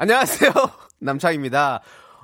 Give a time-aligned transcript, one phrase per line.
[0.00, 0.52] 안녕하세요.
[1.00, 1.80] 남창희입니다.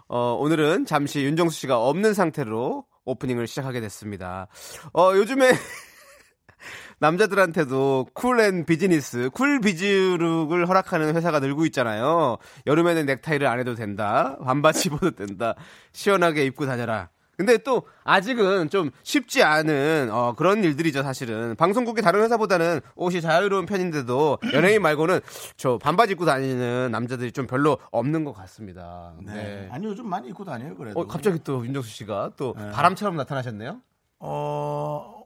[0.07, 4.47] 어, 오늘은 잠시 윤정수 씨가 없는 상태로 오프닝을 시작하게 됐습니다.
[4.93, 5.51] 어, 요즘에
[7.01, 12.39] 남자들한테도 cool and 비즈니스, cool biz look을 허락하는 회사가 늘고 있잖아요.
[12.69, 14.39] 여름에는 넥타이를 안 해도 된다.
[14.45, 15.57] 반바지 입어도 된다.
[15.91, 17.11] 시원하게 입고 다녀라.
[17.37, 23.67] 근데 또 아직은 좀 쉽지 않은 어, 그런 일들이죠 사실은 방송국의 다른 회사보다는 옷이 자유로운
[23.67, 25.21] 편인데도 연예인 말고는
[25.57, 29.15] 저 반바지 입고 다니는 남자들이 좀 별로 없는 것 같습니다.
[29.23, 29.35] 네.
[29.35, 29.69] 네.
[29.73, 31.01] 아니 요즘 많이 입고 다녀요 그래도.
[31.01, 32.71] 어, 갑자기 또 윤정수 씨가 또 네.
[32.71, 33.81] 바람처럼 나타나셨네요.
[34.21, 35.25] 어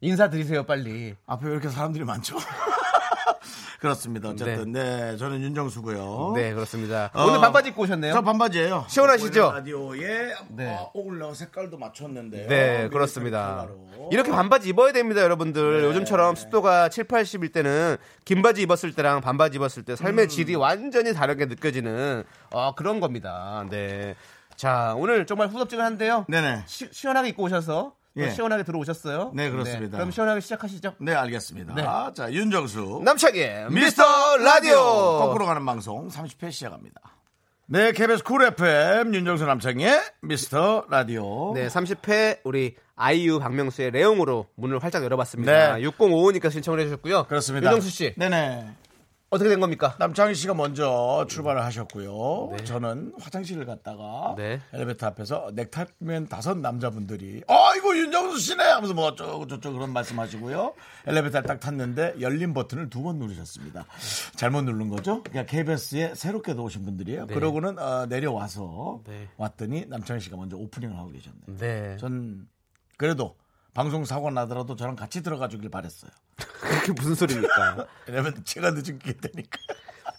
[0.00, 1.14] 인사 드리세요 빨리.
[1.26, 2.36] 앞에 왜 이렇게 사람들이 많죠?
[3.80, 4.30] 그렇습니다.
[4.30, 6.32] 어쨌든 네, 저는 윤정수고요.
[6.36, 7.10] 네 그렇습니다.
[7.12, 7.24] 어.
[7.26, 8.12] 오늘 반바지 입고 오셨네요.
[8.12, 8.86] 저 반바지예요.
[8.88, 9.52] 시원하시죠?
[9.52, 10.74] 라디오에 네.
[10.74, 12.48] 어, 오글러 색깔도 맞췄는데요.
[12.48, 13.68] 네, 그렇습니다.
[14.10, 15.82] 이렇게 반바지 입어야 됩니다, 여러분들.
[15.82, 15.86] 네.
[15.88, 19.96] 요즘처럼 습도가 7, 80일 때는 긴 바지 입었을 때랑 반바지 입었을 때 음.
[19.96, 23.64] 삶의 질이 완전히 다르게 느껴지는 어, 그런 겁니다.
[23.70, 24.14] 네.
[24.56, 26.26] 자, 오늘 정말 후덥지근한데요.
[26.28, 26.62] 네네.
[26.66, 28.30] 시, 시원하게 입고 오셔서 또 예.
[28.30, 29.32] 시원하게 들어오셨어요.
[29.34, 29.96] 네, 그렇습니다.
[29.98, 30.94] 그럼 시원하게 시작하시죠.
[30.98, 31.74] 네, 알겠습니다.
[31.74, 31.82] 네.
[32.14, 33.02] 자, 윤정수.
[33.04, 34.76] 남창희의 미스터 라디오.
[35.18, 37.00] 거꾸로 가는 방송 30회 시작합니다.
[37.66, 41.54] 네, KBS Cool FM 윤정수 남창희의 미스터 라디오.
[41.54, 45.76] 네, 30회 우리 아이유 박명수의 레옹으로 문을 활짝 열어봤습니다.
[45.76, 45.82] 네.
[45.82, 47.24] 6055니까 신청을 해주셨고요.
[47.24, 47.70] 그렇습니다.
[47.70, 48.68] 윤정수 씨 네네.
[49.34, 49.96] 어떻게 된 겁니까?
[49.98, 52.56] 남창희 씨가 먼저 출발을 하셨고요.
[52.56, 52.64] 네.
[52.64, 54.60] 저는 화장실을 갔다가 네.
[54.72, 60.74] 엘리베이터 앞에서 넥타이맨 다섯 남자분들이 아이고 윤정수 씨네 하면서 뭐 어쩌고 저쩌고 그런 말씀하시고요.
[61.06, 63.84] 엘리베이터를 딱 탔는데 열린 버튼을 두 번 누르셨습니다.
[64.36, 65.22] 잘못 누른 거죠?
[65.24, 67.26] 그러니까 KBS에 새롭게 들어오신 분들이에요.
[67.26, 69.28] 그러고는 어, 내려와서 네.
[69.36, 71.58] 왔더니 남창희 씨가 먼저 오프닝을 하고 계셨네요.
[71.58, 71.96] 네.
[71.98, 72.46] 전
[72.96, 73.36] 그래도
[73.74, 76.10] 방송 사고 나더라도 저랑 같이 들어가 주길 바랬어요.
[76.36, 77.86] 그게 무슨 소리입니까?
[78.06, 79.58] 왜냐면 제가 늦은 게 되니까.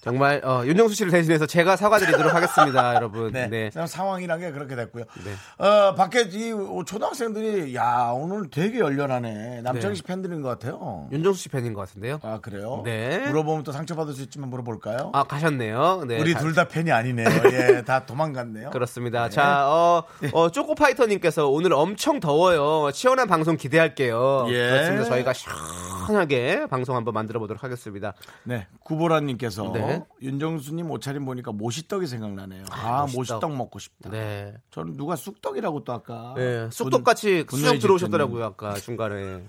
[0.06, 3.32] 정말 어, 윤정수 씨를 대신해서 제가 사과드리도록 하겠습니다, 여러분.
[3.34, 3.48] 네.
[3.50, 3.70] 네.
[3.88, 5.04] 상황이란 게 그렇게 됐고요.
[5.26, 5.66] 네.
[5.66, 6.54] 어, 밖에 이
[6.86, 9.62] 초등학생들이 야 오늘 되게 열렬하네.
[9.64, 11.08] 남창희 씨 팬들인 것 같아요.
[11.12, 12.20] 윤정수 씨 팬인 것 같은데요.
[12.22, 12.82] 아 그래요?
[12.86, 13.28] 네.
[13.28, 15.10] 물어보면 또 상처받을 수 있지만 물어볼까요?
[15.14, 16.04] 아 가셨네요.
[16.08, 16.20] 네.
[16.22, 17.26] 우리 가- 둘다 팬이 아니네요.
[17.52, 18.70] 예, 다 도망갔네요.
[18.70, 19.30] 그렇습니다.
[19.30, 22.92] 자, 어, 어, 쪼꼬파이터님께서 오늘 엄청 더워요.
[22.92, 24.46] 시원한 방송 기대할게요.
[24.50, 24.70] 예.
[24.70, 25.06] 그렇습니다.
[25.06, 28.14] 저희가 시원하게 방송 한번 만들어 보도록 하겠습니다.
[28.44, 29.64] 네, 구보라님께서
[30.00, 30.06] 네.
[30.22, 32.66] 윤정수님 옷차림 보니까 모시떡이 생각나네요.
[32.72, 33.18] 아, 모시떡.
[33.18, 33.56] 모시떡.
[33.56, 34.10] 먹고 싶다.
[34.10, 34.56] 네.
[34.72, 36.70] 저는 누가 쑥떡이라고 또 아까 네.
[36.72, 39.44] 쑥떡같이 분노해 들어오셨더라고요, 아까 중간에.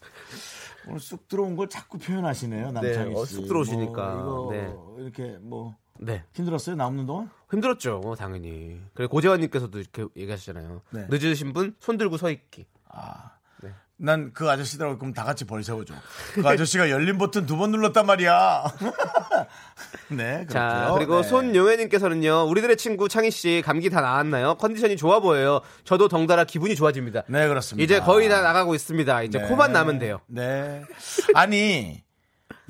[0.88, 3.20] 오늘 쑥 들어온 걸 자꾸 표현하시네요, 남창희 씨.
[3.20, 4.14] 어, 쑥 들어오시니까.
[4.14, 4.62] 뭐 이거
[4.96, 5.02] 네.
[5.02, 6.22] 이렇게 뭐 네.
[6.34, 7.28] 힘들었어요 나오는 동안?
[7.50, 8.80] 힘들었죠, 뭐, 당연히.
[8.94, 10.82] 그리고 고재환님께서도 이렇게 얘기하시잖아요.
[10.90, 11.06] 네.
[11.10, 12.66] 늦으신 분 손 들고 서 있기.
[13.98, 15.94] 난 그 아저씨들하고 그럼 다 같이 벌 세워줘.
[16.34, 18.64] 그 아저씨가 열린 버튼 두 번 눌렀단 말이야.
[20.10, 20.52] 네, 그렇죠.
[20.52, 21.28] 자, 그리고 네.
[21.28, 24.56] 손용혜님께서는요, 우리들의 친구 창희 씨 감기 다 나았나요?
[24.56, 25.60] 컨디션이 좋아 보여요.
[25.84, 27.22] 저도 덩달아 기분이 좋아집니다.
[27.28, 27.82] 네, 그렇습니다.
[27.84, 29.22] 이제 거의 다 나가고 있습니다.
[29.22, 29.48] 이제 네.
[29.48, 30.20] 코만 나면 돼요.
[30.26, 30.82] 네.
[31.34, 32.02] 아니,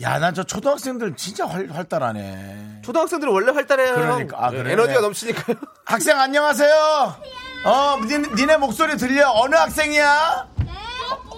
[0.01, 2.83] 야, 난 저 초등학생들 진짜 활, 활달하네.
[2.85, 3.95] 초등학생들은 원래 활달해요.
[3.95, 4.73] 그러니까, 아, 네, 그래요?
[4.75, 5.01] 에너지가 네.
[5.03, 5.57] 넘치니까요.
[5.85, 7.17] 학생 안녕하세요.
[7.65, 9.31] 어, 니, 니네 목소리 들려?
[9.33, 10.56] 어느 학생이야?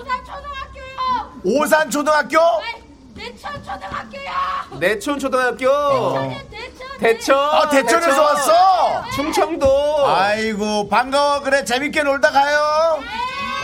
[0.08, 1.42] 네, 부산 초등학교요.
[1.44, 2.38] 오산 초등학교?
[3.14, 4.78] 대천 초등학교요.
[4.78, 5.58] 내촌 초등학교,
[6.50, 6.98] 대천.
[6.98, 9.10] 대천, 어, 대천에서 왔어?
[9.10, 10.06] 충청도.
[10.06, 11.41] 아이고, 반가워.
[11.41, 12.98] 그래, 재밌게 놀다 가요.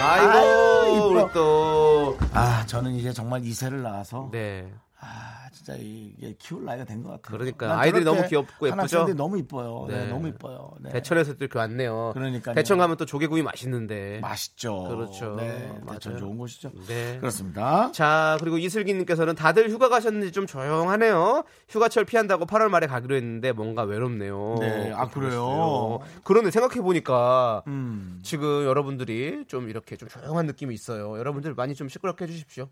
[0.01, 1.03] 아이고, 아유.
[1.11, 2.19] 우리 또.
[2.33, 4.69] 아, 저는 이제 정말 이세를 낳아서 네.
[5.01, 5.34] 아,
[5.65, 7.39] 진짜 이게 키울 나이가 된 것 같아요.
[7.39, 9.15] 그러니까 난 아이들이 너무 귀엽고 한 예쁘죠?
[9.15, 9.87] 너무 이뻐요.
[9.89, 10.07] 네, 네.
[10.11, 10.73] 너무 이뻐요.
[10.81, 10.91] 네.
[10.91, 12.11] 대천에서 또 이렇게 왔네요.
[12.15, 12.55] 그러니까요.
[12.55, 14.21] 대천 가면 또 조개구이 맛있는데.
[14.21, 14.85] 맛있죠.
[14.85, 15.37] 그렇죠.
[15.37, 16.19] 네, 대천.
[16.19, 16.71] 좋은 곳이죠.
[16.87, 17.17] 네.
[17.19, 17.91] 그렇습니다.
[17.93, 21.45] 자, 그리고 이슬기님께서는 다들 휴가 가셨는지 좀 조용하네요.
[21.69, 24.57] 휴가철 피한다고 8월 말에 가기로 했는데 뭔가 외롭네요.
[24.61, 26.01] 네, 아, 그래요?
[26.25, 28.21] 그러네, 생각해 보니까 음.
[28.23, 31.19] 지금 여러분들이 좀 이렇게 좀 조용한 느낌이 있어요.
[31.19, 32.69] 여러분들 많이 좀 시끄럽게 해주십시오.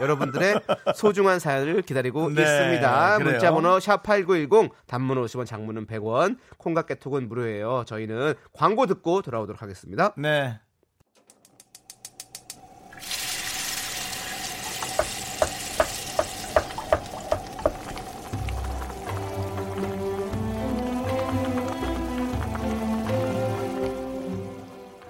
[0.00, 0.60] 여러분들의
[0.96, 3.18] 소중한 사연을 기다리고 네, 있습니다.
[3.20, 7.84] 문자번호 샵8910 단문 50원 장문은 100원 콩깍개톡은 무료예요.
[7.86, 10.14] 저희는 광고 듣고 돌아오도록 하겠습니다.
[10.16, 10.60] 네.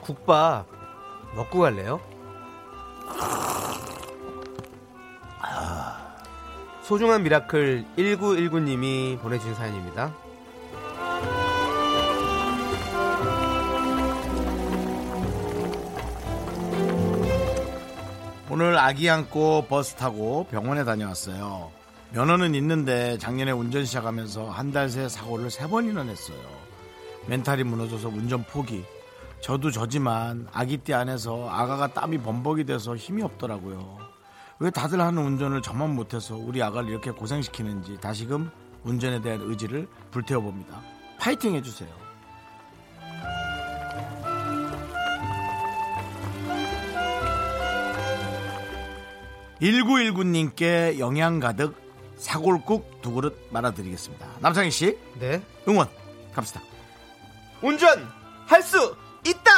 [0.02, 0.66] 국밥
[1.36, 2.00] 먹고 갈래요?
[6.90, 10.12] 소중한 Miracle 1919님이 보내주신 사연입니다.
[18.50, 21.70] 오늘 아기 안고 버스 타고 병원에 다녀왔어요.
[22.12, 26.38] 면허는 있는데 작년에 운전 시작하면서 한 달 새 사고를 세 번이나 냈어요.
[27.26, 28.84] 멘탈이 무너져서 운전 포기.
[29.40, 33.99] 저도 저지만 아기 띠 안에서 아가가 땀이 범벅이 돼서 힘이 없더라고요.
[34.60, 38.50] 왜 다들 하는 운전을 저만 못해서 우리 아가를 이렇게 고생시키는지 다시금
[38.84, 40.82] 운전에 대한 의지를 불태워봅니다.
[41.18, 41.88] 파이팅 해주세요.
[49.60, 51.74] 1919님께 영양 가득
[52.16, 54.26] 사골국 두 그릇 말아드리겠습니다.
[54.40, 55.42] 남창희 씨 네.
[55.68, 55.88] 응원
[56.34, 56.60] 갑시다.
[57.62, 58.08] 운전
[58.46, 58.96] 할 수
[59.26, 59.50] 있다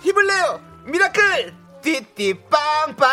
[0.00, 3.08] 힘을 내요 Miracle 띠띠 빵빵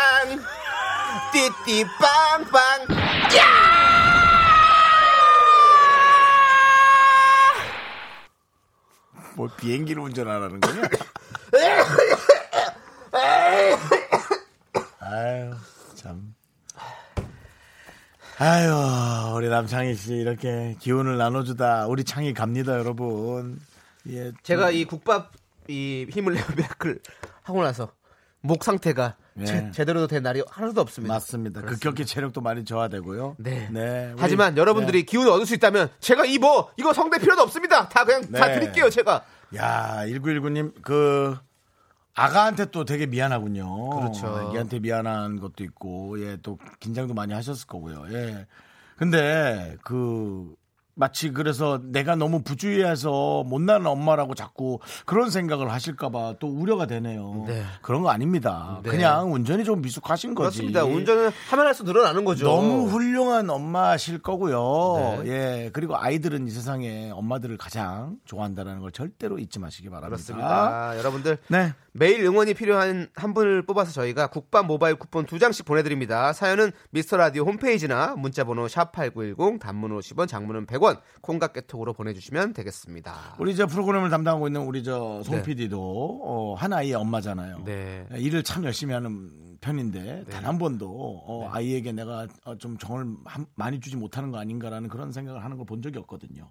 [1.32, 2.86] 띠띠 빵빵
[9.36, 10.82] 뭐 비행기를 운전하라는 거냐?
[15.00, 15.54] 아유
[15.94, 16.34] 참.
[18.38, 23.60] 아유 우리 남창희 씨 이렇게 기운을 나눠주다 우리 창희 갑니다 여러분.
[24.08, 25.32] 예, 제가 이 국밥
[25.68, 27.00] 이 힘을 내요 Miracle
[27.42, 27.92] 하고 나서
[28.40, 29.70] 목 상태가 네.
[29.72, 31.14] 제, 대로 된 날이 하나도 없습니다.
[31.14, 31.60] 맞습니다.
[31.60, 31.88] 그렇습니다.
[31.90, 33.36] 급격히 체력도 많이 저하되고요.
[33.38, 33.68] 네.
[33.70, 37.88] 우리- 하지만 여러분들이 기운을 얻을 수 있다면 제가 이 뭐 이거 성대 필요도 없습니다.
[37.88, 38.60] 다 그냥 다 네.
[38.60, 39.24] 드릴게요 제가.
[39.56, 41.36] 야, 1919님, 그,
[42.14, 43.90] 아가한테 또 되게 미안하군요.
[43.90, 44.46] 그렇죠.
[44.48, 48.06] 애기한테 미안한 것도 있고, 예, 또 긴장도 많이 하셨을 거고요.
[48.10, 48.46] 예.
[48.96, 50.52] 근데, 그,
[50.98, 57.44] 마치 그래서 내가 너무 부주의해서 못나는 엄마라고 자꾸 그런 생각을 하실까봐 또 우려가 되네요.
[57.46, 57.62] 네.
[57.82, 58.80] 그런 거 아닙니다.
[58.82, 58.90] 네.
[58.90, 60.58] 그냥 운전이 좀 미숙하신 거지.
[60.58, 60.84] 그렇습니다.
[60.84, 62.46] 운전은 하면 할수록 늘어나는 거죠.
[62.46, 65.22] 너무 훌륭한 엄마실 거고요.
[65.22, 65.28] 네.
[65.28, 65.70] 예.
[65.72, 70.08] 그리고 아이들은 이 세상에 엄마들을 가장 좋아한다는 걸 절대로 잊지 마시기 바랍니다.
[70.08, 70.98] 그렇습니다.
[70.98, 71.74] 여러분들 네.
[71.92, 76.32] 매일 응원이 필요한 한 분을 뽑아서 저희가 국밥 모바일 쿠폰 두 장씩 보내드립니다.
[76.32, 80.87] 사연은 미스터 라디오 홈페이지나 문자번호 샵 #8910 단문 50원, 장문은 100원,
[81.20, 83.36] 콩과 깨톡으로 보내주시면 되겠습니다.
[83.38, 85.42] 우리 저 프로그램을 담당하고 있는 우리 저송 네.
[85.42, 87.62] PD도 어, 한 아이의 엄마잖아요.
[87.64, 88.06] 네.
[88.16, 90.88] 일을 참 열심히 하는 편인데 단 한 번도
[91.26, 95.56] 어, 아이에게 내가 어, 좀 정을 한- 많이 주지 못하는 거 아닌가라는 그런 생각을 하는
[95.56, 96.50] 걸 본 적이 없거든요.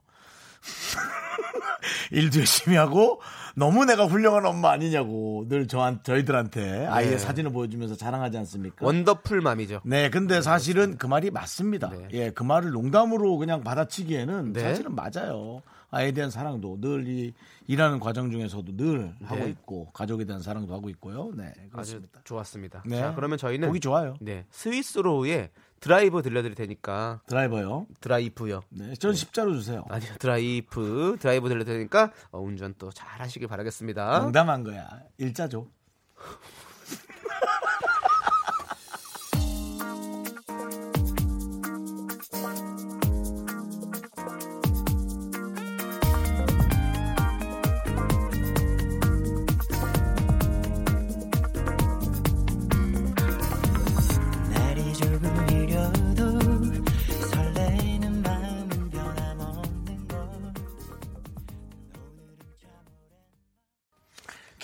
[2.11, 3.21] 일도 열심히 하고
[3.55, 7.17] 너무 내가 훌륭한 엄마 아니냐고 늘 저한 저희들한테 아이의 네.
[7.17, 8.85] 사진을 보여주면서 자랑하지 않습니까?
[8.85, 9.81] wonderful mom이죠.
[9.83, 11.89] 네, 근데 사실은 그 말이 맞습니다.
[11.89, 12.07] 네.
[12.13, 14.59] 예, 그 말을 농담으로 그냥 받아치기에는 네.
[14.61, 15.61] 사실은 맞아요.
[15.89, 17.33] 아이에 대한 사랑도 늘 이
[17.67, 19.49] 일하는 과정 중에서도 늘 하고 네.
[19.49, 21.31] 있고 가족에 대한 사랑도 하고 있고요.
[21.35, 22.19] 네, 아주 그렇습니다.
[22.23, 22.83] 좋았습니다.
[22.85, 22.97] 네.
[22.99, 24.15] 자, 그러면 저희는 보기 좋아요.
[24.21, 27.85] 네 스위스로의 드라이브 들려드릴 테니까 드라이버요.
[28.01, 28.61] 드라이브요.
[28.69, 29.85] 네, 전 십자로 주세요.
[29.89, 34.19] 아니요 드라이브 드라이브 들려드릴 테니까 어, 운전 또 잘 하시길 바라겠습니다.
[34.19, 34.87] 농담한 거야.
[35.17, 35.67] 일자죠.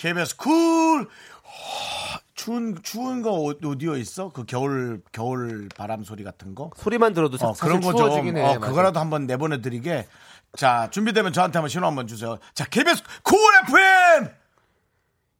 [0.04, 1.08] KBS Cool.
[1.42, 4.28] 하, 추운 추운 거 오- 오디오 있어?
[4.28, 6.70] 그 겨울 겨울 바람 소리 같은 거?
[6.76, 8.42] 소리만 들어도 사, 어, 그런 거 좀, 추워지긴 해.
[8.42, 8.58] 어.
[8.60, 10.06] 그거라도 한번 내보내드리게.
[10.58, 12.36] 자, 준비되면 저한테 한번 신호 한번 주세요.
[12.52, 14.28] 자, KBS Cool FM!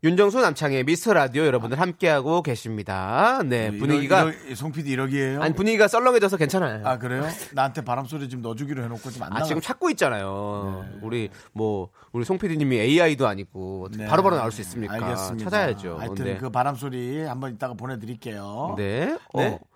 [0.05, 3.41] 윤정수 남창희의 미스터 라디오 여러분들 함께하고 계십니다.
[3.43, 5.41] 네 분위기가 송 PD 이러기에요?
[5.41, 6.87] 아니 분위기가 썰렁해져서 괜찮아요.
[6.87, 7.27] 아, 그래요?
[7.55, 9.43] 나한테 바람 소리 좀 넣어주기로 해놓고 좀안 아.
[9.45, 10.85] 지금 찾고 있잖아요.
[11.01, 14.05] 우리 뭐 우리 송 PD님이 AI도 아니고 네.
[14.07, 14.95] 바로바로 나올 수 있습니까?
[14.95, 15.45] 알겠습니다.
[15.45, 15.97] 찾아야죠.
[15.99, 16.37] 하여튼 네.
[16.37, 18.75] 그 바람 소리 한번 이따가 보내드릴게요.
[18.77, 19.17] 네.
[19.33, 19.49] 네.
[19.55, 19.74] 어.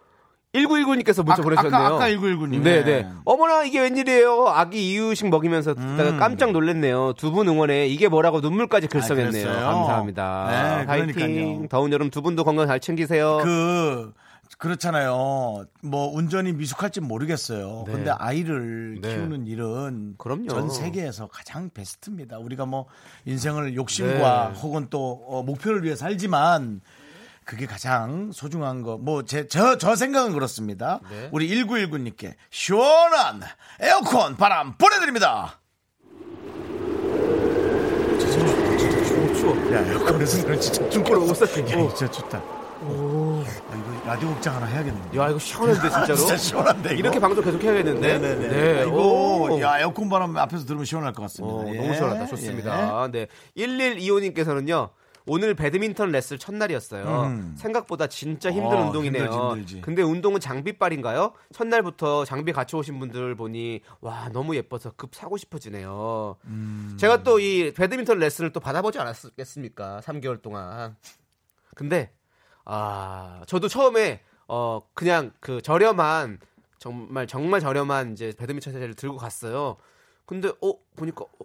[0.54, 1.76] 1919님께서 문자 아까- 보내주셨네요.
[1.80, 2.62] 아까- 아까 1919님.
[2.62, 3.02] 네, 네.
[3.02, 3.08] 네.
[3.24, 4.46] 어머나, 이게 웬일이에요?
[4.48, 6.18] 아기 이유식 먹이면서 듣다가 음.
[6.18, 7.12] 깜짝 놀랐네요.
[7.14, 9.30] 두 분 응원에 이게 뭐라고 눈물까지 글썽했네요.
[9.30, 9.66] 그랬어요?
[9.66, 10.46] 감사합니다.
[10.80, 11.12] 네, 파이팅.
[11.14, 11.68] 그러니까요.
[11.68, 13.40] 더운 여름 두 분도 건강 잘 챙기세요.
[13.42, 14.12] 그,
[14.56, 15.66] 그렇잖아요.
[15.82, 17.84] 뭐, 운전이 미숙할지 모르겠어요.
[17.86, 17.92] 네.
[17.92, 19.14] 근데 아이를 네.
[19.14, 20.48] 키우는 일은 그럼요.
[20.48, 22.38] 전 세계에서 가장 베스트입니다.
[22.38, 22.86] 우리가 뭐,
[23.26, 24.60] 인생을 욕심과 네.
[24.60, 26.80] 혹은 또 어, 목표를 위해 살지만
[27.48, 28.98] 그게 가장 소중한 거.
[28.98, 31.00] 뭐, 제, 저, 저 생각은 그렇습니다.
[31.10, 31.30] 네.
[31.32, 33.40] 우리 1919님께 시원한
[33.80, 35.58] 에어컨 바람 보내드립니다.
[38.20, 39.34] 진짜, 진짜 추워, 추워.
[39.34, 39.74] 추워.
[39.74, 41.20] 야, 에어컨에서 들으면 진짜 춥고.
[41.20, 41.60] 옷 샀지.
[41.60, 41.94] 야, 어.
[41.94, 42.38] 진짜 춥다.
[42.38, 45.18] 아, 이거 라디오 극장 하나 해야겠는데.
[45.18, 46.16] 야, 이거 시원한데, 진짜로?
[46.16, 46.98] 진짜 시원한데, 이거.
[46.98, 48.18] 이렇게 방송 계속 해야겠는데?
[48.18, 48.48] 네네네.
[48.48, 48.82] 네.
[48.86, 49.60] 이거, 오.
[49.62, 51.54] 야, 에어컨 바람 앞에서 들으면 시원할 것 같습니다.
[51.54, 51.78] 어, 예.
[51.78, 52.26] 너무 시원하다.
[52.26, 53.08] 좋습니다.
[53.10, 53.26] 네.
[53.56, 54.90] 1125님께서는요.
[55.28, 57.22] 오늘 배드민턴 레슬 첫날이었어요.
[57.26, 57.54] 음.
[57.58, 59.22] 생각보다 진짜 힘든 어, 운동이네요.
[59.24, 59.80] 힘들지, 힘들지.
[59.82, 61.32] 근데 운동은 장비빨인가요?
[61.52, 66.36] 첫날부터 장비 갖춰 오신 분들 보니 와 너무 예뻐서 급 사고 싶어지네요.
[66.46, 66.96] 음.
[66.98, 70.00] 제가 또 이 배드민턴 레슨을 또 받아보지 않았겠습니까?
[70.02, 70.96] 3개월 동안.
[71.76, 72.10] 근데
[72.64, 76.38] 아 저도 처음에 어 그냥 그 저렴한
[76.78, 79.76] 정말 정말 저렴한 이제 배드민턴 채를 들고 갔어요.
[80.26, 81.44] 근데 어 보니까 어,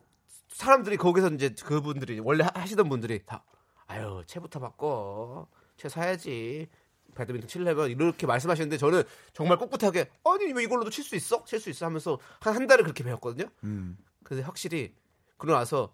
[0.49, 3.43] 사람들이 거기서 이제 그분들이 원래 하- 하시던 분들이 다
[3.87, 5.47] 아유 채부터 바꿔
[5.77, 6.67] 채 사야지
[7.15, 11.69] 배드민턴 치려면 이렇게 말씀하시는데 저는 정말 꿋꿋하게 아니 왜 이걸로도 칠 수 있어 칠 수
[11.69, 13.49] 있어 하면서 한 한 달을 그렇게 배웠거든요.
[13.63, 13.97] 음.
[14.23, 14.93] 근데 확실히
[15.37, 15.93] 그러고 나서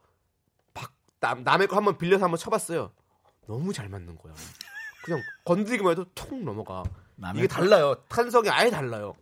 [0.74, 2.92] 박, 남, 남의 거 한번 빌려서 한번 쳐봤어요.
[3.48, 4.34] 너무 잘 맞는 거야.
[5.04, 6.84] 그냥 건드리기만 해도 통 넘어가.
[7.36, 7.96] 이게 거- 달라요.
[8.08, 9.14] 탄성이 아예 달라요.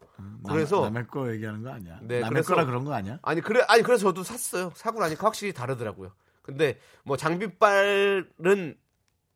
[0.47, 1.99] 그래서 남, 남의 거 얘기하는 거 아니야?
[2.01, 3.17] 네, 남의 그래서- 거라 그런 거 아니야?
[3.23, 4.71] 아니 그래 아니 그래서 저도 샀어요.
[4.75, 6.11] 사고 나니까 확실히 다르더라고요.
[6.47, 8.77] 근데 뭐 장비빨은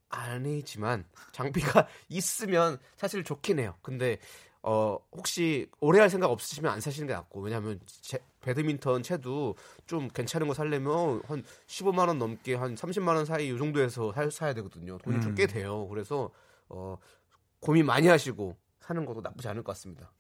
[0.10, 3.76] 아니지만 장비가 있으면 사실 좋긴 해요.
[3.82, 4.18] 근데
[4.64, 9.56] 어 혹시 오래 할 생각 없으시면 안 사시는 게 낫고 왜냐하면 제, 배드민턴 채도
[9.88, 14.30] 좀 괜찮은 거 살려면 한 15만 원 넘게 한 30만 원 사이 이 정도에서 사,
[14.30, 14.98] 사야 되거든요.
[15.00, 15.88] 돈이 좀꽤 돼요.
[15.88, 16.32] 그래서
[16.70, 16.98] 어
[17.60, 20.12] 고민 많이 하시고 사는 것도 나쁘지 않을 것 같습니다.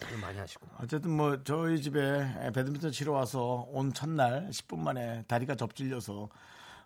[0.00, 0.66] 고민 많이 하시고.
[0.78, 6.28] 어쨌든 뭐 저희 집에 배드민턴 치러 와서 온 첫날 10분 만에 다리가 접질려서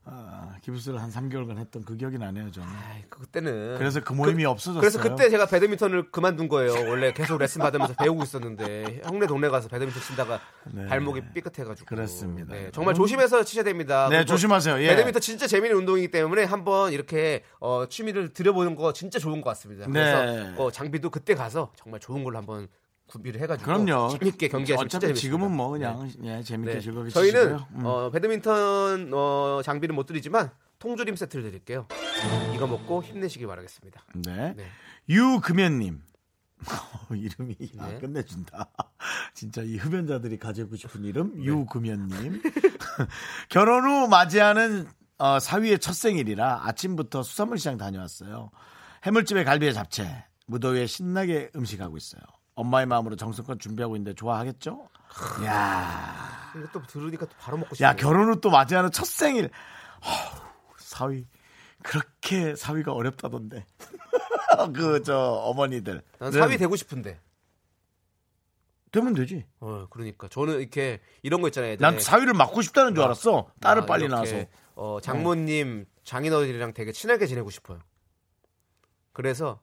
[0.07, 2.69] 어, 기부스를 한 3개월간 했던 그 기억이 나네요 저는.
[2.69, 4.81] 아이, 그때는 그래서 그 모임이 없어졌어요.
[4.81, 6.73] 그래서 그때 제가 배드민턴을 그만둔 거예요.
[6.91, 10.41] 원래 계속 레슨 받으면서 배우고 있었는데 형네 동네 가서 배드민턴 치다가
[10.73, 10.87] 네.
[10.87, 11.87] 발목이 삐끗해가지고.
[11.87, 12.53] 그렇습니다.
[12.53, 14.09] 네, 정말 조심해서 치셔야 됩니다.
[14.11, 14.83] 네, 조심하세요.
[14.83, 14.89] 예.
[14.89, 19.87] 배드민턴 진짜 재미있는 운동이기 때문에 한번 이렇게 어, 취미를 들여보는 거 진짜 좋은 것 같습니다.
[19.87, 20.55] 그래서 네.
[20.59, 22.69] 어, 장비도 그때 가서 정말 좋은 걸로 한번
[23.07, 24.09] 구비를 해가지고 그럼요.
[24.19, 25.21] 재밌게 경기하시면 진짜 어차피 재밌습니다.
[25.21, 26.81] 지금은 뭐 그냥 예, 재밌게 네.
[26.81, 27.67] 즐겁게 저희는 치시고요.
[27.75, 27.87] 음.
[27.87, 31.87] 어, 배드민턴 어, 장비는 못 드리지만 통조림 세트를 드릴게요.
[32.55, 34.05] 이거 먹고 힘내시기 바라겠습니다.
[34.27, 34.55] 네.
[34.57, 34.67] 네.
[35.09, 36.03] 유금연님.
[37.15, 37.99] 이름이 아, 네.
[37.99, 38.69] 끝내준다.
[39.35, 42.43] 진짜 이 흡연자들이 가지고 싶은 이름 유금연님.
[43.51, 48.51] 결혼 후 맞이하는 어, 사위의 첫 생일이라 아침부터 수산물 시장 다녀왔어요.
[49.05, 52.23] 해물집에 갈비에 잡채, 무더위에 신나게 음식하고 있어요.
[52.55, 54.89] 엄마의 마음으로 정성껏 준비하고 있는데 좋아하겠죠?
[55.45, 57.89] 야, 이거 또 들으니까 또 바로 먹고 싶네요.
[57.91, 59.51] 야 결혼 후 또 맞이하는 첫 생일.
[60.01, 60.41] 어우,
[60.79, 61.27] 사위
[61.83, 63.67] 그렇게 사위가 어렵다던데.
[64.75, 66.03] 그 저 어머니들.
[66.19, 67.21] 난 사위 되고 싶은데.
[68.93, 69.45] 되면 되지.
[69.59, 71.77] 어, 그러니까 저는 이렇게 이런 거 있잖아요.
[71.79, 73.51] 난 사위를 맡고 싶다는 줄 알았어.
[73.61, 74.45] 딸을 아, 빨리 낳아서.
[74.77, 77.81] 어, 장모님, 장인어른이랑 되게 친하게 지내고 싶어요.
[79.13, 79.61] 그래서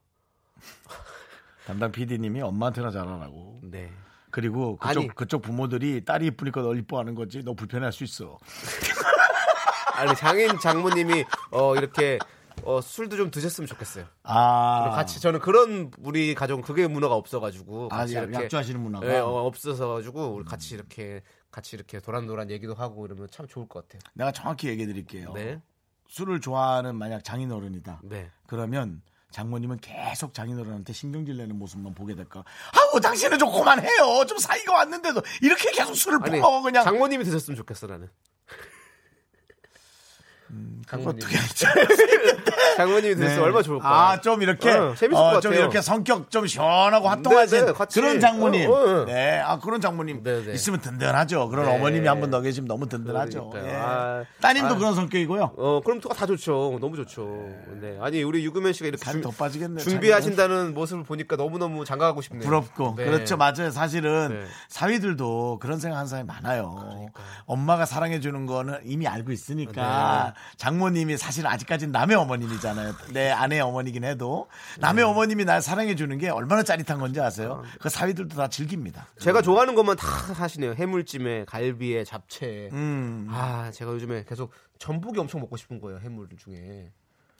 [1.66, 3.62] 담당 PD님이 엄마한테나 잘하라고.
[3.64, 3.92] 네.
[4.32, 5.08] 그리고 그쪽 아니.
[5.10, 7.44] 그쪽 부모들이 딸이 이쁘니까 널 이뻐하는 거지.
[7.44, 8.38] 너 불편할 수 있어.
[9.96, 12.18] 아니 장인 장모님이 어 이렇게
[12.64, 14.06] 어 술도 좀 드셨으면 좋겠어요.
[14.24, 19.06] 아, 같이 저는 그런 우리 가족은 그게 문화가 없어가지고 아, 같이 약- 이렇게 약주하시는 문화가?
[19.08, 23.68] 예, 어, 없어서 가지고 우리 같이 이렇게 같이 이렇게 도란도란 얘기도 하고 이러면 참 좋을
[23.68, 24.00] 것 같아요.
[24.14, 25.34] 내가 정확히 얘기해 드릴게요.
[25.34, 25.62] 네,
[26.08, 28.02] 술을 좋아하는 만약 장인어른이다.
[28.04, 28.30] 네.
[28.48, 29.02] 그러면
[29.32, 32.44] 장모님은 계속 장인어른한테 신경질 내는 모습만 보게 될까.
[32.74, 34.26] 아우 당신은 좀 그만해요.
[34.28, 36.84] 좀 사이가 왔는데도 이렇게 계속 술을 아니 퍼 그냥.
[36.84, 38.10] 장모님이 드셨으면 좋겠어 나는.
[40.88, 41.18] 장모님.
[41.24, 41.68] 어떻게 하죠?
[42.78, 43.42] 장모님이 드셨으면 네.
[43.42, 43.88] 얼마나 좋을까.
[44.12, 45.60] 아, 좀 이렇게 어, 재밌을 어, 것좀 같아요.
[45.62, 47.86] 이렇게 성격 좀 시원하고 화통하신 네, 네.
[47.94, 48.70] 그런 장모님.
[48.70, 49.06] 어.
[49.06, 50.54] 네, 아 그런 장모님 네, 네.
[50.54, 51.48] 있으면 든든하죠.
[51.50, 51.76] 그런 네.
[51.76, 53.52] 어머님이 한 분 더 계시면 너무 든든하죠.
[53.56, 53.72] 예.
[53.76, 54.78] 아, 따님도 아.
[54.78, 55.54] 그런 성격이고요.
[55.58, 56.78] 어, 그럼 다 좋죠.
[56.82, 57.26] 너무 좋죠.
[57.82, 57.98] 네.
[58.02, 59.82] 아니, 우리 유금현 씨가 이렇게 준- 더 빠지겠네.
[59.82, 62.44] 준비하신다는 모습을 보니까 너무너무 장가가고 싶네요.
[62.44, 63.06] 부럽고 네.
[63.06, 64.46] 그렇죠 맞아요 사실은 네.
[64.70, 67.10] 사위들도 그런 생각 하는 사람이 많아요
[67.46, 70.41] 엄마가 사랑해 주는 거는 이미 알고 있으니까 네.
[70.58, 74.48] 장모님이 사실 아직까지는 남의 어머님이잖아요 내 아내의 어머니긴 해도
[74.80, 75.10] 남의 네.
[75.10, 79.76] 어머님이 날 사랑해 주는 게 얼마나 짜릿한 건지 아세요 그 사위들도 다 즐깁니다 제가 좋아하는
[79.76, 80.74] 것만 다 하시네요.
[80.74, 82.70] 해물찜에, 갈비에, 잡채.
[82.74, 83.28] 음.
[83.30, 86.00] 아, 제가 요즘에 계속 전복이 엄청 먹고 싶은 거예요.
[86.00, 86.92] 해물 중에.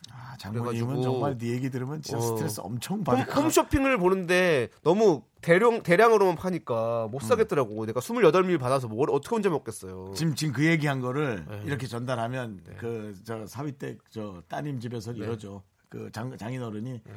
[0.10, 4.70] 아, 장모님은 정말 네 얘기 들으면 진짜 어, 스트레스 엄청 그 받을 거 홈쇼핑을 보는데
[4.84, 7.28] 너무 대량 대량으로만 파니까 못 음.
[7.28, 7.82] 사겠더라고.
[7.82, 7.86] 음.
[7.86, 10.14] 내가 28밀 받아서 뭘 어떻게 혼자 먹겠어요.
[10.16, 11.62] 지금 지금 그 얘기한 거를 네.
[11.66, 12.76] 이렇게 전달하면 네.
[12.76, 15.20] 그저 사위 때 저 따님 집에서 네.
[15.20, 15.64] 이러죠.
[15.90, 17.14] 그 장, 장인어른이 네.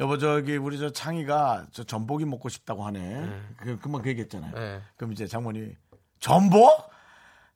[0.00, 3.00] 여보 저기 우리 저 창이가 저 전복이 먹고 싶다고 하네.
[3.26, 3.40] 네.
[3.56, 4.80] 그 금방 그 얘기했잖아요.
[4.96, 5.74] 그럼 이제 장모님
[6.20, 6.70] 전복?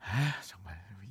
[0.04, 0.28] 에이,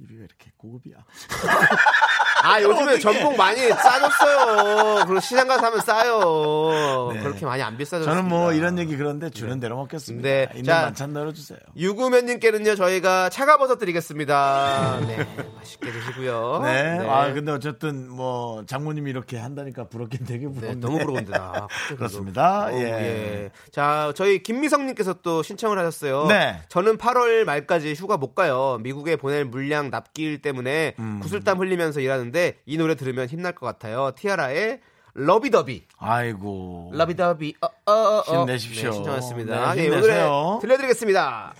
[0.02, 0.96] 1위가 이렇게 고급이야.
[2.44, 5.06] 아 요즘에 전복 많이 싸졌어요.
[5.06, 7.12] 그리고 시장 가서 하면 싸요.
[7.14, 7.20] 네.
[7.22, 8.16] 그렇게 많이 안 비싸졌어요.
[8.16, 9.60] 저는 뭐 이런 얘기 그런데 주는 네.
[9.60, 10.28] 대로 먹겠습니다.
[10.28, 10.48] 네.
[10.54, 11.60] 있는 자, 만찬 넣어주세요.
[11.78, 15.02] 유구면님께는요 저희가 차가버섯 드리겠습니다.
[15.08, 16.62] 네 맛있게 드시고요.
[16.64, 16.98] 네.
[16.98, 17.08] 네.
[17.08, 20.74] 아 근데 어쨌든 뭐 장모님이 이렇게 한다니까 부럽긴 되게 네, 부럽네.
[20.74, 21.68] 네, 너무 부러운데 아, 나.
[21.96, 22.70] 그렇습니다.
[22.72, 22.84] 오, 예.
[22.86, 23.52] 예.
[23.72, 26.26] 자 저희 김미성님께서 또 신청을 하셨어요.
[26.26, 26.60] 네.
[26.70, 28.80] 저는 8월 말까지 휴가 못 가요.
[28.82, 31.20] 미국에 보낼 물량 납기일 때문에 음.
[31.22, 34.12] 구슬땀 흘리면서 일하는데 이 노래 들으면 힘날 것 같아요.
[34.16, 34.80] 티아라의
[35.14, 35.84] 러비더비.
[35.98, 36.92] 아이고.
[36.94, 37.56] 러비더비.
[37.62, 38.40] 어, 어, 어, 어.
[38.42, 38.90] 힘내십시오.
[38.90, 39.76] 네, 신청했습니다.
[39.76, 40.60] 네, 예, 힘내세요.
[40.62, 41.54] 들려드리겠습니다.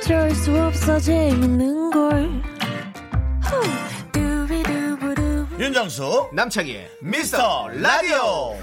[0.00, 2.42] 어쩔 수 없어 재밌는 걸.
[5.58, 8.56] 윤정수 남창희의 미스터 라디오.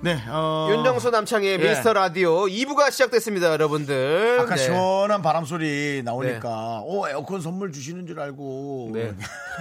[0.00, 0.16] 네.
[0.28, 0.68] 어...
[0.70, 1.68] 윤정수 남창희의 예.
[1.70, 4.38] 미스터 라디오 2부가 시작됐습니다, 여러분들.
[4.40, 4.62] 아까 네.
[4.62, 9.12] 시원한 바람 소리 나오니까 오 에어컨 선물 주시는 줄 알고 네.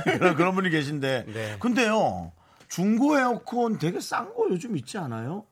[0.19, 1.55] 그런 그런 분이 계신데 네.
[1.59, 2.33] 근데요
[2.67, 5.45] 중고 에어컨 되게 싼 거 요즘 있지 않아요?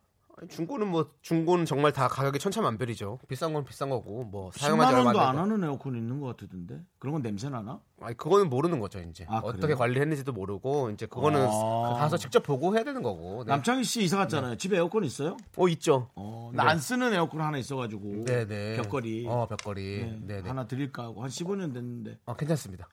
[0.49, 3.19] 중고는 뭐 중고는 정말 다 가격이 천차만별이죠.
[3.27, 5.37] 비싼 건 비싼 거고 뭐 10만 사용하지 얼마 원도 안.
[5.37, 7.79] 하는 에어컨 있는 것 같던데 그런 건 냄새 나나?
[8.01, 9.77] 아니 그거는 모르는 거죠 이제 아, 어떻게 그래요?
[9.77, 11.95] 관리했는지도 모르고 이제 그거는 아.
[11.99, 13.43] 가서 직접 보고 해야 되는 거고.
[13.45, 13.51] 네.
[13.51, 14.57] 남창희 씨 이사 갔잖아요.
[14.57, 15.37] 집에 에어컨 있어요?
[15.57, 16.09] 어 있죠.
[16.15, 18.77] 어, 나안 쓰는 에어컨 하나 있어가지고 네네.
[18.77, 19.97] 벽걸이 어 벽걸이.
[20.03, 20.47] 네, 네네.
[20.49, 22.87] 하나 드릴까 하고 한 15년 됐는데 아 괜찮습니다.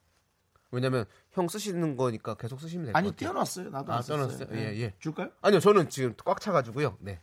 [0.71, 3.11] 왜냐면 형 쓰시는 거니까 계속 쓰시면 될것 아니.
[3.13, 3.69] 띄워놨어요.
[3.71, 4.37] 나도 아, 안?
[4.51, 4.75] 네.
[4.75, 4.93] 예, 예.
[4.99, 5.29] 줄까요?
[5.41, 6.97] 아니요 저는 지금 꽉 차가지고요.
[6.99, 7.19] 네.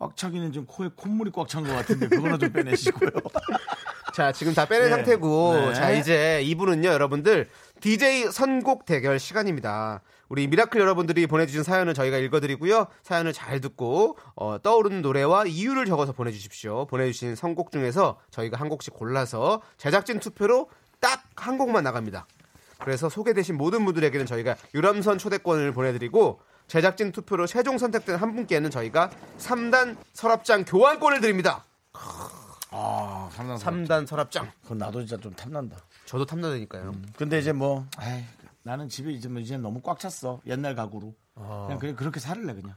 [0.00, 3.10] 꽉 차기는 지금 코에 콧물이 꽉 찬 것 같은데 그거는 좀 빼내시고요.
[4.14, 4.96] 자, 지금 다 빼낸 네.
[4.96, 5.74] 상태고, 네.
[5.74, 7.48] 자, 이제 2부는요, 여러분들,
[7.80, 10.00] DJ 선곡 대결 시간입니다.
[10.30, 12.86] 우리 Miracle 여러분들이 보내주신 사연을 저희가 읽어드리고요.
[13.02, 16.86] 사연을 잘 듣고, 어, 떠오르는 노래와 이유를 적어서 보내주십시오.
[16.86, 22.26] 보내주신 선곡 중에서 저희가 한 곡씩 골라서 제작진 투표로 딱 한 곡만 나갑니다.
[22.80, 29.10] 그래서 소개되신 모든 분들에게는 저희가 유람선 초대권을 보내드리고, 제작진 투표로 최종 선택된 한 분께는 저희가
[29.38, 31.64] 3단 서랍장 교환권을 드립니다.
[32.70, 34.52] 아, 삼단 3단 서랍장.
[34.62, 35.76] 그건 나도 진짜 좀 탐난다.
[36.06, 36.94] 저도 탐나니까요.
[37.16, 38.24] 근데 이제 뭐, 아이,
[38.62, 40.40] 나는 집에 이제 뭐 이제 너무 꽉 찼어.
[40.46, 41.12] 옛날 가구로.
[41.34, 41.64] 아.
[41.66, 42.76] 그냥 그래, 그렇게 살을래 그냥.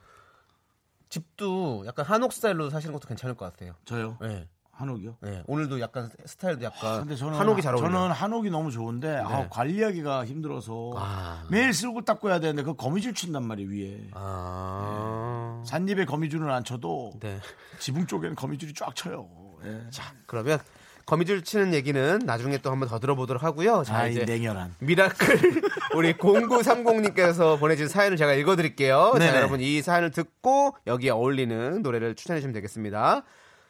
[1.09, 3.75] 집도 약간 한옥 스타일로 사시는 것도 괜찮을 것 같아요.
[3.85, 4.17] 저요.
[4.21, 4.49] 네.
[4.83, 5.17] 한옥이요.
[5.21, 5.43] 네.
[5.47, 7.91] 오늘도 약간 스타일도 약간 근데 저는 한옥이 잘 어울려요.
[7.91, 11.43] 저는 한옥이 너무 좋은데 아, 관리하기가 힘들어서 아.
[11.49, 14.09] 매일 쓸고 닦고 해야 되는데 그 거미줄 친단 말이에요 위에.
[14.13, 15.61] 아.
[15.65, 17.39] 산입에 거미줄은 안 쳐도 네.
[17.79, 19.27] 지붕 쪽에는 거미줄이 쫙 쳐요.
[19.65, 19.89] 예.
[19.89, 20.59] 자, 그러면
[21.05, 23.83] 거미줄 치는 얘기는 나중에 또 한번 더 들어보도록 하고요.
[23.83, 24.75] 자, 아이 이제 냉혈한.
[24.79, 25.61] 미라클
[25.95, 29.13] 우리 0930님께서 보내준 사연을 제가 읽어드릴게요.
[29.19, 29.35] 자.
[29.35, 33.23] 여러분 이 사연을 듣고 여기에 어울리는 노래를 추천해 주시면 되겠습니다.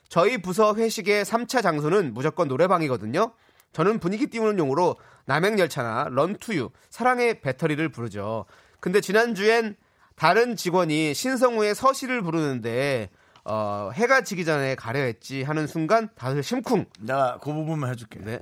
[0.09, 3.33] 저희 부서 회식의 3차 장소는 무조건 노래방이거든요.
[3.71, 8.45] 저는 분위기 띄우는 용으로 남행열차나 런투유, 사랑의 배터리를 부르죠.
[8.79, 9.75] 근데 지난주엔
[10.15, 13.09] 다른 직원이 신성우의 서시를 부르는데
[13.45, 16.85] 어, 해가 지기 전에 가려 했지 하는 순간 다들 심쿵.
[16.99, 18.19] 내가 그 부분만 해줄게.
[18.19, 18.39] 네.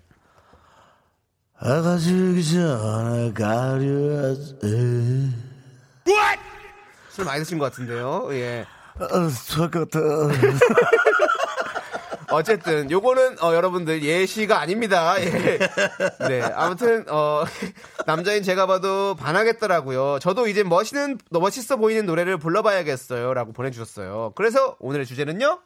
[1.63, 5.31] 해가 지기 전에 가려야지.
[7.09, 8.27] 술 많이 드신 것 같은데요.
[8.33, 8.65] 예.
[9.47, 9.99] 좋겠다.
[12.31, 15.15] 어쨌든 요거는 어, 여러분들 예시가 아닙니다.
[15.19, 15.59] 예.
[16.27, 16.41] 네.
[16.55, 17.43] 아무튼 어,
[18.05, 20.19] 남자인 제가 봐도 반하겠더라고요.
[20.19, 24.33] 저도 이제 멋있는 멋있어 보이는 노래를 불러봐야겠어요.라고 보내주셨어요.
[24.35, 25.59] 그래서 오늘의 주제는요.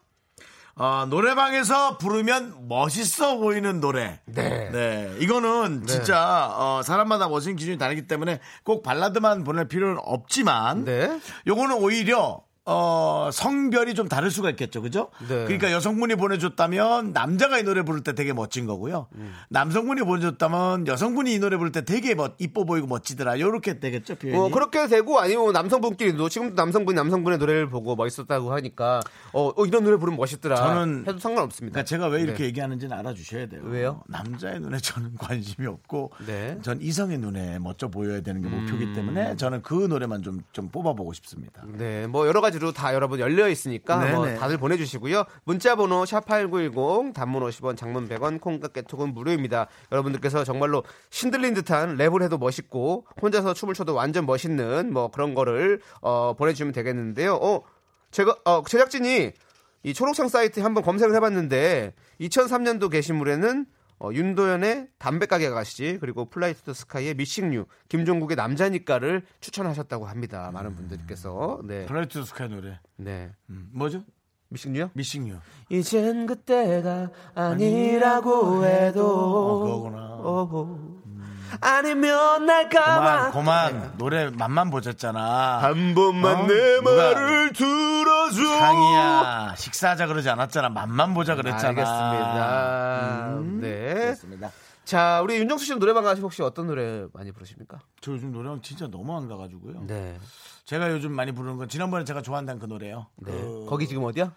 [0.77, 4.19] 어, 노래방에서 부르면 멋있어 보이는 노래.
[4.25, 4.69] 네.
[4.71, 5.15] 네.
[5.19, 11.19] 이거는 진짜 어, 사람마다 멋있는 기준이 다르기 때문에 꼭 발라드만 보낼 필요는 없지만 네.
[11.47, 14.81] 요거는 오히려 어, 성별이 좀 다를 수가 있겠죠.
[14.81, 15.09] 그죠?
[15.27, 15.43] 네.
[15.45, 19.05] 그러니까 여성분이 보내줬다면 남자가 이 노래 부를 때 되게 멋진 거고요.
[19.15, 19.33] 음.
[19.49, 23.39] 남성분이 보내줬다면 여성분이 이 노래 부를 때 되게 멋, 이뻐 보이고 멋지더라.
[23.39, 24.15] 요렇게 되겠죠.
[24.15, 24.39] 표현이.
[24.39, 28.99] 어, 그렇게 되고 아니면 남성분끼리도 지금도 남성분이 남성분의 노래를 보고 멋있었다고 하니까
[29.33, 30.55] 어, 어, 이런 노래 부르면 멋있더라.
[30.55, 31.73] 저는- 해도 상관없습니다.
[31.73, 32.45] 그러니까 제가 왜 이렇게 네.
[32.45, 33.61] 얘기하는지는 알아주셔야 돼요.
[33.65, 34.01] 왜요?
[34.07, 36.57] 남자의 눈에 저는 관심이 없고, 네.
[36.63, 41.13] 전 이성의 눈에 멋져 보여야 되는 게 목표이기 때문에 저는 그 노래만 좀, 좀 뽑아보고
[41.13, 41.63] 싶습니다.
[41.67, 44.25] 네, 뭐 여러 가지 로 다 여러분 열려 있으니까 뭐.
[44.37, 45.23] 다들 보내주시고요.
[45.43, 49.67] 문자 번호 샵8910 단문 50원 장문 100원 콩과 깨톡은 무료입니다.
[49.91, 55.81] 여러분들께서 정말로 신들린 듯한 랩을 해도 멋있고 혼자서 춤을 춰도 완전 멋있는 뭐 그런 거를
[56.01, 57.35] 어, 보내주시면 되겠는데요.
[57.35, 57.61] 어,
[58.11, 59.31] 제가 어, 제작진이
[59.83, 63.65] 이 초록창 사이트에 한번 검색을 해봤는데 2003년도 게시물에는
[63.99, 70.51] 어, 윤도현의 담배가게 아가씨 그리고 Fly to the Sky의 Missing You 김종국의 남자니까를 추천하셨다고 합니다.
[70.53, 72.79] 많은 분들께서 네, Fly to the Sky 노래.
[72.97, 73.31] 네.
[73.49, 74.03] 음, 뭐죠?
[74.49, 75.09] Missing You요?
[75.09, 75.37] Missing You.
[75.69, 80.15] 이젠 그때가 아니라고 해도 어, 그거구나.
[80.17, 81.03] 어허.
[81.61, 83.97] 아니면 날까봐 그만, 그만.
[83.97, 85.59] 노래 맛만 보셨잖아.
[85.61, 86.47] 한 번만 어?
[86.47, 89.55] 내 말을 들어줘 상이야.
[89.57, 90.69] 식사하자 그러지 않았잖아.
[90.69, 91.69] 맛만 보자 그랬잖아.
[91.69, 93.27] 알겠습니다.
[93.37, 93.93] 음, 네.
[93.93, 94.51] 그렇습니다.
[94.83, 97.79] 자, 우리 윤정수 씨는 노래방 가시 혹시 어떤 노래 많이 부르십니까?
[98.01, 99.85] 저 요즘 노래방 진짜 너무 안 가가지고요.
[99.87, 100.19] 네.
[100.65, 103.07] 제가 요즘 많이 부르는 건 지난번에 제가 좋아한다는 그 노래요.
[103.17, 103.31] 네.
[103.31, 104.31] 그- 거기 지금 어디야?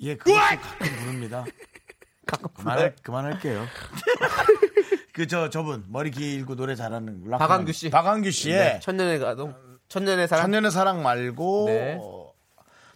[0.00, 1.44] 예, 그것도 가끔 부릅니다.
[2.56, 3.64] 그만할, 그만할게요.
[5.12, 7.90] 그 저 저분 머리 길고 노래 잘하는 락 박완규 씨.
[7.90, 8.80] 박완규 씨의 네.
[8.80, 9.54] 천년의 가동.
[9.88, 10.44] 천년의 사랑.
[10.44, 11.98] 천년의 사랑 말고 네.
[12.00, 12.32] 어,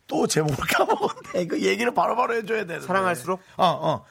[0.06, 1.42] 또 제목을 까먹었네.
[1.42, 2.86] 이거 얘기를 바로바로 해줘야 되는데.
[2.86, 3.40] 사랑할수록?
[3.58, 4.04] 어, 어.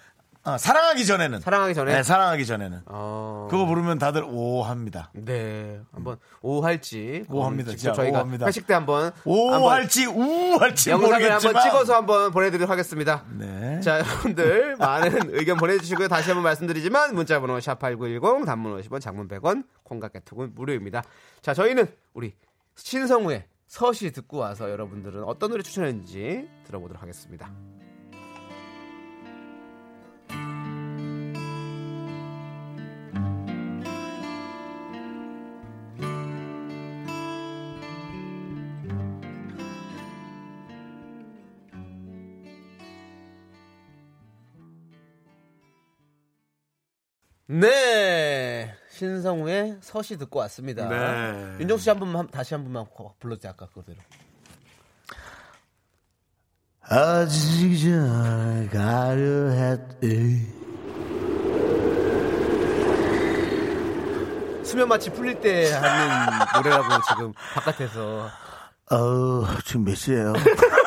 [0.46, 1.40] 어, 사랑하기 전에는.
[1.40, 1.94] 사랑하기 전에.
[1.96, 2.82] 네, 사랑하기 전에는.
[2.86, 3.48] 어.
[3.50, 5.10] 그거 부르면 다들 오 합니다.
[5.16, 5.82] 네.
[5.92, 7.26] 한번 오 할지.
[7.30, 7.72] 오 합니다.
[7.72, 8.46] 진짜 저희가 오 합니다.
[8.46, 13.24] 회식 때 한번 오 한번 할지 우 할지 영상을 모르겠지만 한번 찍어서 한번 보내드리도록 하겠습니다.
[13.40, 13.80] 네.
[13.82, 16.08] 자, 여러분들 많은 의견 보내주시고요.
[16.10, 21.04] 다시 한번 말씀드리지만 문자번호 샵8910 단문 50원 장문 100원 콩과 깨톡은 무료입니다.
[21.42, 22.36] 자, 저희는 우리
[22.76, 27.50] 신성우의 서시 듣고 와서 여러분들은 어떤 노래 추천했는지 들어보도록 하겠습니다.
[49.10, 50.88] 신성우의 서시 듣고 왔습니다.
[50.88, 51.58] 네.
[51.60, 52.86] 윤정수 씨 한 번만 다시 한 번만
[53.20, 53.52] 불러주세요.
[53.56, 53.98] 아까 그대로.
[56.88, 60.54] 아직 잘 가려 했지
[64.64, 68.30] 수면 마취 풀릴 때 하는 노래라고 지금 바깥에서
[68.92, 70.34] 어 지금 몇 시예요?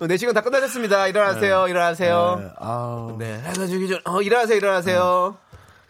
[0.00, 1.08] 어, 4시간 다 끝나셨습니다.
[1.08, 1.66] 일어나세요.
[1.68, 2.36] 일어나세요.
[2.40, 3.40] 네, 아우 네.
[3.44, 4.56] 해가 지기 전, 어, 일어나세요.
[4.56, 5.36] 일어나세요.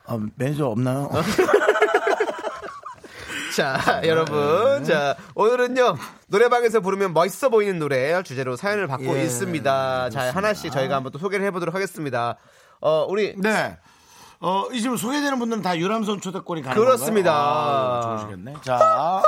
[0.06, 1.10] 아, 매니저 없나요?
[3.54, 4.84] 자, 여러분.
[4.84, 5.96] 자, 오늘은요,
[6.28, 10.10] 노래방에서 부르면 멋있어 보이는 노래 주제로 사연을 받고 예, 있습니다.
[10.10, 12.36] 자, 하나씩 저희가 한번 또 소개를 해보도록 하겠습니다.
[12.80, 13.34] 어, 우리.
[13.36, 13.76] 네.
[14.40, 17.32] 어, 이 지금 소개되는 분들은 다 유람선 초대권이 가는 그렇습니다.
[17.32, 18.12] 건가요?
[18.14, 18.54] 아, 좋으시겠네.
[18.62, 19.22] 자,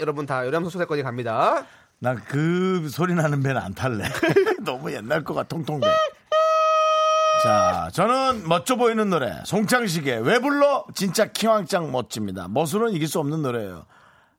[0.00, 1.64] 여러분 다 요람소 초대권이 갑니다.
[2.00, 4.04] 난그 소리 나는 배는 안 탈래.
[4.64, 5.86] 너무 옛날 거가 통통배.
[7.42, 9.40] 자, 저는 멋져 보이는 노래.
[9.44, 10.86] 송창식의 왜 불러?
[10.94, 12.48] 진짜 키왕짱 멋집니다.
[12.48, 13.84] 멋으로는 이길 수 없는 노래예요.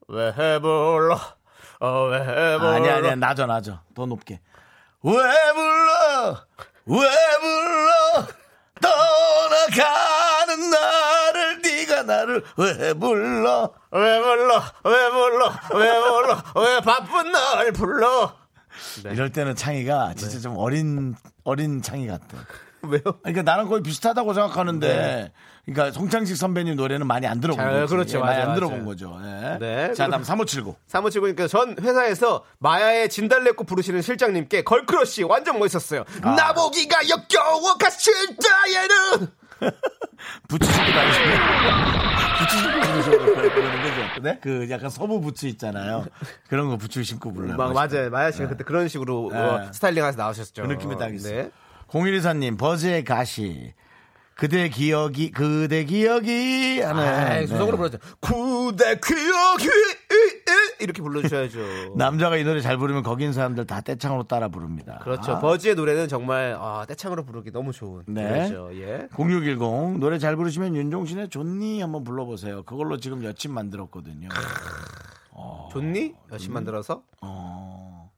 [0.07, 1.19] 왜 불러?
[1.79, 2.71] 어, 왜 불러?
[2.73, 4.39] 아니 아니야 나죠 나죠 더 높게
[5.01, 6.45] 왜 불러
[6.85, 8.27] 왜 불러
[8.81, 14.63] 떠나가는 나를 네가 나를 왜 불러 왜 불러?
[14.83, 15.53] 왜 불러?
[15.75, 16.43] 왜 불러?
[16.55, 18.35] 왜 바쁜 날 불러?
[19.03, 19.11] 네.
[19.13, 22.37] 이럴 때는 창희가 진짜 좀 어린 어린 창희 같아
[22.83, 23.01] 왜요?
[23.21, 25.31] 그러니까 나랑 거의 비슷하다고 생각하는데
[25.65, 28.17] 그러니까 송창식 선배님 노래는 많이 안 들어본 잘, 거지 그렇죠.
[28.17, 28.85] 예, 많이 맞아요, 안 들어본 맞아요.
[28.85, 29.57] 거죠 예.
[29.59, 29.93] 네.
[29.93, 36.03] 자 다음 3579 사무치고님께서 전 회사에서 마야의 진달래꽃 부르시는 실장님께 걸크러쉬 완전 멋있었어요.
[36.23, 36.31] 아.
[36.31, 37.77] 나보기가 역겨워
[40.65, 41.37] 신고 다니시는
[42.39, 44.21] 부츠 신고 부르셔도 그러는 거죠.
[44.21, 44.39] 네?
[44.41, 46.05] 그 약간 서부 부츠 있잖아요.
[46.49, 47.55] 그런 거 부츠 신고 불러요.
[47.55, 47.73] 막.
[47.73, 48.09] 맞아요.
[48.09, 49.37] 마야 씨가 그때 그런 식으로 네.
[49.37, 50.63] 어, 스타일링해서 나오셨죠.
[50.63, 51.43] 그 느낌이 딱 있어요.
[51.43, 51.51] 네.
[51.87, 53.73] 0124님, 버즈의 가시.
[54.41, 56.81] 그대 기억이, 그대 기억이.
[56.81, 57.45] 하는.
[57.45, 57.45] 네.
[57.45, 57.99] 불렀죠.
[58.19, 59.69] 구대 기억이
[60.79, 61.93] 이렇게 불러주셔야죠.
[61.95, 64.97] 남자가 이 노래 잘 부르면 거기 있는 사람들 다 떼창으로 따라 부릅니다.
[65.03, 65.33] 그렇죠.
[65.33, 65.39] 아.
[65.39, 68.23] 버즈의 노래는 정말 아, 떼창으로 부르기 너무 좋은 네.
[68.23, 68.71] 노래죠.
[68.81, 69.07] 예.
[69.15, 72.63] 0610 노래 잘 부르시면 윤종신의 존니 한번 불러보세요.
[72.63, 74.29] 그걸로 지금 여친 만들었거든요.
[75.71, 76.15] 좋니?
[76.31, 77.03] 열심히 만들어서.
[77.21, 78.09] 어.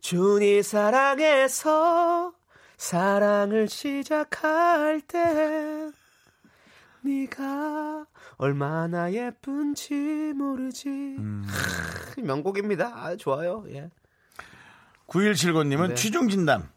[0.00, 2.32] 준이 사랑해서
[2.78, 5.90] 사랑을 시작할 때
[7.02, 11.16] 네가 얼마나 예쁜지 모르지.
[12.14, 12.86] 크, 명곡입니다.
[12.86, 13.64] 아, 좋아요.
[13.70, 13.90] 예.
[15.08, 15.94] 9179님은 네.
[15.94, 16.70] 취중 진담.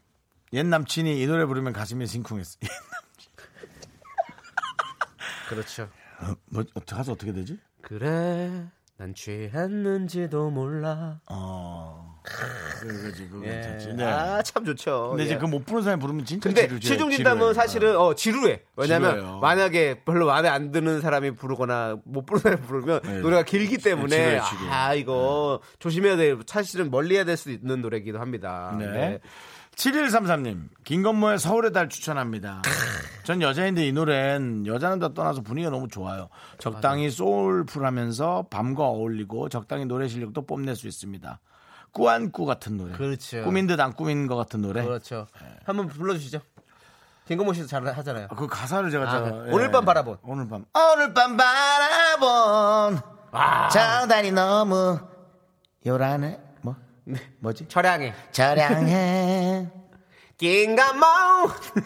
[0.52, 2.58] 옛 남친이 이 노래 부르면 가슴이 심쿵했어.
[5.48, 5.88] 그렇죠.
[6.20, 7.58] 어, 뭐 어떻게 가서 어떻게 되지?
[7.80, 11.20] 그래, 난 취했는지도 몰라.
[11.30, 12.11] 어.
[12.22, 13.50] 그거 예.
[13.50, 13.94] 괜찮지.
[13.94, 14.04] 네.
[14.04, 15.08] 아, 참 좋죠.
[15.10, 15.38] 근데 이제 예.
[15.38, 16.88] 그못 부르는 사람이 부르면 진짜 근데 지루지.
[16.88, 17.54] 취중진담은 지루해요.
[17.54, 18.62] 사실은 어 지루해.
[18.76, 19.38] 왜냐면 지루해요.
[19.40, 23.20] 만약에 별로 마음에 안 드는 사람이 부르거나 못 부르는 사람이 부르면 네.
[23.20, 24.70] 노래가 길기 때문에 지루해, 지루해.
[24.70, 26.36] 아 이거 조심해야 돼.
[26.46, 28.76] 사실은 멀리해야 될 수 있는 노래기도 합니다.
[28.78, 28.86] 네.
[28.86, 29.20] 네.
[29.74, 32.60] 7133님, 김건모의 서울의 달 추천합니다.
[33.24, 36.28] 전 여자인데 이 노래는 여자는 다 떠나서 분위기가 너무 좋아요.
[36.58, 41.40] 적당히 소울풀하면서 밤과 어울리고 적당히 노래 실력도 뽐낼 수 있습니다.
[41.92, 42.92] 꾸안꾸 같은 노래.
[42.92, 43.44] 그렇죠.
[43.44, 44.82] 꾸민 듯 안 꾸민 것 같은 노래.
[44.82, 45.26] 그렇죠.
[45.64, 46.40] 한번 불러주시죠.
[47.26, 48.28] 김건모 씨도 잘 하잖아요.
[48.36, 49.52] 그 가사를 제가 아, 저, 그래.
[49.52, 50.18] 오늘 밤 바라본.
[50.22, 53.00] 오늘 밤 오늘 밤 바라본
[53.30, 53.68] 아.
[53.68, 54.98] 장단이 너무
[55.86, 56.74] 요란해 뭐
[57.38, 58.12] 뭐지 철양해.
[58.32, 59.70] 저량해
[60.38, 61.06] 김건모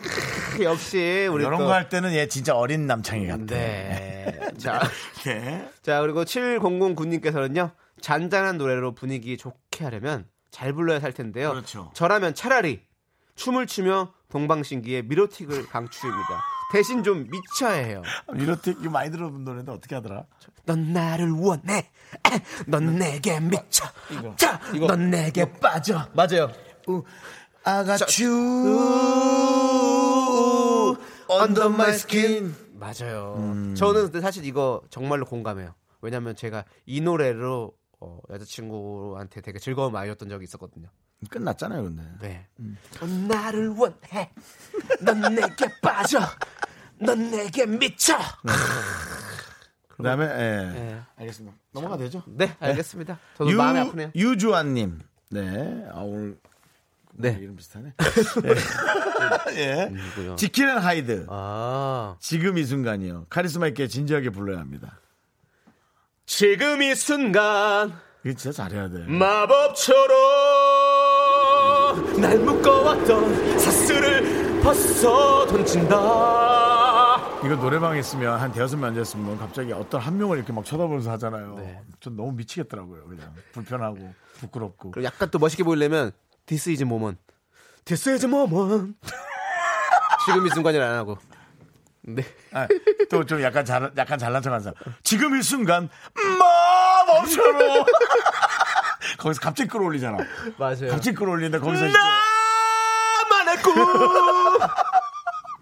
[0.64, 3.44] 역시 우리 이런 또거할 때는 얘 진짜 어린 남창이 같아.
[3.44, 4.40] 네.
[4.58, 4.80] 자,
[5.24, 5.68] 네.
[5.82, 11.50] 자 그리고 7009님께서는요 잔잔한 노래로 분위기 좋게 하려면 잘 불러야 살 텐데요.
[11.50, 11.90] 그렇죠.
[11.94, 12.82] 저라면 차라리
[13.34, 16.42] 춤을 추며 동방신기의 미로틱을 강추입니다.
[16.72, 18.02] 대신 좀 미쳐야 해요.
[18.34, 20.24] 이렇게 이거 많이 들어본 노래인데 어떻게 하더라?
[20.64, 21.90] 넌 나를 원해.
[22.66, 23.86] 넌 내게 미쳐.
[24.36, 26.08] 자, 넌 내게 빠져.
[26.14, 26.50] 맞아요.
[27.62, 28.24] 아가추
[31.30, 32.54] under my skin.
[32.74, 33.36] 맞아요.
[33.38, 33.74] 음.
[33.74, 35.74] 저는 근데 사실 이거 정말로 공감해요.
[36.02, 40.88] 왜냐면 제가 이 노래로 어, 여자친구한테 되게 즐거움 많이 줬던 적이 있었거든요.
[41.30, 42.02] 끝났잖아요, 근데.
[42.20, 42.46] 네.
[42.60, 42.76] 음.
[43.00, 44.30] 넌 나를 원해.
[45.00, 46.20] 넌 내게 빠져.
[46.98, 48.16] 넌 내게 미쳐.
[49.96, 50.72] 그다음에 예.
[50.72, 51.00] 네.
[51.16, 51.56] 알겠습니다.
[51.72, 52.22] 넘어가 되죠?
[52.26, 53.18] 네, 알겠습니다.
[53.38, 54.10] 저도 마음이 아프네요.
[54.14, 55.00] 유주환님.
[55.30, 55.86] 네.
[55.90, 56.38] 아, 오늘
[57.14, 57.38] 네.
[57.40, 57.94] 이름 비슷하네.
[59.56, 59.86] 예.
[59.86, 60.36] 누구요?
[60.36, 61.26] 지킬앤 하이드.
[61.30, 62.16] 아.
[62.20, 63.26] 지금 이 순간이요.
[63.30, 65.00] 카리스마 있게 진지하게 불러야 합니다.
[66.26, 67.92] 지금 이 순간
[68.24, 68.98] 이거 진짜 잘해야 돼.
[69.06, 70.06] 마법처럼
[72.20, 75.94] 날 묶어왔던 사슬을 벗어 던진다.
[77.44, 81.54] 이거 노래방에 있으면 한 대여섯 명 앉아있으면 갑자기 어떤 한 명을 이렇게 막 쳐다보면서 하잖아요.
[81.58, 81.80] 네.
[82.00, 83.04] 전 너무 미치겠더라고요.
[83.04, 84.90] 그냥 불편하고 부끄럽고.
[84.90, 86.10] 그리고 약간 또 멋있게 보이려면
[86.46, 87.20] This is moment.
[87.84, 88.96] This is moment.
[90.26, 91.18] 지금 이 순간을 안 하고.
[92.06, 92.22] 네.
[92.52, 92.68] 아,
[93.10, 94.76] 또좀 약간 잘, 약간 잘난 척하는 사람.
[95.02, 95.88] 지금 이 순간,
[96.38, 97.84] 마법처럼.
[99.18, 100.16] 거기서 갑자기 끌어올리잖아.
[100.56, 100.90] 맞아요.
[100.90, 101.98] 갑자기 끌어올리는데 거기서 진짜.
[103.28, 104.62] 나만의 꿈.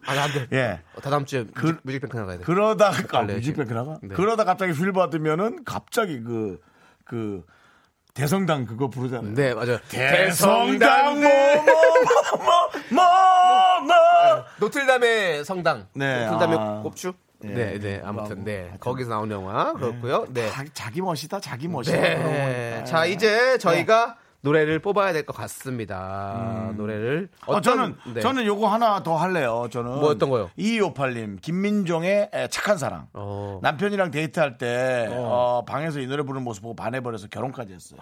[0.07, 0.47] 아, 안 돼.
[0.53, 0.81] 예.
[0.95, 2.45] 어, 다다음 주에 뮤직, 뮤직뱅크 나가야 돼.
[2.45, 3.99] 그러다 가, 아, 원래 뮤직뱅크 나가?
[4.03, 4.15] 네.
[4.15, 6.61] 그러다 갑자기 feel 받으면은 갑자기 그,
[7.05, 7.43] 그,
[8.13, 9.35] 대성당 그거 부르잖아요.
[9.35, 9.79] 네, 맞아요.
[9.89, 13.24] 대성당, 뭐, 뭐, 뭐, 뭐, 뭐.
[14.61, 15.87] 노틀담의 성당.
[15.95, 16.81] 네, 노틀담의 아.
[16.83, 17.13] 곱추.
[17.41, 18.03] 네, 네, 네.
[18.05, 18.45] 아무튼.
[18.45, 18.73] 네.
[18.81, 20.27] 거기서 나온 영화 그렇고요.
[20.31, 20.49] 네.
[20.51, 21.93] 자, 자기 멋이다, 자기 멋이다.
[21.93, 22.85] 네.
[22.87, 26.71] 자, 이제 저희가 노래를 뽑아야 될 것 같습니다.
[26.77, 28.21] 노래를 어, 저는 네.
[28.21, 29.69] 저는 요거 하나 더 할래요.
[29.71, 30.51] 저는 뭐 어떤 거요?
[30.59, 33.09] 2258님 김민종의 에, 착한 사랑.
[33.15, 33.59] 어.
[33.63, 38.01] 남편이랑 데이트할 때 어, 방에서 이 노래 부르는 모습 보고 반해버려서 결혼까지 했어요.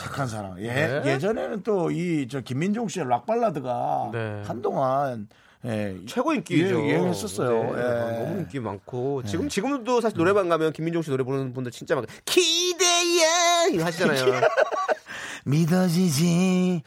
[0.00, 0.56] 착한 사랑.
[0.60, 1.02] 예, 네.
[1.14, 4.42] 예전에는 또 이 저 김민종 씨의 락 발라드가 네.
[4.46, 5.26] 한동안
[5.64, 6.62] 예, 최고 인기죠.
[6.64, 7.74] 유- 유행했었어요.
[7.74, 8.18] 네, 예.
[8.24, 12.10] 너무 인기 많고 지금 지금도 사실 노래방 가면 김민종 씨 노래 부르는 분들 진짜 많고
[12.24, 14.40] 기대해 하시잖아요.
[15.44, 16.82] 믿어지지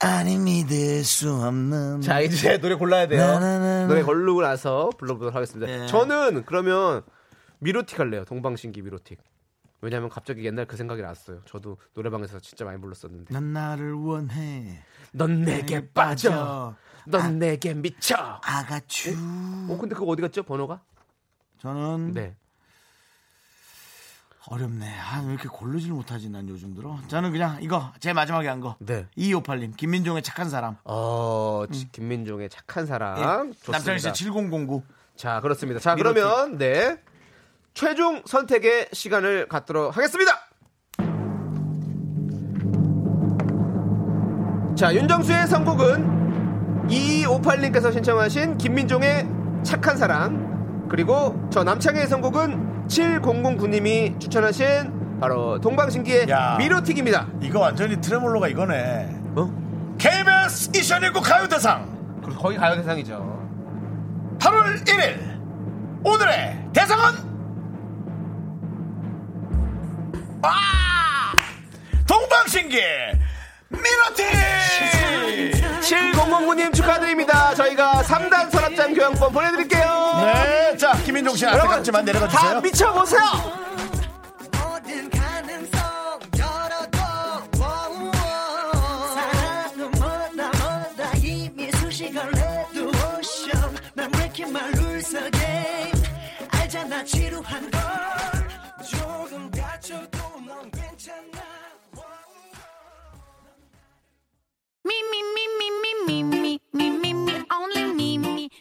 [0.00, 3.20] 아니 믿을 수 없는 자 이제 노래 골라야 돼요.
[3.20, 3.86] 나나나나.
[3.86, 5.66] 노래 고르고 나서 불러보도록 하겠습니다.
[5.66, 5.86] 네.
[5.86, 7.02] 저는 그러면
[7.58, 8.24] 미로틱 할래요.
[8.26, 9.18] 동방신기 미로틱.
[9.80, 11.40] 왜냐하면 갑자기 옛날 그 생각이 났어요.
[11.44, 13.32] 저도 노래방에서 진짜 많이 불렀었는데.
[13.34, 14.78] 난 나를 원해
[15.12, 16.74] 넌 내게 빠져.
[17.06, 18.14] 넌 내게 미쳐.
[18.42, 19.10] 아가추
[19.68, 20.42] 어 근데 그거 어디 갔죠?
[20.42, 20.80] 번호가?
[21.60, 22.34] 저는 네.
[24.46, 24.86] 어렵네.
[25.00, 26.98] 아, 왜 이렇게 고르지를 못하지, 난 요즘 들어.
[27.08, 28.76] 저는 그냥 이거, 제일 마지막에 한 거.
[28.78, 29.06] 네.
[29.16, 30.76] 2258님, 김민종의 착한 사람.
[30.84, 32.84] 어 지- 김민종의 착한.
[32.84, 33.20] 좋습니다.
[33.20, 33.72] 예.
[33.72, 34.82] 남창희 씨 7009.
[35.16, 35.80] 자 그렇습니다.
[35.80, 35.94] 자.
[35.94, 36.98] 그러면 네
[37.72, 40.32] 최종 선택의 시간을 갖도록 하겠습니다.
[44.76, 46.23] 자 윤정수의 선곡은
[46.88, 49.26] 2258님께서 신청하신 김민종의
[49.62, 56.56] 착한 사랑 그리고 저 남창희의 선곡은 7009님이 추천하신 바로 동방신기의 야.
[56.58, 57.28] 미로틱입니다.
[57.40, 59.08] 이거 완전히 트레몰로가 이거네.
[59.36, 59.94] 어?
[59.98, 63.34] KBS 2019 가요대상 거의 가요 대상이죠.
[64.38, 65.34] 8월 1일
[66.04, 67.04] 오늘의 대상은
[70.42, 71.32] 아
[72.06, 72.76] 동방신기
[73.70, 75.53] 미러티
[75.84, 77.54] 7009님 축하드립니다.
[77.54, 80.12] 저희가 3단 서랍장 교환권 보내드릴게요.
[80.24, 82.60] 네, 자 김인종 씨 안타깝지만 내려가 다 주세요.
[82.60, 83.20] 미쳐보세요.
[84.52, 85.80] 모든 가능성
[86.38, 86.84] 열어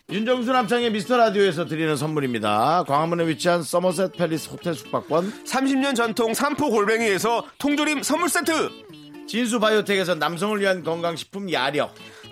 [0.10, 2.84] 윤정수 남창희의 미스터 라디오에서 드리는 선물입니다.
[2.88, 8.70] 광화문에 위치한 서머셋 팰리스 호텔 숙박권, 30년 전통 삼포 골뱅이에서 통조림 선물 세트.
[9.28, 11.96] 진수 바이오텍에서 남성을 위한 건강식품 야력,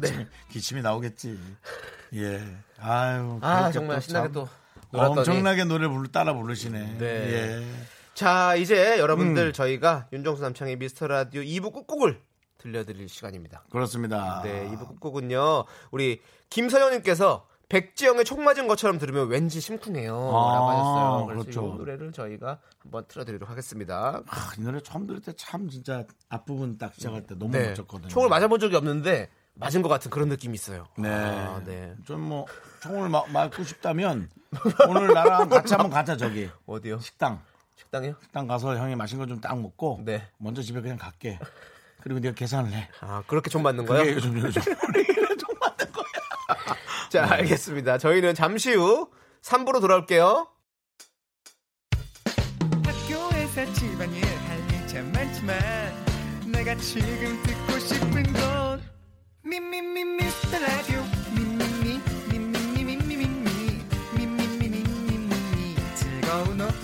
[0.00, 1.38] 기침이, 기침이 나오겠지.
[2.14, 2.42] 예.
[2.78, 3.38] 아유.
[3.42, 4.48] 아, 정말 또 신나게 참또
[4.90, 5.18] 놀았더니.
[5.20, 6.98] 엄청나게 노래 부르 따라 부르시네.
[6.98, 7.04] 네.
[7.06, 7.66] 예.
[8.14, 9.52] 자, 이제 여러분들 음.
[9.52, 12.20] 저희가 윤정수 남창희의 미스터 라디오 2부 끝곡을
[12.58, 13.64] 들려드릴 시간입니다.
[13.70, 14.40] 그렇습니다.
[14.44, 15.64] 네, 2부 끝곡은요.
[15.90, 20.14] 우리 김서영님께서 백지영의 총 맞은 것처럼 들으면 왠지 심쿵해요.
[20.14, 21.26] 아, 라고 하셨어요.
[21.26, 21.74] 그래서 그렇죠.
[21.74, 24.22] 이 노래를 저희가 한번 틀어드리도록 하겠습니다.
[24.28, 27.68] 아, 이 노래 처음 들을 때 참 진짜 앞부분 딱 시작할 때 너무 네.
[27.70, 28.08] 멋졌거든요.
[28.08, 30.86] 총을 맞아본 적이 없는데 맞은 것 같은 그런 느낌이 있어요.
[30.98, 31.08] 네.
[31.10, 31.94] 아, 네.
[32.06, 32.46] 좀 뭐
[32.80, 34.28] 총을 마- 맞고 싶다면
[34.88, 36.98] 오늘 나랑 같이 한번 가자 저기 어디요?
[37.00, 37.40] 식당.
[37.76, 38.16] 식당이요?
[38.22, 40.28] 식당 가서 형이 맛있는 거 좀 딱 먹고 네.
[40.38, 41.38] 먼저 집에 그냥 갈게.
[42.02, 42.88] 그리고 네가 계산을 해.
[43.00, 44.00] 아, 그렇게 총 맞는 거요?
[44.00, 44.60] 그게 요즘 요즘
[45.38, 46.04] 좀 맞는 거야.
[47.10, 47.96] 자, 알겠습니다.
[47.98, 49.08] 저희는 잠시 후
[49.42, 50.48] 3부로 돌아올게요.
[52.84, 55.56] 학교에서 집안일 할일참 많지만
[56.52, 57.63] 내가 지금 듣고
[65.94, 66.83] 즐거운 오후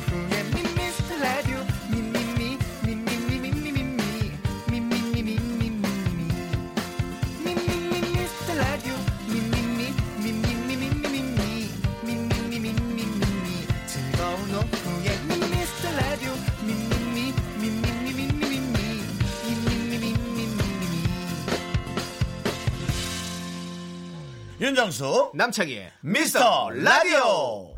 [24.60, 27.74] 윤정수 남창희의 미스터 라디오.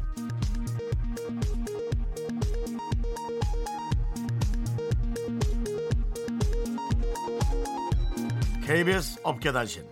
[8.66, 9.88] KBS 업계단신.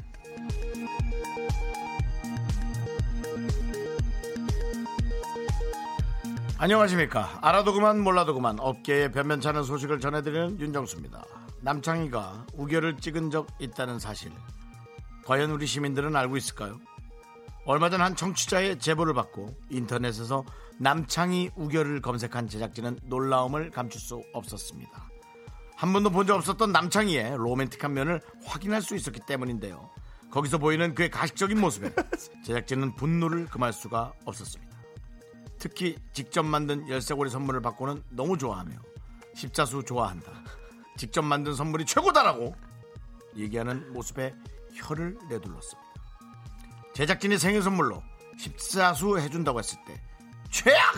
[6.59, 7.39] 안녕하십니까.
[7.41, 11.25] 알아도 그만 몰라도 그만 업계의 변변찮은 소식을 전해드리는 윤정수입니다.
[11.61, 14.33] 남창희가 우결을 찍은 적 있다는 사실
[15.25, 16.79] 과연 우리 시민들은 알고 있을까요?
[17.67, 20.45] 얼마 전 한 청취자의 제보를 받고 인터넷에서
[20.79, 25.11] 남창희 우결을 검색한 제작진은 놀라움을 감출 수 없었습니다.
[25.77, 29.91] 한 번도 본 적 없었던 남창희의 로맨틱한 면을 확인할 수 있었기 때문인데요.
[30.31, 31.93] 거기서 보이는 그의 가식적인 모습에
[32.45, 34.71] 제작진은 분노를 금할 수가 없었습니다.
[35.59, 38.73] 특히 직접 만든 열쇠고리 선물을 받고는 너무 좋아하며
[39.35, 40.33] 십자수 좋아한다.
[40.97, 42.55] 직접 만든 선물이 최고다라고
[43.37, 44.35] 얘기하는 모습에
[44.75, 45.91] 혀를 내둘렀습니다.
[46.95, 48.03] 제작진이 생일 선물로
[48.39, 50.01] 십자수 해준다고 했을 때
[50.51, 50.95] 최악!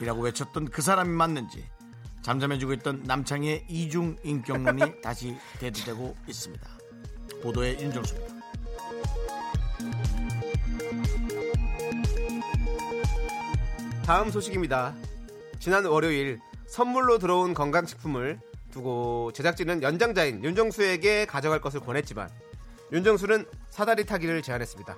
[0.00, 1.68] 이라고 외쳤던 그 사람이 맞는지
[2.22, 6.68] 잠잠해지고 있던 남창희의 이중 인격론이 다시 대두되고 있습니다.
[7.42, 8.40] 보도의 윤정수입니다.
[14.04, 14.94] 다음 소식입니다.
[15.58, 18.40] 지난 월요일 선물로 들어온 건강식품을
[18.70, 22.28] 두고 제작진은 연장자인 윤정수에게 가져갈 것을 권했지만
[22.92, 24.96] 윤정수는 사다리 타기를 제안했습니다.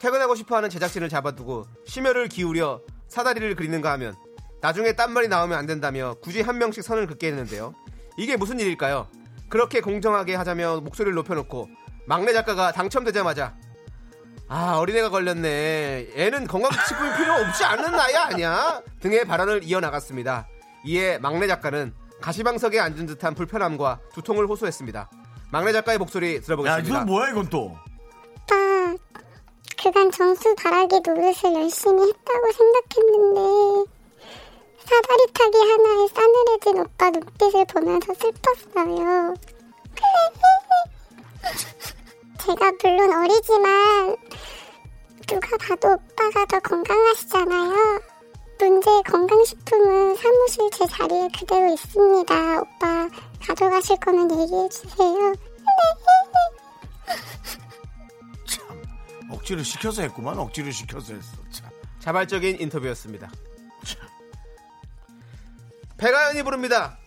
[0.00, 4.14] 퇴근하고 싶어하는 제작진을 잡아두고 심혈을 기울여 사다리를 그리는가 하면
[4.62, 7.74] 나중에 딴 말이 나오면 안 된다며 굳이 한 명씩 선을 긋게 했는데요.
[8.16, 9.08] 이게 무슨 일일까요?
[9.48, 11.68] 그렇게 공정하게 하자며 목소리를 높여놓고
[12.06, 13.56] 막내 작가가 당첨되자마자
[14.48, 16.08] 아 어린애가 걸렸네.
[16.14, 18.82] 애는 건강식품이 필요 없지 않은 나이 아니야?
[19.00, 20.48] 등의 발언을 이어나갔습니다.
[20.84, 25.10] 이에 막내 작가는 가시방석에 앉은 듯한 불편함과 두통을 호소했습니다.
[25.50, 26.88] 막내 작가의 목소리 야, 들어보겠습니다.
[26.88, 27.76] 이건 뭐야, 이건 또.
[28.46, 28.96] 오빠,
[29.82, 33.90] 그간 정수 바라기 노릇을 열심히 했다고 생각했는데
[34.78, 39.34] 사다리 타기 하나에 싸늘해진 오빠 눈빛을 보면서 슬펐어요.
[42.40, 44.16] 제가 물론 어리지만
[45.26, 48.00] 누가 봐도 오빠가 더 건강하시잖아요.
[48.60, 52.60] 문제의 건강식품은 사무실 제 자리에 그대로 있습니다.
[52.60, 53.08] 오빠
[53.46, 55.32] 가져가실 거면 얘기해 주세요.
[59.30, 61.36] 억지로 시켜서 했구만, 억지로 시켜서 했어.
[61.50, 61.70] 참.
[62.00, 63.30] 자발적인 인터뷰였습니다.
[65.96, 66.98] 배가연이 부릅니다.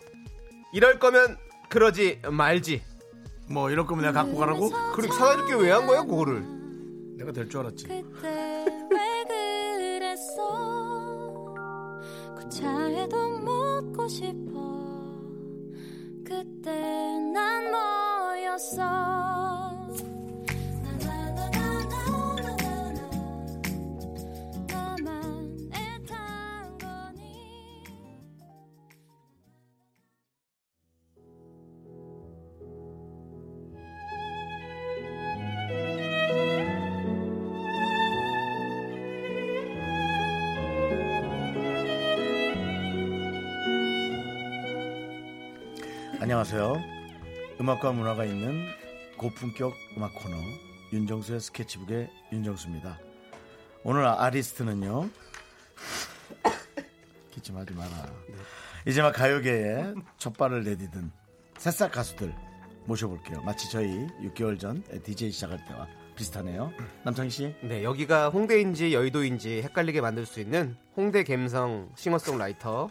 [0.71, 1.37] 이럴 거면
[1.69, 2.83] 그러지 말지.
[3.49, 4.69] 뭐, 이럴 거면 내가 갖고 가라고?
[4.95, 6.43] 그리고 사다리께 왜한 거야 그거를?
[7.17, 7.87] 내가 될 줄 알았지.
[12.33, 14.61] 왜 그랬어 구차해도 묻고 싶어.
[16.23, 16.71] 그때
[17.33, 18.83] 난 뭐였어
[46.45, 46.83] 안녕하세요.
[47.61, 48.67] 음악과 문화가 있는
[49.17, 50.35] 고품격 음악 코너
[50.91, 52.99] 윤정수의 스케치북의 윤정수입니다.
[53.85, 55.09] 오늘 아리스트는요.
[57.31, 58.11] 기침하지 마라.
[58.85, 61.13] 이제 막 가요계에 첫 발을 내디딘
[61.57, 62.35] 새싹 가수들
[62.87, 63.41] 모셔볼게요.
[63.43, 65.87] 마치 저희 6개월 전 DJ 시작할 때와
[66.17, 66.73] 비슷하네요.
[67.05, 67.55] 남창희 씨.
[67.61, 72.89] 네, 여기가 홍대인지 여의도인지 헷갈리게 만들 수 있는 홍대 갬성 싱어송라이터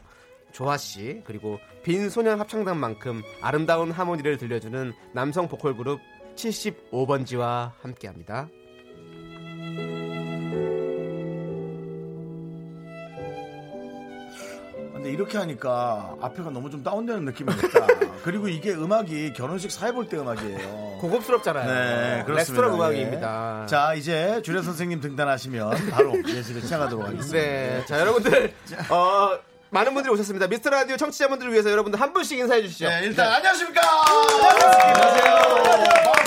[0.52, 6.00] 조아 씨 그리고 빈 소년 합창단만큼 아름다운 하모니를 들려주는 남성 보컬 그룹
[6.36, 8.48] 75번지와 함께합니다.
[14.94, 17.86] 근데 이렇게 하니까 앞에가 너무 좀 다운되는 느낌이 있다.
[18.22, 20.98] 그리고 이게 음악이 결혼식 사회 볼 때 음악이에요.
[21.00, 21.66] 고급스럽잖아요.
[21.66, 22.34] 네, 그렇습니다.
[22.34, 22.76] 레스토랑 예.
[22.76, 23.66] 음악입니다.
[23.66, 27.32] 자, 이제 주례 선생님 등단하시면 바로 예술에 시작하도록 하겠습니다.
[27.38, 28.52] 네, 자 여러분들
[28.90, 29.38] 어,
[29.72, 30.48] 많은 분들이 오셨습니다.
[30.48, 32.86] 미스터 라디오 청취자분들을 위해서 여러분들 한 분씩 인사해 주시죠.
[32.88, 33.80] 네, 일단 안녕하십니까?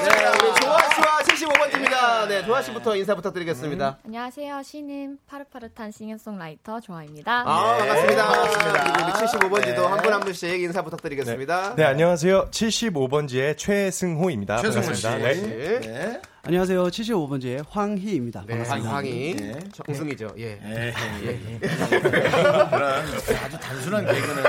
[0.03, 2.27] 네, 우리 조아 씨와 75번지입니다.
[2.27, 3.99] 네, 조아 씨부터 인사 부탁드리겠습니다.
[4.03, 4.63] 안녕하세요.
[4.63, 7.43] 신임 파릇파릇한 싱어송라이터 조아입니다.
[7.45, 8.25] 아, 반갑습니다.
[8.25, 8.83] 반갑습니다.
[8.83, 9.85] 그리고 우리 75번지도 네.
[9.85, 11.75] 한분한 분씩 인사 부탁드리겠습니다.
[11.75, 12.49] 네, 안녕하세요.
[12.49, 14.57] 75번지의 최승호입니다.
[14.57, 15.03] 최승호 씨.
[15.03, 15.79] 반갑습니다.
[15.81, 16.21] 네.
[16.45, 16.49] 네.
[16.49, 16.83] 안녕하세요.
[16.83, 18.43] 75번지의 황희입니다.
[18.45, 18.89] 네, 반갑습니다.
[18.95, 19.59] 황희 네.
[19.73, 20.35] 정승이죠.
[20.37, 20.59] 예.
[20.63, 20.93] 예,
[21.23, 21.59] 예.
[21.59, 24.43] 그런 아주 단순한 개그는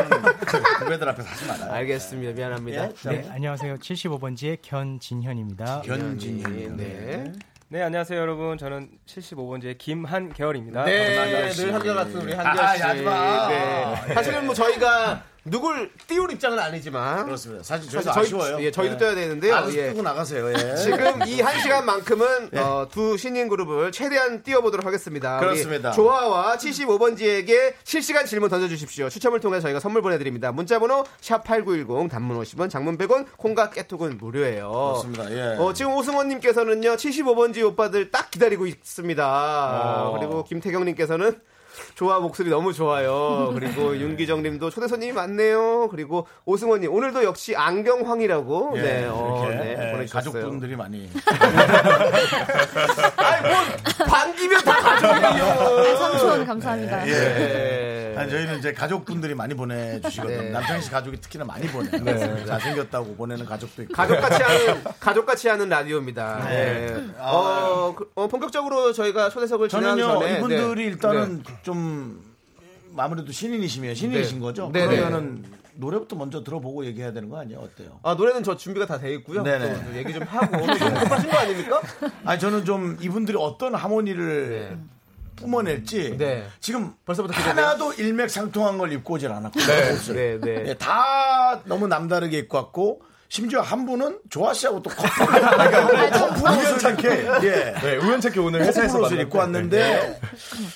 [0.81, 1.73] 후배들 앞에서 하지 말아요.
[1.73, 2.33] 알겠습니다.
[2.35, 2.85] 미안합니다.
[2.85, 2.95] 예?
[2.95, 3.77] 자, 네, 안녕하세요.
[3.77, 5.81] 75번지의 견진현입니다.
[5.87, 6.77] 견진현.
[6.77, 7.33] 네.
[7.69, 8.59] 네, 안녕하세요, 여러분.
[8.59, 10.85] 저는 75번지의 김한결입니다.
[10.85, 11.65] 네, 한결 씨.
[11.65, 12.83] 늘 한결 같은 우리 아, 한결 씨.
[12.83, 13.49] 하지 마.
[13.49, 14.15] 네.
[14.15, 17.63] 사실은 뭐 저희가 누굴 띄울 입장은 아니지만 그렇습니다.
[17.63, 18.65] 사실 저희도 사실 저희- 아쉬워요.
[18.65, 18.99] 예, 저희도 네.
[18.99, 19.55] 떠야 되는데요.
[19.55, 19.89] 알아서 예.
[19.91, 20.51] 뜨고 나가세요.
[20.53, 20.75] 예.
[20.83, 22.61] 지금 이 한 시간만큼은 네.
[22.61, 25.39] 어, 두 신인 그룹을 최대한 띄워보도록 하겠습니다.
[25.39, 25.93] 그렇습니다.
[25.93, 29.09] 조아와 75번지에게 실시간 질문 던져주십시오.
[29.09, 30.51] 추첨을 통해 저희가 선물 보내드립니다.
[30.51, 34.71] 문자번호 샵 8910 단문 50원 장문 100원 콩과 깨톡은 무료예요.
[34.71, 35.31] 그렇습니다.
[35.31, 35.57] 예.
[35.59, 39.25] 어, 지금 오승원님께서는요 75번지 오빠들 딱 기다리고 있습니다.
[40.11, 40.19] 어.
[40.19, 41.39] 그리고 김태경님께서는
[41.95, 43.51] 조아 목소리 너무 좋아요.
[43.55, 45.89] 그리고 윤기정님도 초대 손님이 많네요.
[45.91, 50.33] 그리고 오승원님 오늘도 역시 안경황이라고 예, 네, 어, 네, 예, 보내주셨어요.
[50.33, 51.09] 가족분들이 많이
[53.17, 55.97] 아니 뭐 반기면 다 가족이에요.
[55.97, 57.09] 삼촌 감사합니다.
[57.09, 57.13] 예.
[57.13, 58.15] 네.
[58.17, 60.43] 아니, 저희는 이제 가족분들이 많이 보내주시거든요.
[60.45, 60.51] 네.
[60.51, 62.47] 남창희 씨 가족이 특히나 많이 보내요.
[62.47, 63.93] 잘생겼다고 보내는 가족도 있고.
[63.93, 66.45] 가족같이 하는 가족같이 하는 라디오입니다.
[66.49, 66.87] 네.
[66.97, 67.09] 네.
[67.19, 70.91] 어, 그- 어, 본격적으로 저희가 초대석을 진행하기 저는요 전에 이분들이 네.
[70.93, 72.23] 일단은 좀
[72.97, 74.41] 아무래도 신인이시면 신인이신 네.
[74.41, 74.71] 거죠?
[74.73, 75.45] 네, 그러면은
[75.75, 77.59] 노래부터 먼저 들어보고 얘기해야 되는 거 아니에요?
[77.59, 77.99] 어때요?
[78.05, 79.43] 아, 노래는 저 준비가 다 돼 있고요.
[79.43, 79.85] 네네.
[79.85, 81.83] 또 얘기 좀 하고 똑같은 거 아닙니까?
[82.25, 84.79] 아니 저는 좀 이분들이 어떤 하모니를
[85.35, 86.47] 뿜어낼지 네.
[86.61, 87.35] 지금 벌써부터?
[87.35, 89.29] 하나도 일맥상통한 걸 입고 오질.
[89.31, 90.15] 옷을.
[90.15, 90.69] 네, 네.
[90.69, 95.27] 예, 다 너무 남다르게 입고 왔고 심지어 한 분은 조아 씨하고 또 커플,
[96.11, 97.09] 커플 옷을 우연찮게.
[97.43, 97.75] 예.
[97.83, 99.21] 네, 우연찮게 오늘 회사에서 옷을.
[99.21, 100.21] 입고 왔는데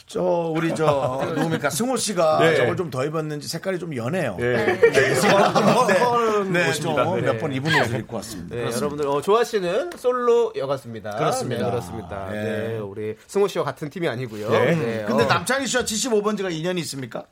[0.06, 0.20] 저
[0.54, 2.56] 우리 저 누굽니까 승호 씨가 네.
[2.56, 4.36] 저걸 좀 더 입었는지 색깔이 좀 연해요.
[4.40, 4.42] 예.
[4.42, 6.44] 네, 네, 옷입니다.
[6.50, 6.72] 네.
[6.72, 8.56] 좀몇 번 입은 옷을 입고 왔습니다.
[8.56, 11.10] 네, 여러분들 어, 조아 씨는 솔로 여갔습니다.
[11.10, 11.64] 그렇습니다.
[11.64, 12.28] 네, 그렇습니다.
[12.32, 12.42] 예.
[12.42, 14.50] 네, 우리 승호 씨와 같은 팀이 아니고요.
[14.50, 14.74] 네.
[14.74, 15.26] 네, 근데 어.
[15.26, 17.24] 남창희 씨와 75번지가 인연이 있습니까?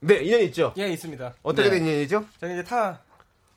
[0.00, 0.72] 네, 인연 있죠.
[0.78, 1.34] 예, 있습니다.
[1.42, 1.76] 어떻게 네.
[1.78, 2.24] 된 인연이죠?
[2.40, 3.00] 저는 이제 타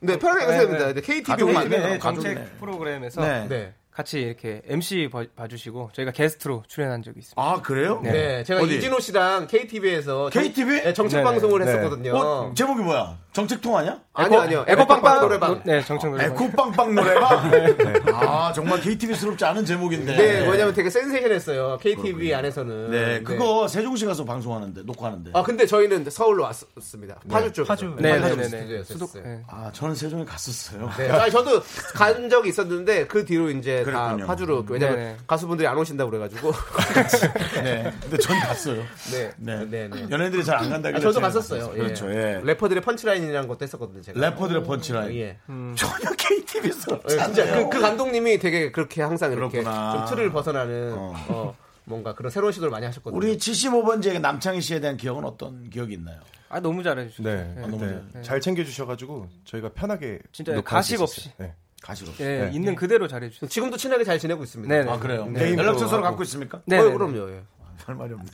[0.05, 0.87] 네, 편하게 네, 하셔야 됩니다.
[0.87, 0.93] 네.
[0.93, 2.59] 네, KTV 네, 정책.
[2.59, 3.47] 프로그램에서 네.
[3.47, 3.73] 네.
[3.91, 7.41] 같이 이렇게 MC 봐- 봐주시고 저희가 게스트로 출연한 적이 있습니다.
[7.41, 8.01] 아 그래요?
[8.03, 8.75] 네, 제가 어디?
[8.77, 10.93] 이진호 씨랑 KTV에서 KTV?
[10.93, 11.23] 정책 네네.
[11.23, 11.67] 방송을 네.
[11.71, 12.13] 했었거든요.
[12.17, 13.17] 어, 제목이 뭐야?
[13.35, 13.99] 정책통 아니야?
[14.13, 14.65] 아니요, 아니요.
[14.65, 15.61] 에코빵빵 노래방.
[15.65, 16.31] 네, 정청 노래방.
[16.31, 17.51] 에코빵빵 노래방?
[18.15, 20.15] 아 정말 KTV스럽지 않은 제목인데.
[20.15, 21.77] 네, 왜냐면 되게 센세이션했어요.
[21.81, 22.91] KTV 안에서는.
[22.91, 25.31] 네, 그거 세종시 가서 방송하는데 녹화하는데.
[25.33, 27.15] 아 근데 저희는 서울로 왔습니다.
[27.29, 27.67] 파주 쪽.
[27.67, 27.93] 파주.
[27.99, 28.83] 네, 네, 파주 네, 네.
[28.85, 29.41] 수도- 네.
[29.49, 30.89] 아 저는 세종에 갔었어요.
[30.97, 31.61] 네, 아, 저도
[31.93, 34.19] 간 적이 있었는데 그 뒤로 이제 그랬군요.
[34.19, 35.17] 다 파주로 왜냐면 네네.
[35.27, 36.53] 가수분들이 안 오신다고 그래가지고.
[37.63, 38.81] 네, 근데 전 갔어요.
[39.11, 40.07] 네, 네, 네, 네.
[40.09, 41.59] 연예인들이 잘 안 간다길래 아, 저도 갔었어요.
[41.59, 41.83] 갔었어요.
[41.83, 42.09] 그렇죠.
[42.11, 42.39] 예.
[42.41, 44.01] 래퍼들의 펀치라인 이라는 것도 했었거든요.
[44.01, 44.19] 제가.
[44.19, 45.15] 래퍼들의 펀치라인.
[45.17, 45.37] 예.
[45.47, 47.23] 전혀 KTV스럽지 예.
[47.23, 50.05] 진짜 그, 그 감독님이 되게 그렇게 항상 이렇게 그렇구나.
[50.07, 51.13] 좀 틀을 벗어나는 어.
[51.29, 51.55] 어,
[51.85, 53.17] 뭔가 그런 새로운 시도를 많이 하셨거든요.
[53.17, 56.19] 우리 75번지의 남창희 씨에 대한 기억은 어떤 기억이 있나요?
[56.49, 57.35] 아 너무 잘해주셨어요.
[57.35, 57.61] 네.
[57.61, 58.01] 너무 네.
[58.13, 61.01] 잘- 잘 챙겨주셔가지고 저희가 편하게 진짜 수 가식.
[61.01, 61.31] 없이.
[61.37, 61.53] 네.
[61.81, 62.11] 가시로.
[62.19, 62.51] 예, 네.
[62.53, 63.47] 있는 그대로 잘해주셨어요.
[63.49, 64.73] 지금도 친하게 잘 지내고 있습니다.
[64.73, 64.89] 네네.
[64.91, 65.27] 아 그래요.
[65.27, 65.53] 네.
[65.55, 66.13] 연락처 서로 하고.
[66.13, 66.61] 갖고 있습니까?
[66.65, 67.29] 네, 어, 네, 그럼요.
[67.29, 67.43] 예.
[67.85, 68.27] 할 말이 없네.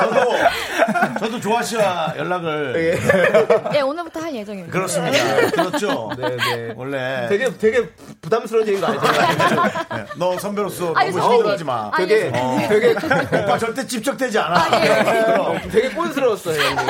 [0.00, 2.98] 저도 저도 조아 씨와 연락을
[3.74, 4.72] 예, 오늘부터 할 예정입니다.
[4.72, 5.18] 그렇습니다.
[5.50, 6.10] 그렇죠.
[6.18, 6.74] 네, 네.
[6.76, 7.88] 원래 되게 되게
[8.20, 9.70] 부담스러운 얘기가 아니잖아요.
[9.96, 11.36] 네, 너 선배로서 아니, 너무 선배님.
[11.38, 11.90] 힘들하지 마.
[11.92, 12.58] 아니, 되게 어.
[12.68, 12.88] 되게
[13.42, 14.70] 오빠 절대 집적되지 않아.
[15.24, 15.60] 그럼.
[15.70, 16.60] 되게 꼰스러웠어요.
[16.60, 16.88] 형님.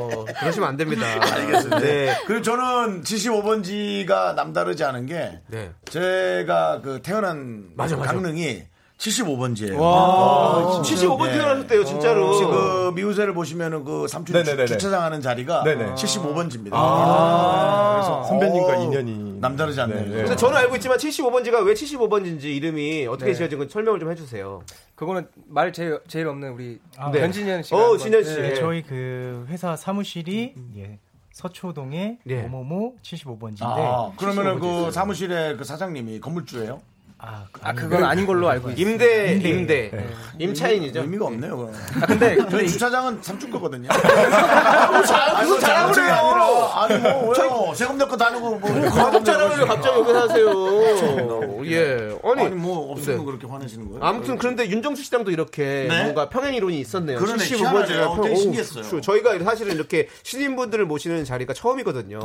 [0.00, 1.06] 어, 그러시면 안 됩니다.
[1.20, 1.78] 알겠습니다.
[1.80, 2.16] 네.
[2.26, 5.70] 그리고 저는 75번지가 남다르지 않은 게 네.
[5.90, 8.12] 제가 그 태어난 맞아, 맞아.
[8.12, 8.62] 강릉이
[8.98, 9.78] 75번지예요.
[9.80, 11.32] 아, 75번 네.
[11.34, 12.28] 태어나셨대요, 진짜로.
[12.28, 14.66] 혹시 그 미우새를 보시면은 그 삼촌 네네네네.
[14.66, 15.94] 주차장 하는 자리가 네네.
[15.94, 16.70] 75번지입니다.
[16.70, 20.00] 그래서 선배님과 어, 인연이 남다르지 않네요.
[20.00, 20.16] 네, 네.
[20.22, 23.36] 근데 저는 알고 있지만 75번지가 왜 75번지인지 이름이 어떻게 네.
[23.36, 24.62] 지어진 건지 설명을 좀 해주세요.
[24.96, 26.80] 그거는 말 제일 제일 없는 우리
[27.12, 27.20] 네.
[27.20, 28.34] 변진현 씨가 어, 진현 씨.
[28.34, 28.54] 네, 예.
[28.56, 30.98] 저희 그 회사 사무실이 예,
[31.32, 32.42] 서초동의 예.
[32.42, 34.92] 모모모 75번지인데 아, 그러면은 그 75번지.
[34.92, 36.80] 사무실의 그 사장님이 건물주예요?
[37.20, 38.88] 아, 그- 아 그건 아닌 걸로 알고 있어요.
[38.90, 39.48] 임대, 임대.
[39.48, 39.90] 임대.
[39.92, 40.08] 네.
[40.38, 41.00] 임차인이죠.
[41.00, 41.56] 의미가 없네요.
[41.56, 41.72] 그럼.
[42.00, 43.88] 아 근데 저희 주차장은 삼촌 거거든요.
[43.88, 46.70] 잘, 무슨 자랑을 해요.
[46.74, 47.74] 아니라, 아니 뭐 왜요?
[47.74, 51.64] 세금 내고 다니고 뭐 가족 자랑을 왜 갑자기 여기서 하세요?
[51.66, 52.18] 예.
[52.22, 53.24] 아니, 아니 뭐 없으면 네.
[53.24, 54.04] 그렇게 화내시는 거예요?
[54.04, 56.02] 아무튼 그런데 윤정수 씨랑도 이렇게 네?
[56.04, 57.18] 뭔가 평행 이론이 있었네요.
[57.18, 58.22] 그러네, 75번째가 희한하네요.
[58.22, 59.00] 되게 신기했어요.
[59.00, 62.20] 저희가 사실은 이렇게 신인분들을 모시는 자리가 처음이거든요.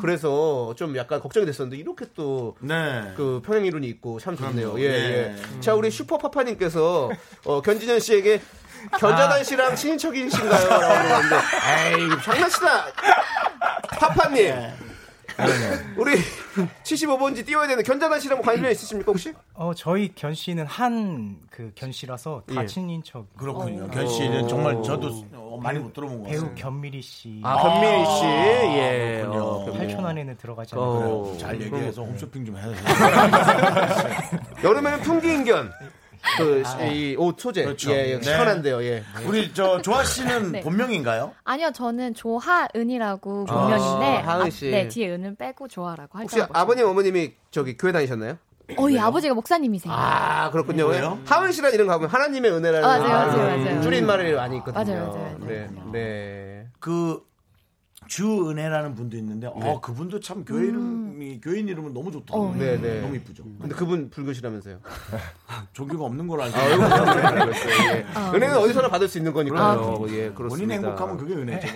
[0.00, 3.12] 그래서 좀 약간 걱정이 됐었는데 이렇게 또 네.
[3.16, 4.74] 그 평행 이론이 있고 참 좋네요.
[4.78, 5.36] 예, 예.
[5.56, 5.60] 예.
[5.60, 7.10] 자, 우리 슈퍼파파님께서
[7.44, 8.40] 어, 견진현 씨에게
[8.98, 10.68] 견자단 씨랑 친인척이신가요?
[10.68, 11.36] 라고 물어봤는데,
[11.96, 12.86] 에이, 장난치다.
[13.98, 14.54] 파파님.
[15.36, 15.94] 네.
[15.96, 16.12] 우리
[16.84, 19.32] 75번지 띄워야 되는 견자단 씨랑 뭐 관련 있으십니까, 혹시?
[19.54, 22.66] 어, 저희 견 씨는 한 그 견씨라서 다 예.
[22.66, 23.26] 친인 척.
[23.36, 23.88] 그렇군요.
[23.90, 26.54] 견 씨는 정말 저도 어, 많이 못 들어본 것 배우 같아요.
[26.56, 27.40] 견미리 씨.
[27.44, 28.24] 아, 변미리 씨.
[28.76, 29.18] 예.
[29.22, 29.44] 그렇군요.
[29.44, 29.94] 어, 변미리.
[29.94, 30.88] 8천 안에는 들어가지 않아요.
[30.88, 32.84] 어, 잘 얘기해서 홈쇼핑 좀 해주세요.
[34.64, 35.72] 여름에는 풍기인견.
[36.38, 36.62] 그,
[36.92, 37.64] 이옷 소재.
[37.64, 37.90] 그렇죠.
[37.92, 38.22] 예, 예, 네.
[38.22, 39.04] 시원한데요, 예.
[39.26, 40.60] 우리 저 조아 씨는 네.
[40.60, 41.32] 본명인가요?
[41.44, 44.70] 아니요, 저는 조하은이라고 본명인데, 아, 하은 씨.
[44.70, 48.38] 네, 뒤에 은은 빼고 조하라고 혹시 할줄 아버님, 어머님이 저기 교회 다니셨나요?
[48.78, 49.92] 어, 예, 아버지가 목사님이세요.
[49.94, 50.84] 아, 그렇군요.
[50.86, 51.18] 뭐예요?
[51.26, 53.82] 하은 씨란 이름 가면 하나님의 은혜라는 아, 맞아요, 그 맞아요, 맞아요.
[53.82, 54.84] 줄임말을 많이 있거든요.
[54.84, 55.46] 맞아요, 맞아요, 맞아요.
[55.46, 55.68] 네.
[55.92, 56.66] 네.
[56.80, 57.20] 그
[58.06, 62.50] 주은혜라는 분도 있는데 어 그분도 참 교회 이름이 교인 이름은 너무 좋더라고요.
[62.50, 63.00] 어, 네, 네.
[63.00, 63.44] 너무 이쁘죠.
[63.60, 64.78] 근데 그분 불교시라면서요.
[65.72, 67.72] 종교가 없는 걸 알고 아, 알고 있어요.
[67.96, 68.06] 예.
[68.16, 68.32] 어.
[68.34, 70.06] 은혜는 어디서나 받을 수 있는 거니까요.
[70.10, 70.48] 예, 그렇습니다.
[70.48, 71.68] 본인이 행복하면 그게 은혜죠.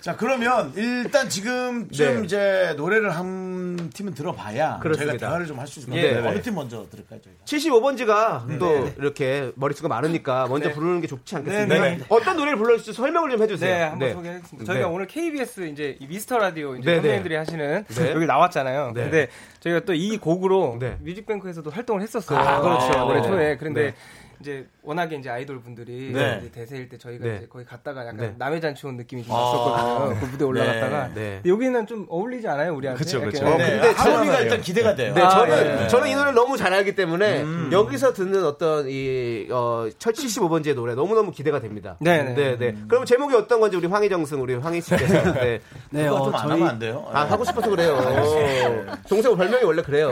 [0.00, 1.88] 자 그러면 일단 지금쯤
[2.20, 2.24] 네.
[2.24, 5.12] 이제 노래를 한 팀은 들어봐야 그렇습니다.
[5.12, 6.22] 저희가 대화를 좀 할 수 있을 것 예, 같아요.
[6.22, 6.28] 네.
[6.30, 7.44] 어느 팀 먼저 들을까요 저희가?
[7.44, 10.74] 75번지가 또 이렇게 머릿수가 많으니까 먼저 네.
[10.74, 11.74] 부르는 게 좋지 않겠습니까?
[11.74, 12.04] 네, 네.
[12.08, 13.74] 어떤 노래를 불러주실지 설명을 좀 해주세요.
[13.76, 14.64] 네, 한번 소개하겠습니다.
[14.72, 14.94] 저희가 네.
[14.94, 18.10] 오늘 KBS 이제 이 미스터 라디오 이제 네, 선배님들이 하시는 네.
[18.12, 18.92] 여기 나왔잖아요.
[18.94, 19.02] 네.
[19.02, 19.28] 근데
[19.60, 20.96] 저희가 또 이 곡으로 네.
[21.00, 22.38] 뮤직뱅크에서도 활동을 했었어요.
[22.38, 23.06] 아, 그렇죠.
[23.06, 23.26] 올해 네.
[23.28, 23.56] 초에.
[23.58, 23.94] 그런데 네.
[24.40, 26.38] 이제 워낙에 이제 아이돌 분들이 네.
[26.40, 27.36] 이제 대세일 때 저희가 네.
[27.36, 28.34] 이제 거기 갔다가 약간 네.
[28.38, 29.38] 남의 잔치 온 느낌이 좀 아.
[29.38, 30.20] 났었거든요.
[30.20, 31.30] 그 무대 올라갔다가 네, 네.
[31.42, 33.04] 근데 여기는 좀 어울리지 않아요 우리한테?
[33.04, 33.46] 그쵸, 이렇게 그쵸.
[33.46, 33.70] 어, 네.
[33.70, 35.12] 근데 하모니가 저는- 일단 기대가 돼요.
[35.14, 35.88] 네, 아, 저는 예.
[35.88, 37.68] 저는 이 노래를 너무 잘 알기 때문에 음.
[37.70, 41.96] 여기서 듣는 어떤 이 어, 75번지의 노래 너무 너무 기대가 됩니다.
[42.00, 42.34] 네, 네.
[42.34, 42.74] 네, 네.
[42.88, 45.60] 그럼 제목이 어떤 건지 우리 황희정승 우리 황희 씨께서 네.
[45.90, 47.06] 네, 어, 좀안 저희- 하면 안 돼요?
[47.12, 47.98] 아 하고 싶어서 그래요.
[49.06, 50.10] 동생 별명이 원래 그래요.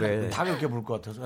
[0.00, 0.28] 네.
[0.28, 1.22] 다 그렇게 부를 것 같아서.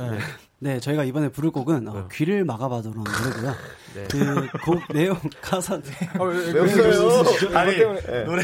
[0.63, 0.69] 예.
[0.75, 3.55] 네, 저희가 이번에 부를 곡은 어, 귀를 막아봐도라는 노래고요.
[3.95, 4.05] 네.
[4.09, 7.57] 그곡 내용 가사 어, 왜, 왜 웃어요?
[7.57, 8.43] 아니 때문에- 노래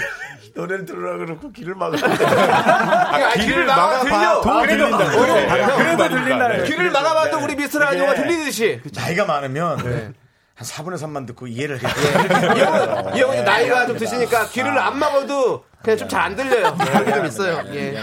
[0.54, 1.96] 노래를 들으라 그러고 귀를 막아.
[2.02, 4.40] 아, 귀를 막아 들려.
[4.40, 5.76] 도 들린다.
[5.76, 8.80] 그래도 들린다는 귀를 막아봐도 우리 미스 라디오가 들리듯이.
[8.94, 11.86] 나이가 많으면 한 4분의 3만 듣고 이해를 해.
[11.86, 16.74] 이 형은, 이 형은 나이가 좀 드시니까 귀를 안 막아도 그냥 좀 잘 안 들려요.
[16.78, 17.62] 그런 게 좀 있어요.
[17.74, 18.02] 예.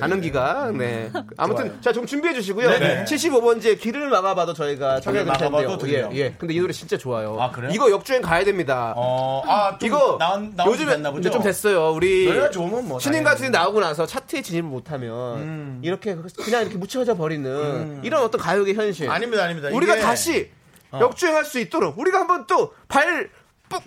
[0.00, 0.08] 예.
[0.08, 0.70] 가는 기가.
[0.72, 1.10] 네.
[1.36, 2.68] 아무튼 자, 좀 준비해 주시고요.
[2.70, 3.04] 네네.
[3.04, 5.24] 75번지에 귀를 막아봐도 저희가 텐데요.
[5.26, 6.08] 막아봐도 들려.
[6.12, 6.16] 예.
[6.16, 6.34] 예.
[6.38, 7.36] 근데 이 노래 진짜 좋아요.
[7.38, 7.70] 아, 그래요?
[7.74, 8.94] 이거 역주행 가야 됩니다.
[8.96, 11.30] 어, 아, 좀 이거 나온 나온 요즘에 됐나 보죠.
[11.30, 11.92] 좀 됐어요.
[11.92, 12.26] 우리
[12.84, 13.22] 뭐 신인.
[13.22, 19.10] 가수들이 나오고 나서 차트에 진입을 못하면 이렇게 그냥 이렇게 묻혀져 버리는 이런 어떤 가요계 현실.
[19.10, 19.68] 아닙니다, 아닙니다.
[19.72, 20.50] 우리가 이게- 다시
[20.92, 23.30] 역주행할 수 있도록 우리가 한번 또 발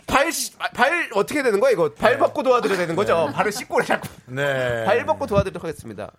[0.07, 0.31] 발,
[0.73, 1.91] 발, 어떻게 되는 거야, 이거?
[1.93, 3.29] 발 벗고 도와드려야 되는 거죠?
[3.33, 4.07] 발을 씻고 자꾸.
[4.27, 4.85] 네.
[4.85, 6.11] 발 벗고 도와드리도록 하겠습니다.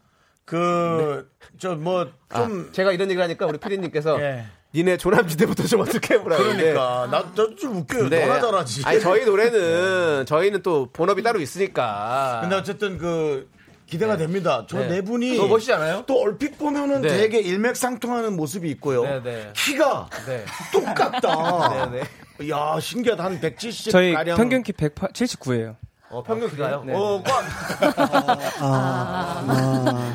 [0.45, 2.69] 그, 저, 뭐, 좀.
[2.69, 4.45] 아, 제가 이런 얘기를 하니까 우리 피디님께서 예.
[4.75, 6.37] 니네 조남지대부터 좀 어떻게 해보라.
[6.37, 7.09] 그러니까.
[7.11, 8.09] 나, 나좀 웃겨요.
[8.09, 8.83] 너나 잘하지.
[8.85, 12.41] 아니, 저희 노래는, 저희는 또 본업이 따로 있으니까.
[12.43, 13.49] 근데 어쨌든 그,
[13.87, 14.67] 기대가 됩니다.
[14.69, 14.89] 저 네.
[14.89, 15.37] 네 분이.
[15.37, 16.05] 너무 멋있지 않아요?
[16.07, 17.09] 또 얼핏 보면은 네.
[17.09, 19.03] 되게 일맥상통하는 모습이 있고요.
[19.05, 19.53] 네, 네.
[19.55, 20.45] 키가 네.
[20.73, 21.91] 똑같다.
[22.39, 23.25] 네, 야 신기하다.
[23.25, 23.93] 한 170.
[23.93, 24.37] 저희 가량.
[24.37, 25.77] 평균 키 179예요.
[26.11, 26.85] 어, 평균 기가요?
[26.85, 26.93] 네.
[26.95, 27.43] 어, 꽉.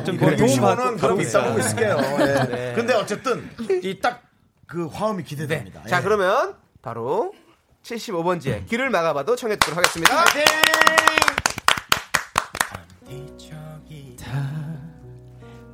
[0.05, 1.97] 좀 그래, 도움 65는 받고 그럼 받고 있다 보고 있을게요.
[1.99, 2.26] 예.
[2.55, 2.74] 네.
[2.76, 3.49] 근데 어쨌든
[3.84, 4.22] 이 딱
[4.70, 5.82] 그 화음이 기대됩니다.
[5.88, 6.03] 자, 예.
[6.03, 6.53] 그러면
[6.84, 7.34] 바로
[7.84, 10.24] 75번지에 귀를 막아봐도 청해 듣도록 하겠습니다.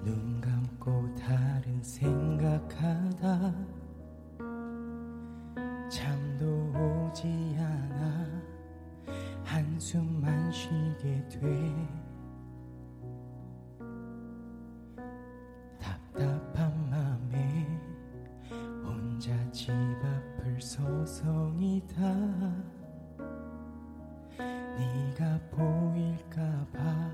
[0.04, 3.54] 눈 감고 다른 생각하다
[9.86, 11.40] 숨만 쉬게 돼.
[15.80, 17.68] 답답한 맘에
[18.84, 22.02] 혼자 집 앞을 서성이다.
[24.40, 27.12] 네가 보일까봐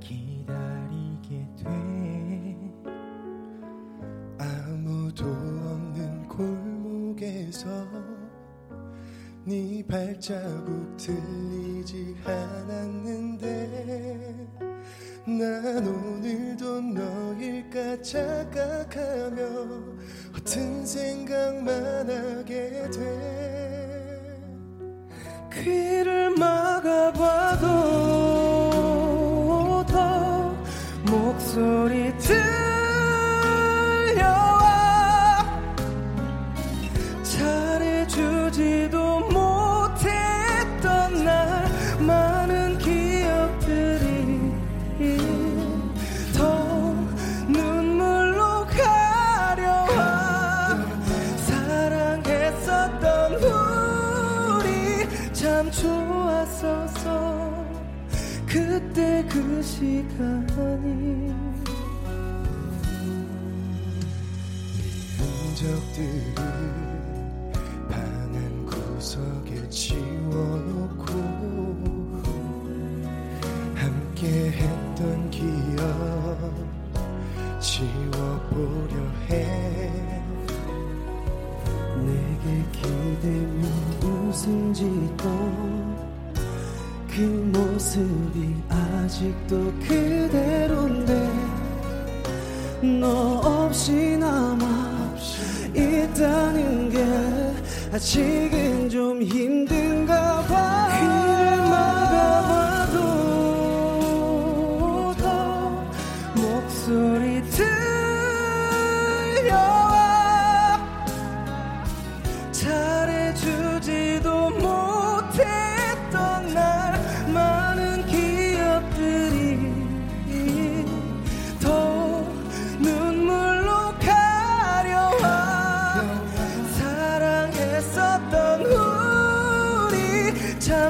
[0.00, 2.74] 기다리게 돼.
[4.38, 7.70] 아무도 없는 골목에서
[9.46, 13.44] 네 발자국 들리지 않았는데
[15.26, 19.42] 난 오늘도 너일까 착각하며
[20.34, 21.23] 허튼 생각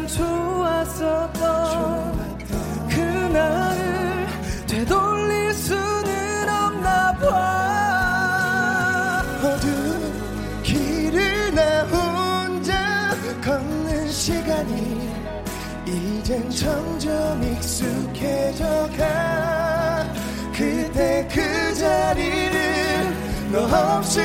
[0.06, 1.42] 좋았었던
[2.88, 4.26] 그날을
[4.66, 7.24] 되돌릴 수는 없나 봐.
[9.42, 15.12] 어두운 길을 나 혼자 걷는 시간이
[15.86, 20.12] 이젠 점점 익숙해져 가.
[20.52, 23.14] 그때 그 자리를
[23.52, 23.64] 너
[23.96, 24.20] 없이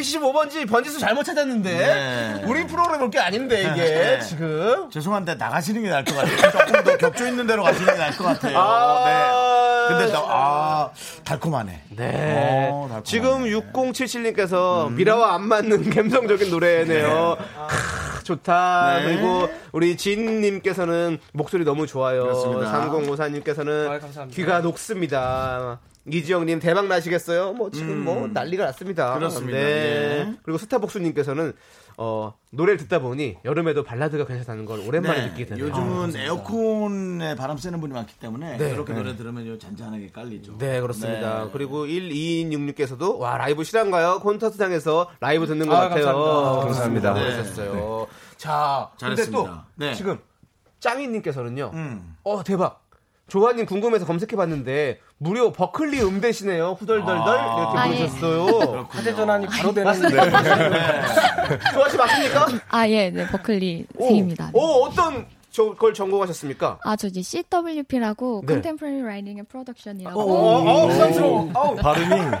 [0.00, 2.42] 275번지 번지수 잘못 찾았는데 네.
[2.46, 4.20] 우리 프로그램 볼 게 아닌데 이게 네.
[4.20, 6.50] 지금 죄송한데 나가시는 게 나을 것 같아요.
[6.52, 8.56] 조금 더 겹쳐 있는 대로 가시는 게 나을 것 같아요.
[8.56, 9.88] 아~ 네.
[9.98, 10.90] 근데 나, 아
[11.24, 11.82] 달콤하네.
[11.96, 12.68] 네.
[12.70, 13.02] 오, 달콤하네.
[13.04, 14.94] 지금 6077님께서 음.
[14.96, 17.36] 미라와 안 맞는 감성적인 노래네요.
[17.38, 17.44] 네.
[17.56, 17.66] 아.
[17.66, 19.00] 크, 좋다.
[19.00, 19.04] 네.
[19.06, 22.32] 그리고 우리 진님께서는 목소리 너무 좋아요.
[22.32, 25.80] 3054님께서는 아, 귀가 녹습니다.
[26.06, 27.52] 이지영님 대박 나시겠어요?
[27.52, 29.14] 뭐 지금 뭐 난리가 났습니다.
[29.14, 29.18] 음.
[29.18, 29.58] 그렇습니다.
[29.58, 29.64] 네.
[29.64, 30.34] 예.
[30.42, 31.52] 그리고 스타벅스님께서는
[31.98, 35.66] 어, 노래를 듣다 보니 여름에도 발라드가 괜찮다는 걸 오랜만에 네, 느끼게 되네요.
[35.66, 38.72] 요즘은 에어컨에 바람 쐬는 분이 많기 때문에 네.
[38.72, 38.98] 그렇게 네.
[39.00, 40.56] 노래 들으면 요 잔잔하게 깔리죠.
[40.56, 41.44] 네, 그렇습니다.
[41.44, 41.50] 네.
[41.52, 44.20] 그리고 1266께서도 와, 라이브 실한가요?
[44.20, 46.06] 콘서트장에서 라이브 듣는 것 아, 같아요.
[46.06, 46.64] 감사합니다.
[46.64, 47.14] 감사합니다.
[47.14, 47.20] 네.
[47.20, 48.06] 그러셨어요.
[48.38, 49.66] 자, 근데 또 잘했습니다.
[49.76, 49.94] 네.
[49.94, 50.18] 지금
[50.80, 51.70] 짱이님께서는요.
[51.74, 52.16] 음.
[52.22, 52.82] 어, 대박.
[53.30, 56.76] 조아님 궁금해서 검색해봤는데 무료 버클리 음대시네요.
[56.78, 57.96] 후덜덜덜 이렇게 아, 예.
[57.98, 58.86] 부르셨어요.
[58.90, 59.92] 화재 전환이 바로 되는
[61.72, 62.46] 조아 씨 맞습니까?
[62.68, 64.50] 아, 예, 네, 버클리 오, 생입니다.
[64.52, 66.78] 오, 어떤 저, 걸 전공하셨습니까?
[66.84, 68.52] 아, 저 이제 CWP라고 네.
[68.54, 71.50] Contemporary Writing and Production이라고 어, 어, 부담스러워.
[71.54, 71.74] 아우.
[71.76, 72.36] 발음이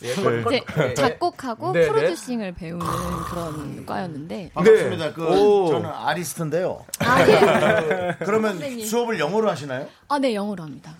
[0.02, 0.94] 이제 네.
[0.94, 1.88] 작곡하고 네, 네.
[1.88, 2.86] 프로듀싱을 배우는
[3.28, 5.12] 그런 과였는데 반갑습니다.
[5.12, 5.68] 그 오.
[5.68, 6.84] 저는 아리스트인데요.
[7.00, 8.16] 아, 네.
[8.20, 8.86] 그러면 선생님.
[8.86, 9.86] 수업을 영어로 하시나요?
[10.08, 10.94] 아, 네, 영어로 합니다.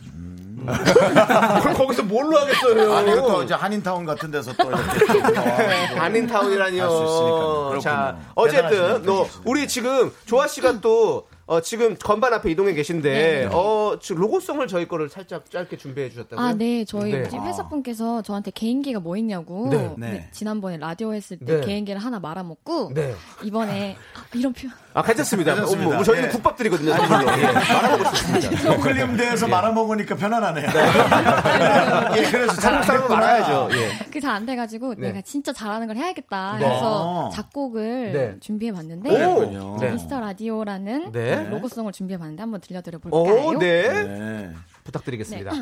[0.64, 2.94] 그럼 거기서 뭘로 하겠어요?
[2.94, 7.78] 아니 또 이제 한인타운 같은 데서 또 이렇게 나와가지고 한인타운이라니요.
[7.82, 8.16] 자.
[8.34, 9.02] 어쨌든.
[9.02, 13.48] 너 우리 지금 조아 씨가 또 어, 지금 건반 앞에 이동해 계신데 네.
[13.52, 16.44] 어, 지금 로고송을 저희 거를 살짝 짧게 준비해 주셨다고요?
[16.44, 16.84] 아, 네.
[16.84, 17.28] 저희 네.
[17.28, 19.68] 지금 회사 분께서 저한테 개인기가 뭐 있냐고.
[19.68, 19.94] 네.
[19.98, 20.10] 네.
[20.12, 21.66] 네, 지난번에 라디오 했을 때 네.
[21.66, 22.92] 개인기를 하나 말아먹고.
[22.94, 23.14] 네.
[23.42, 24.83] 이번에 아, 이런 표현.
[24.94, 25.54] 아, 괜찮습니다.
[25.54, 25.90] 괜찮습니다.
[25.90, 26.32] 어, 뭐, 저희는 예.
[26.32, 26.94] 국밥 드리거든요.
[26.94, 27.32] 선물로.
[27.38, 28.76] 예, 말아보고 싶습니다.
[28.78, 30.66] 클리움 대에서 말아먹으니까 편안하네요.
[32.16, 33.68] 예, 그래서 잘 한국 사람은 말아야죠.
[33.72, 34.04] 예.
[34.04, 35.08] 그게 잘 안 돼가지고 네.
[35.08, 36.66] 내가 진짜 잘하는 걸 해야겠다 네.
[36.66, 37.30] 해서 아.
[37.30, 38.36] 작곡을 네.
[38.40, 39.78] 준비해봤는데 오!
[39.78, 39.92] 네.
[39.92, 41.48] 미스터 라디오라는 네.
[41.50, 43.46] 로고송을 준비해봤는데 한번 들려드려 볼까요?
[43.46, 44.04] 오, 네.
[44.04, 44.52] 네.
[44.82, 45.52] 부탁드리겠습니다.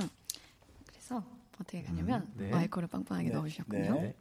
[0.87, 1.23] 그래서
[1.61, 2.49] 어떻게 가냐면 네.
[2.49, 4.13] 마이크를 빵빵하게 넣으셨군요.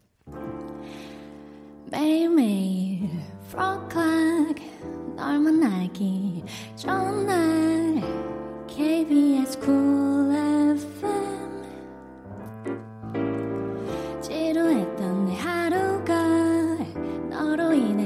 [1.92, 2.00] 네.
[2.00, 3.10] 매일매일
[3.50, 4.56] 프로클락
[5.18, 6.42] 널 만나기
[6.78, 8.02] 좋은 날
[8.68, 10.32] KBS 쿨
[10.78, 11.64] FM
[14.22, 16.78] 지루했던 내 하루가
[17.30, 18.01] 너로 인해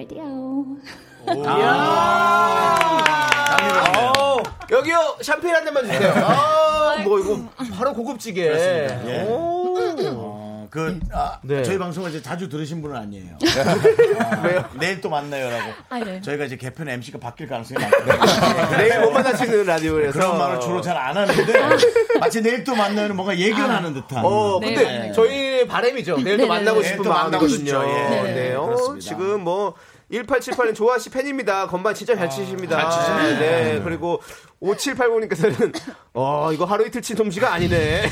[0.00, 0.64] Radio.
[3.96, 6.10] 어, 여기요, 샴페인 한 잔만 주세요.
[6.24, 7.38] 아, 뭐, 이거,
[7.76, 8.44] 바로 고급지게.
[8.48, 9.06] 그렇습니다.
[9.10, 9.22] 예.
[9.28, 9.74] 오.
[10.12, 11.62] 어, 그, 아, 네.
[11.64, 13.36] 저희 방송을 이제 자주 들으신 분은 아니에요.
[14.20, 15.72] 아, 내일 또 만나요라고.
[15.90, 16.20] 아, 네.
[16.22, 18.76] 저희가 이제 개편 MC가 바뀔 가능성이 많거든요.
[18.78, 20.12] 내일 못 만나시는 라디오에서.
[20.12, 21.54] 그런 말을 주로 잘 안 하는데
[22.20, 24.24] 마치 내일 또 만나요는 뭔가 예견 하는 듯한.
[24.24, 25.12] 어, 네, 근데 네.
[25.12, 26.18] 저희 바람이죠.
[26.18, 27.56] 내일 또 네, 만나고 네, 싶은 또 만나고 마음이거든요.
[27.58, 27.84] 싶죠.
[27.88, 27.92] 예.
[28.22, 28.34] 네.
[28.34, 28.96] 네, 어.
[29.00, 29.74] 지금 뭐,
[30.12, 31.66] 1878은 조아 씨 팬입니다.
[31.68, 32.80] 건반 진짜 잘 치십니다.
[32.80, 33.38] 잘 치시네.
[33.38, 33.80] 네.
[33.84, 34.20] 그리고
[34.62, 35.72] 5780님께서는
[36.12, 38.02] 어, 이거 하루 이틀 친 솜씨가 아니네.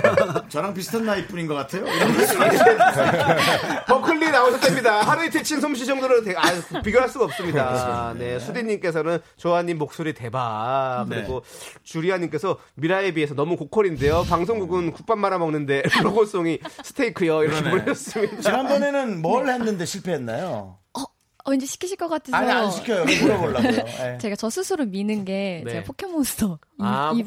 [0.48, 1.84] 저랑 비슷한 나이뿐인 것 같아요.
[3.88, 5.00] 버클리 나오셨답니다.
[5.00, 8.14] 하루 이틀 친 솜씨 정도는 되- 아, 비교할 수가 없습니다.
[8.18, 11.06] 네, 수디님께서는 조아님 목소리 대박.
[11.08, 11.16] 네.
[11.16, 11.42] 그리고
[11.82, 14.24] 주리아님께서 미라에 비해서 너무 고퀄인데요.
[14.28, 17.44] 방송국은 국밥 말아 먹는데 로고송이 스테이크요.
[17.44, 17.70] 이렇게.
[17.70, 18.40] 보내셨습니다.
[18.42, 20.78] 지난번에는 뭘 했는데 실패했나요?
[20.98, 21.04] 어,
[21.50, 22.36] 왠지 시키실 것 같아서.
[22.36, 23.04] 아니, 안 시켜요.
[23.04, 23.84] 물어보려고요.
[24.14, 24.18] 예.
[24.18, 25.70] 제가 저 스스로 미는 게 네.
[25.72, 27.22] 제가 포켓몬스터 아, EV.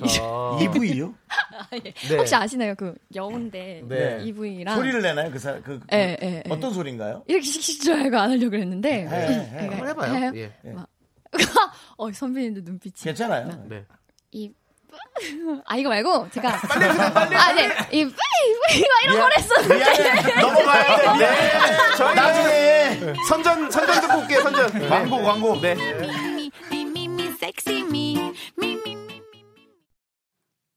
[0.00, 0.58] 포켓몬스터.
[0.76, 1.14] EV요?
[1.72, 2.16] 네.
[2.16, 2.74] 혹시 아시나요?
[2.74, 4.18] 그 여운데 네.
[4.24, 5.30] EV랑 소리를 내나요?
[5.30, 6.42] 그, 사, 그, 그 예, 예, 예.
[6.48, 7.24] 어떤 소리인가요?
[7.26, 9.50] 이렇게 시키실 줄 알고 안 하려고 했는데 해, 해.
[9.68, 10.32] 그러니까 한번 해봐요.
[10.36, 10.52] 예.
[10.72, 10.88] 막-
[11.96, 13.64] 어 선배님들 눈빛이 괜찮아요.
[13.68, 13.84] 네.
[14.32, 14.52] 이
[15.66, 16.60] 아, 이거 말고, 제가.
[16.68, 17.68] 빨리, 빨리, 아, 네.
[17.92, 18.14] 이, 막
[19.04, 19.74] 이런 걸 했었는데.
[19.76, 20.40] 미안해.
[20.40, 21.18] 넘어가야 돼.
[21.18, 21.96] 미안해.
[21.96, 24.40] 저희 나중에 선전 선전 듣고 올게요.
[24.42, 24.88] 선전.
[24.88, 25.60] 광고, 광고.
[25.60, 25.76] 네.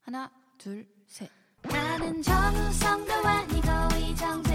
[0.06, 1.30] 하나, 둘, 셋.
[1.64, 4.53] 나는 정우성도 아니고 이정재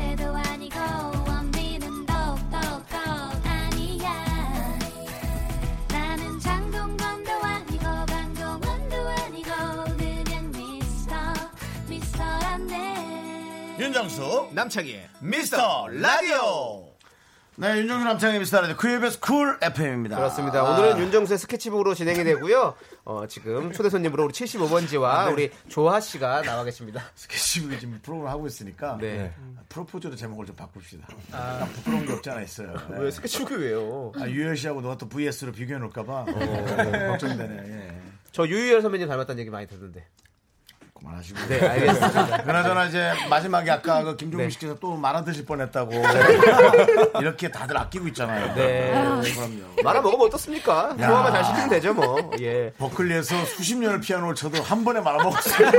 [14.03, 16.88] 윤정수 남창희의 미스터 라디오
[17.57, 20.62] 네 윤정수 남창희의 미스터 라디오 KBS Cool FM입니다 그렇습니다.
[20.62, 22.76] 오늘은 윤정수의 스케치북으로 진행이 되고요.
[23.05, 25.32] 어, 지금 초대 손님으로 우리 75번지와 네.
[25.32, 27.03] 우리 조하 씨가 나와 계십니다.
[27.16, 29.34] 스케치북이 지금 프로그램 하고 있으니까 네.
[29.68, 33.01] 프로포즈로 제목을 좀 바꿉시다 난 부끄러운 게 없지 않아 있어요 네.
[33.03, 34.12] 왜 스케치북이 왜요?
[34.16, 38.01] 아, 유희열 씨하고 누가 또 VS로 비교해 놓을까봐 걱정되네 예.
[38.30, 40.07] 저 유희열 선배님 닮았다는 얘기 많이 듣는데.
[41.01, 42.42] 그만하시고 네, 알겠습니다.
[42.42, 44.53] 그나저나 이제 마지막에 아까 그 김종민 네.
[44.53, 45.92] 씨께서 또 말아 드실 뻔했다고
[47.20, 48.90] 이렇게 다들 아끼고 있잖아요 네.
[49.34, 50.94] 그럼요 말아 먹으면 어떻습니까?
[51.01, 51.07] 야.
[51.09, 52.30] 소화만 잘 시키면 되죠, 뭐.
[52.40, 52.72] 예.
[52.78, 55.68] 버클리에서 수십 년을 피아노를 쳐도 한 번에 말아 먹었어요.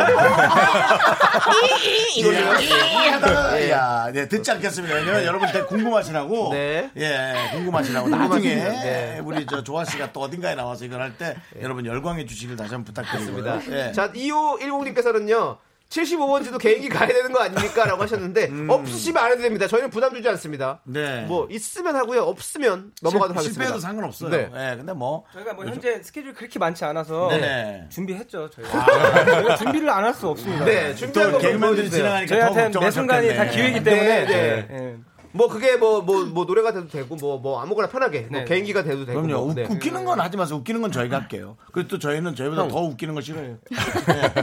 [2.16, 2.54] 이걸로요?
[2.62, 3.72] 예, 하다가, 예.
[3.72, 4.96] 야, 네, 듣지 않겠습니다.
[4.96, 6.50] 왜냐면 여러분 되게 궁금하시라고.
[6.54, 6.90] 네.
[6.98, 8.08] 예, 궁금하시라고.
[8.10, 8.56] 나중에.
[8.56, 9.22] 네.
[9.24, 12.94] 우리 저 조아 씨가 또 어딘가에 나와서 이걸 할 때 여러분 열광해 주시길 다시 한번
[12.94, 13.60] 부탁드립니다.
[13.72, 13.92] 예.
[13.92, 15.58] 자, 2510님께서 는요.
[15.90, 17.84] 75번지도 개인기 가야 되는 거 아닙니까?
[17.86, 19.66] 라고 하셨는데, 없으시면 안 해도 됩니다.
[19.66, 20.82] 저희는 부담 주지 않습니다.
[20.86, 20.94] 음.
[20.94, 21.22] 네.
[21.28, 22.22] 뭐, 있으면 하고요.
[22.22, 23.50] 없으면 넘어가도록 실- 하겠습니다.
[23.50, 24.30] 실패해도 상관없어요.
[24.30, 24.52] 네.
[24.54, 25.26] 예, 근데 뭐.
[25.34, 27.88] 저희가 뭐 현재 스케줄이 그렇게 많지 않아서 네네.
[27.90, 28.52] 준비했죠.
[28.52, 30.64] 저희가 저희가 준비를 안 할 수 없습니다.
[30.66, 30.94] 네,
[31.32, 31.90] 거 개그맨들이 보여주세요.
[31.90, 33.46] 진행하니까 더 저희한테 매 순간이 다.
[33.46, 34.68] 기회이기 때문에 네, 네.
[34.70, 34.98] 예.
[35.32, 38.22] 뭐, 그게 뭐, 뭐, 뭐, 노래가 돼도 되고, 뭐, 뭐, 아무거나 편하게.
[38.32, 38.46] 뭐 네.
[38.46, 39.22] 개인기가 돼도 되고.
[39.22, 39.42] 그럼요.
[39.44, 39.66] 뭐, 웃- 네.
[39.70, 40.58] 웃기는 건 하지 마세요.
[40.58, 41.56] 웃기는 건 저희가 할게요.
[41.72, 43.58] 그리고 또 저희는 저희보다 더 웃기는 거 싫어요.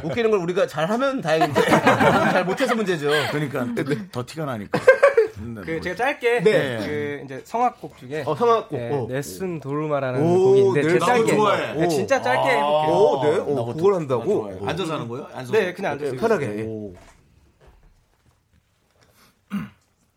[0.04, 1.60] 웃기는 걸 우리가 잘하면 다행인데,
[2.32, 3.08] 잘 못해서 문제죠.
[3.32, 3.66] 그러니까
[4.12, 4.78] 더 티가 나니까.
[5.38, 5.80] 네, 그 뭐.
[5.82, 6.78] 제가 짧게 네.
[6.78, 8.78] 그 이제 성악곡 중에 어, 성악곡.
[8.80, 9.06] 예, 어.
[9.08, 10.38] 네슨 도르마라는 오,
[10.72, 11.74] 곡인데 네, 제가 나도 짧게 좋아해.
[11.74, 12.94] 네, 진짜 짧게 아, 해볼게요.
[12.96, 13.30] 오, 네.
[13.40, 14.52] 그것도- 그걸 나 한다고?
[14.64, 15.26] 앉아서 하는 거예요?
[15.34, 15.52] 앉아서.
[15.52, 16.64] 네, 그냥 앉아서 편하게.
[16.66, 16.94] 오.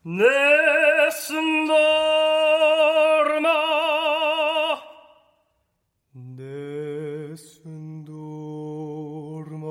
[0.02, 3.50] 네슨 도르마
[6.14, 9.68] 네슨 도르마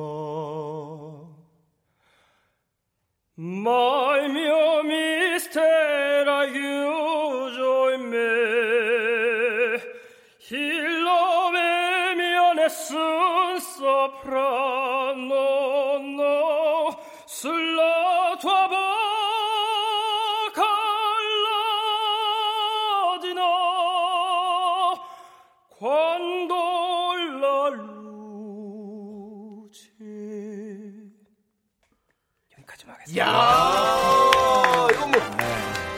[3.38, 9.80] mai mio mistera chiuso in me
[10.50, 15.46] il nome mio nessun soprano
[16.18, 17.67] no sulla
[33.16, 33.24] 야
[34.92, 35.20] 이거 뭐,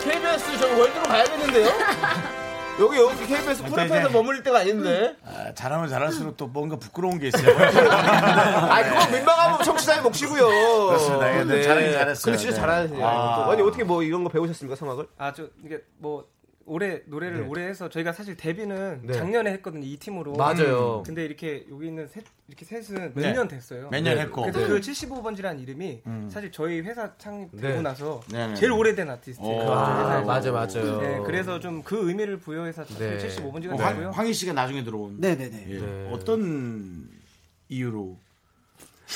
[0.00, 1.66] KBS 저 World로 가야겠는데요?
[2.78, 5.16] 여기, 여기 KBS 쿨 앞에서 머물릴 때가 아닌데?
[5.24, 7.52] 아, 잘하면 잘할수록 또 뭔가 부끄러운 게 있어요.
[7.90, 10.86] 아, 그거 민망하면 청취자의 몫이고요.
[10.86, 11.34] 그렇습니다.
[11.34, 12.24] 예, 근데 잘하긴 잘했어요.
[12.24, 12.61] 근데 진짜 네.
[12.61, 13.06] 잘하시네요.
[13.06, 13.50] 아.
[13.50, 15.08] 아니, 어떻게 뭐 이런 거 배우셨습니까, 성악을?
[15.18, 16.26] 아, 저 이게 뭐
[16.71, 17.47] 올해 노래를 네.
[17.49, 19.12] 올해 해서 저희가 사실 데뷔는 네.
[19.12, 20.35] 작년에 했거든요 이 팀으로.
[20.35, 21.03] 맞아요.
[21.05, 23.23] 근데 이렇게 여기 있는 셋 이렇게 셋은 네.
[23.23, 23.89] 몇년 됐어요.
[23.91, 24.21] 몇년 네.
[24.23, 24.43] 했고.
[24.43, 24.66] 그래서 네.
[24.68, 26.29] 그 75번지라는 이름이 음.
[26.33, 27.83] 사실 저희 회사 창립되고 네.
[27.83, 28.55] 나서 네, 네.
[28.55, 29.73] 제일 오래된 아티스트예요.
[29.73, 30.21] 아.
[30.23, 31.01] 맞아, 맞아요.
[31.01, 33.18] 네, 그래서 좀 그 의미를 부여해서 네.
[33.18, 34.07] 75번지가 어, 됐고요.
[34.07, 35.16] 황, 황희 씨가 나중에 들어온.
[35.18, 35.66] 네네네.
[35.71, 35.79] 예.
[35.81, 36.11] 네.
[36.12, 37.09] 어떤
[37.68, 38.16] 이유로?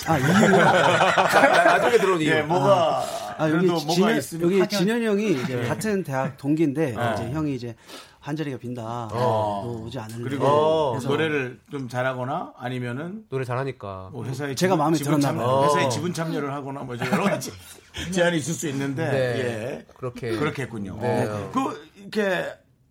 [0.09, 0.27] 아, 이유.
[0.59, 2.31] 나중에 들어온 이유.
[2.31, 6.37] 예, 뭐가 아, 여기 그래도 뭐가 진현, 있으면 여기 학연- 진현이 형이 이제 같은 대학
[6.37, 7.12] 동기인데 네.
[7.14, 7.74] 이제 형이 이제
[8.20, 9.09] 한 자리가 빈다.
[9.12, 9.62] 어.
[9.64, 10.22] 또 오지 않을래.
[10.24, 10.91] 그리고 어.
[10.93, 14.09] 그래서 노래를 좀 잘하거나 아니면은 노래 잘하니까.
[14.12, 15.64] 뭐 회사에 제가 지분- 마음에 들었나 참여, 봐요.
[15.66, 15.89] 회사에 어.
[15.91, 17.51] 지분 참여를 하거나 뭐 이제 여러 가지
[18.12, 19.18] 제한이 있을 수 있는데 네.
[19.18, 19.87] 예.
[19.95, 20.30] 그렇게.
[20.37, 20.97] 그렇겠군요.
[21.01, 21.26] 네.
[21.26, 21.51] 어.
[21.53, 22.47] 그 이렇게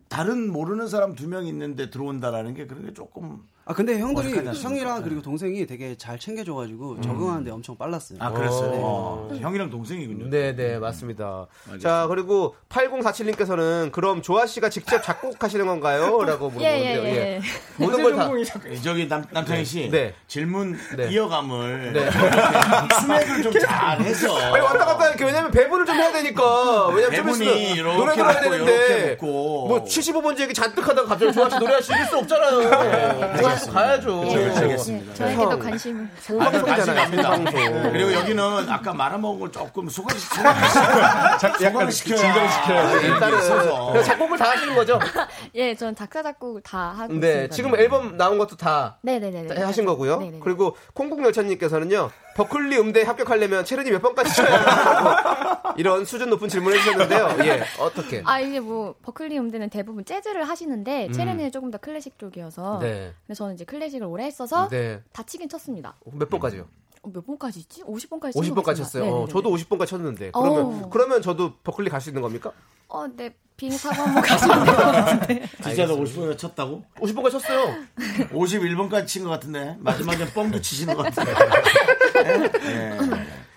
[0.08, 4.34] 다른 모르는 사람 두 명 있는데 들어온다라는 게 그런 게 조금 아 근데 형들이?
[4.62, 8.20] 형이랑 그리고 동생이 되게 잘 챙겨줘가지고 적응하는데 엄청 빨랐어요.
[8.22, 8.72] 아 그랬어요.
[8.72, 8.80] 네.
[8.82, 10.30] 어, 형이랑 동생이군요.
[10.30, 11.48] 네, 네, 맞습니다.
[11.82, 16.24] 자, 그리고 8047님께서는 그럼 조아 씨가 직접 작곡하시는 건가요?
[16.24, 17.04] 라고 물어보는데요.
[17.04, 17.42] 예, 예, 예.
[17.78, 18.30] 모든 걸 다.
[18.84, 20.14] 저기 남, 남창희 씨 네.
[20.28, 21.10] 질문 네.
[21.12, 22.10] 이어감을 네.
[23.00, 26.88] 수맥을 좀 잘해서 아니, 왔다 갔다 이렇게 왜냐면 배분을 좀 해야 되니까.
[26.90, 29.18] 왜냐면 좀 배분이 있으면 이렇게 노래 들어야 되는데.
[29.22, 33.53] 뭐 75번째 얘기 잔뜩 하다가 갑자기 조아 씨 노래할 수 있을 수 없잖아요.
[33.56, 33.72] 네.
[33.72, 34.24] 가야죠.
[34.28, 35.12] 예, 알겠습니다.
[35.12, 36.10] 예, 저에게도 관심을.
[36.20, 37.10] 생방송이잖아요.
[37.10, 37.92] 생방송.
[37.92, 43.08] 그리고 여기는 아까 말아먹은 걸 조금 소강 소강시켜야 진정시켜야 돼.
[43.08, 45.00] 일단은 작곡을 다 하시는 거죠?
[45.56, 47.56] 예, 전 작사 작곡을 다 하고 네, 있습니다.
[47.56, 49.62] 지금 앨범 나온 것도 다 네네네.
[49.62, 50.18] 하신 거고요.
[50.20, 50.40] 네네네.
[50.44, 57.36] 그리고 콩국열차님께서는요, 버클리 음대 합격하려면 체르니 몇 번까지 쳐야 하고 이런 수준 높은 질문을 해주셨는데요.
[57.46, 58.22] 예, 어떻게?
[58.26, 62.80] 아 이게 뭐 버클리 음대는 대부분 재즈를 하시는데 체르니는 조금 더 클래식 쪽이어서 음.
[62.82, 63.14] 네.
[63.26, 65.02] 근데 저는 이제 클래식을 오래 했어서 네.
[65.14, 65.96] 다치긴 쳤습니다.
[66.12, 66.66] 몇 번까지요?
[67.04, 67.84] 어, 몇 번까지 있지?
[67.84, 69.06] 50번까지 50번까지 쳤어요.
[69.06, 70.32] 어, 저도 50번까지 쳤는데.
[70.32, 70.90] 그러면 어.
[70.92, 72.52] 그러면 저도 버클리 갈 수 있는 겁니까?
[72.88, 75.48] 어, 네 비행기 타고 한번 가시면 될것 같은데.
[75.64, 76.84] 진짜로 50번까지 쳤다고?
[77.00, 77.76] 50번까지 쳤어요.
[78.32, 81.34] 51번까지 친 것 같은데 마지막에 뻥도 치시는 것 같은데.
[82.16, 82.98] 예.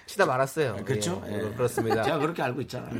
[0.06, 0.76] 치다 말았어요.
[0.84, 1.22] 그렇죠?
[1.28, 1.50] 예, 예.
[1.56, 2.02] 그렇습니다.
[2.02, 2.90] 제가 그렇게 알고 있잖아요.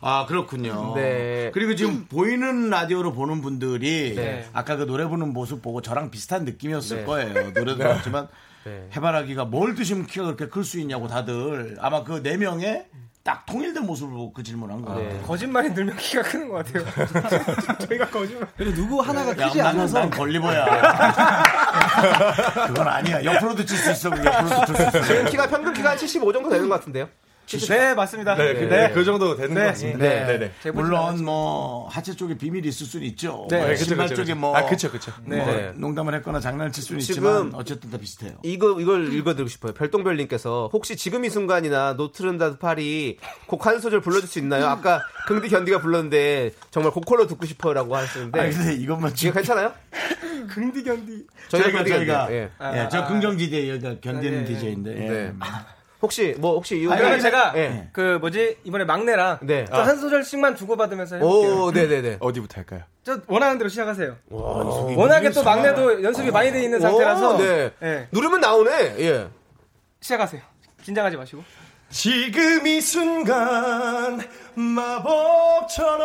[0.00, 0.92] 아 그렇군요.
[0.94, 1.50] 네.
[1.54, 4.46] 그리고 지금 보이는 라디오로 보는 분들이 네.
[4.52, 7.04] 아까 그 노래 부르는 모습 보고 저랑 비슷한 느낌이었을 네.
[7.04, 7.32] 거예요.
[7.52, 8.28] 노래도 그렇지만
[8.64, 8.88] 네.
[8.94, 12.86] 해바라기가 뭘 드시면 키가 그렇게 클 수 있냐고 다들 아마 그 네 명의
[13.24, 15.08] 딱 통일된 모습을 보고 그 질문한 거예요.
[15.10, 15.22] 네.
[15.26, 16.84] 거짓말이 늘면 키가 크는 것 같아요.
[17.88, 18.46] 저희가 거짓말.
[18.54, 20.66] 그리고 누구 하나가 야, 크지 난, 않아서 난 걸리버야.
[22.68, 23.24] 그건 아니야.
[23.24, 24.10] 옆으로도 칠 수 있어.
[24.10, 25.02] 옆으로도 칠수 있어.
[25.06, 27.08] 지금 키가 평균 키가 한75 정도 되는 것 같은데요.
[27.46, 28.34] 네, 맞습니다.
[28.36, 28.90] 네, 그, 네.
[28.92, 29.60] 그 정도 되는 네.
[29.62, 29.98] 것 같습니다.
[29.98, 30.38] 네.
[30.38, 30.70] 네, 네.
[30.70, 33.46] 물론 뭐 하체 쪽에 비밀이 있을 수는 있죠.
[33.50, 34.40] 네, 뭐 그쵸, 신발 그쵸, 쪽에 그쵸.
[34.40, 35.12] 뭐 아, 그쵸, 그쵸.
[35.24, 35.72] 뭐 네.
[35.76, 38.32] 농담을 했거나 장난을 칠 수는 있지만 어쨌든 다 비슷해요.
[38.42, 39.72] 이거 이걸 읽어드리고 싶어요.
[39.74, 44.66] 별똥별님께서 혹시 지금 이 순간이나 노트르담 드 파리 곡 한 소절 불러줄 수 있나요?
[44.66, 49.72] 아까 긍디 견디가 불렀는데 정말 고퀄로 듣고 싶어요라고 하시는데 아니 근데 이것만 이게 지금 괜찮아요?
[50.50, 51.26] 긍디 견디.
[51.48, 52.28] 저희가 저희가.
[52.32, 52.50] 예.
[52.58, 54.90] 아, 예, 저 아, 긍정 DJ 여기가 견디는 아, 예, DJ인데.
[54.96, 55.08] 예.
[55.08, 55.32] 네.
[56.04, 57.88] 혹시 뭐 혹시 이 그러면 제가 예.
[57.92, 59.64] 그 뭐지 이번에 막내랑 네.
[59.64, 61.16] 저한 소절씩만 주고받으면서.
[61.18, 62.18] 오, 네네네.
[62.20, 62.82] 어디부터 할까요?
[63.02, 64.16] 저 원하는 대로 시작하세요.
[64.28, 67.70] 워낙에 또 막내도 연습이 많이 돼 있는 상태라서 오, 네.
[67.82, 68.96] 예, 누르면 나오네.
[68.98, 69.28] 예.
[70.00, 70.42] 시작하세요.
[70.82, 71.42] 긴장하지 마시고.
[71.88, 74.20] 지금 이 순간
[74.54, 76.04] 마법처럼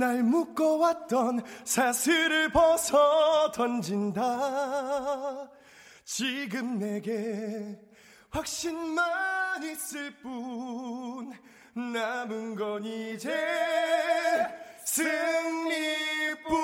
[0.00, 5.48] 날 묶어왔던 사슬을 벗어 던진다
[6.04, 7.78] 지금 내게
[8.32, 11.32] 확신만 있을 뿐
[11.74, 13.30] 남은 건 이제
[14.84, 16.56] 승리뿐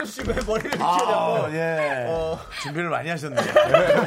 [0.00, 1.52] 윤정수 씨왜 머리를 아, 휘저냐고.
[1.54, 2.06] 예.
[2.08, 2.38] 어.
[2.62, 3.42] 준비를 많이 하셨네요.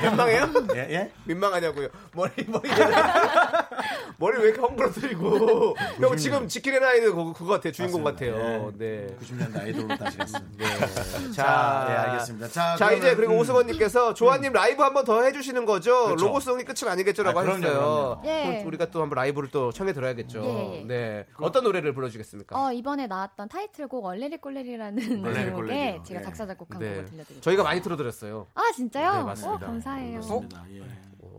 [0.01, 0.49] 민망해요?
[0.75, 1.11] 예, 예?
[1.25, 1.87] 민망하냐고요.
[2.13, 2.69] 머리 머리
[4.17, 7.71] 머리 왜 이렇게 헝그러뜨리고 형 지금 지킬의 나이는 그거, 그거 같아요.
[7.71, 8.37] 주인공 맞습니다.
[8.37, 8.71] 같아요.
[8.77, 9.07] 네.
[9.21, 10.87] 90년대 아이돌로 다시 갔습니다.
[11.33, 12.47] 자, 자, 예, 알겠습니다.
[12.47, 13.39] 자, 자, 그러면, 이제 그리고 음.
[13.39, 16.05] 오승원 님께서 조아님 라이브 한번 더 해주시는 거죠?
[16.05, 16.25] 그렇죠.
[16.25, 18.21] 로고송이 끝은 아니겠죠라고 아, 하셨어요.
[18.25, 18.63] 예.
[18.65, 20.41] 우리가 또 한번 라이브를 또 청해 들어야겠죠.
[20.43, 20.83] 예, 예.
[20.85, 21.25] 네.
[21.39, 22.55] 어떤 노래를 불러주겠습니까?
[22.61, 25.51] 어, 이번에 나왔던 타이틀곡 얼레리 꼴레리라는 얼레리
[25.85, 26.03] 꼴레리요.
[26.03, 26.25] 제가 네.
[26.25, 26.89] 작사 작곡한 네.
[26.89, 27.41] 곡을 들려드릴게요.
[27.41, 28.47] 저희가 많이 틀어드렸어요.
[28.55, 29.11] 아 진짜요?
[29.17, 29.65] 네, 맞습니다.
[29.65, 30.15] 어, 감사해요.
[30.17, 30.65] 맞습니다.
[30.71, 30.81] 예.
[30.81, 30.85] 어,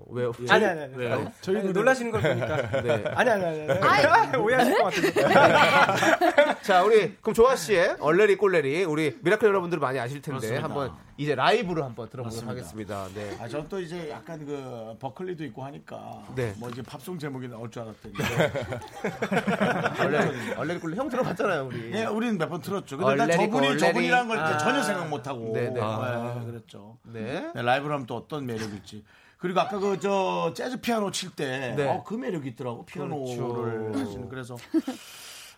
[0.09, 0.33] 왜요?
[0.49, 0.95] 아니 아니 아니.
[0.97, 1.33] 왜요?
[1.41, 2.57] 저희 놀라시는 걸 보니까.
[2.83, 3.05] 네.
[3.15, 3.71] 아니 아니 아니.
[3.73, 4.37] 아니.
[4.37, 6.63] 오해하실 것 같은데.
[6.63, 10.65] 자, 우리 그럼 조아 씨의 얼레리 꼴레리 우리 미라클 여러분들 많이 아실 텐데 그렇습니다.
[10.69, 12.97] 한번 이제 라이브로 한번 들어보도록 맞습니다.
[12.97, 13.07] 하겠습니다.
[13.15, 13.37] 네.
[13.41, 16.53] 아, 전 또 이제 약간 그 버클리도 있고 하니까 네.
[16.59, 18.15] 뭐 이제 팝송 제목이 나올 줄 알았더니
[20.01, 21.93] 얼레리 얼레리 꼴레리 형 들어봤잖아요, 우리.
[21.95, 22.99] 예, 우리는 몇번 틀었죠.
[22.99, 23.79] 근데 난 얼레리 저분이 꼴레리.
[23.79, 24.59] 저분이라는 걸 아.
[24.59, 25.71] 전혀 생각 못 하고 네네.
[25.81, 26.99] 네, 그랬죠.
[27.05, 27.51] 네.
[27.55, 29.05] 네, 라이브로 하면 또 어떤 매력일지.
[29.45, 31.87] 그리고 아까 그 저 재즈 피아노 칠때 네.
[31.87, 32.87] 어, 그 매력이 있더라고.
[32.87, 34.01] 피아노를 그렇죠.
[34.01, 34.57] 하시는 그래서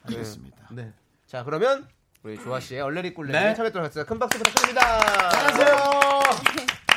[0.03, 0.57] 알겠습니다.
[0.73, 0.93] 네.
[1.29, 1.87] 자, 그러면
[2.25, 3.55] 우리 조아 씨의 얼레리 꼴레리 네.
[3.55, 4.09] 청했도록 하겠습니다.
[4.09, 4.83] 큰 박수 부탁드립니다.
[5.31, 6.21] 안녕하세요.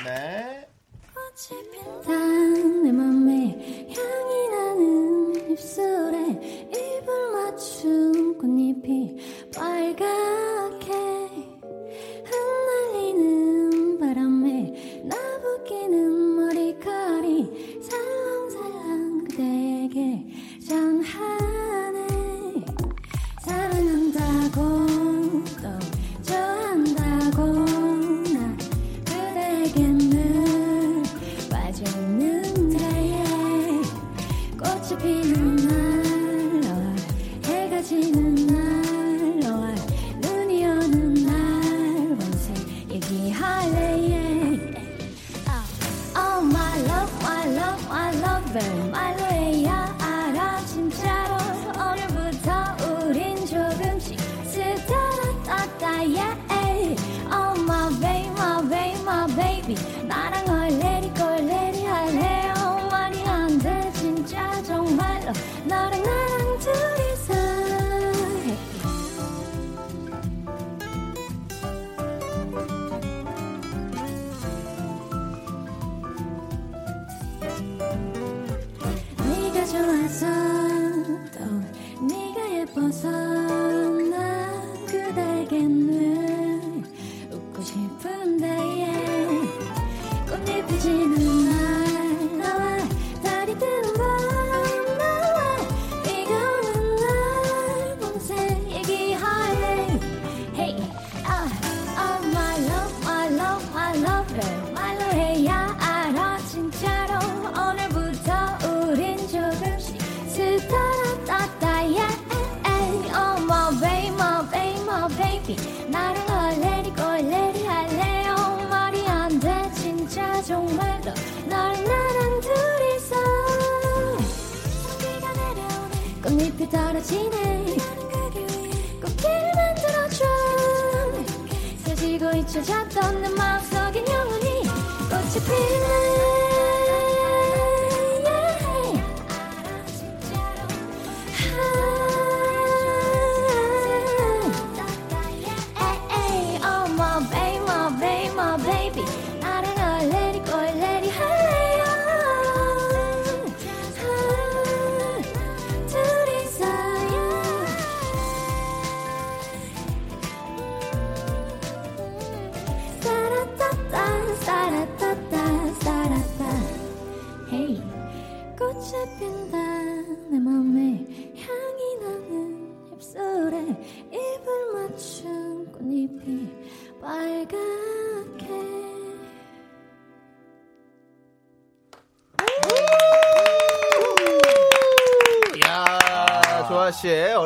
[0.05, 0.67] 네.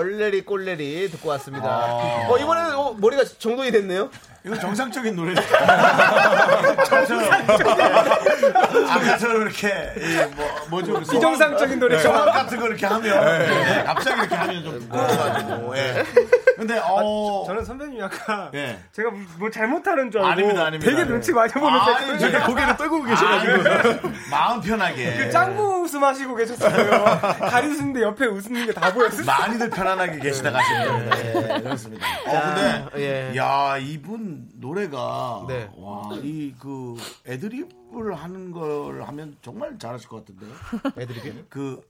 [0.03, 1.65] 얼레리 꼴레리 듣고 왔습니다.
[1.65, 2.27] 아.
[2.29, 4.09] 어, 이번에는 어, 머리가 정돈이 됐네요.
[4.45, 5.33] 이거 정상적인 노래.
[8.89, 10.93] 아까처럼 이렇게 이 뭐, 뭐죠?
[10.93, 11.97] 그 비정상적인 노래.
[11.99, 15.77] 소감 같은 거 이렇게 하면 예, 갑자기 이렇게 하면 좀 부끄러워가지고.
[15.77, 16.03] 예.
[16.57, 18.79] 근데 어 저는 선배님 약간 예.
[18.91, 20.91] 제가 뭐 잘못하는 줄 알고 아닙니다, 아닙니다.
[20.91, 23.63] 되게 눈치 많이 아니, 되게 고개를 떨고 계셔가지고
[24.29, 25.13] 마음 편하게.
[25.17, 27.21] 그 짱구 웃음 하시고 계셨어요.
[27.49, 29.23] 가리수인데 옆에 웃는 게 다 보였어요.
[29.25, 32.05] 많이들 편안하게 계시다 가시면 예, 그렇습니다.
[32.25, 33.37] 어, 근데 예.
[33.37, 35.69] 야 이분 노래가 네.
[35.75, 40.51] 와이 그 애드립을 하는 걸 하면 정말 잘하실 것 같은데요.
[40.97, 41.45] 애드립이?
[41.49, 41.81] 그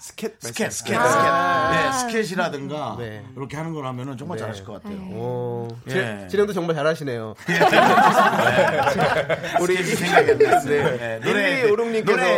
[0.00, 1.92] 스캣 스캣 스캣 아.
[2.00, 3.22] 스캣 네, 스캣이라든가 네.
[3.36, 4.42] 이렇게 하는 걸 하면은 정말 네.
[4.42, 4.96] 잘하실 것 같아요.
[5.12, 5.90] 오, 예.
[5.90, 7.34] 지- 진행도 정말 잘하시네요.
[9.60, 10.84] 우리 우리 안 났어요.
[10.96, 10.96] 네.
[10.96, 12.32] 네, 노래 1256님께서 노래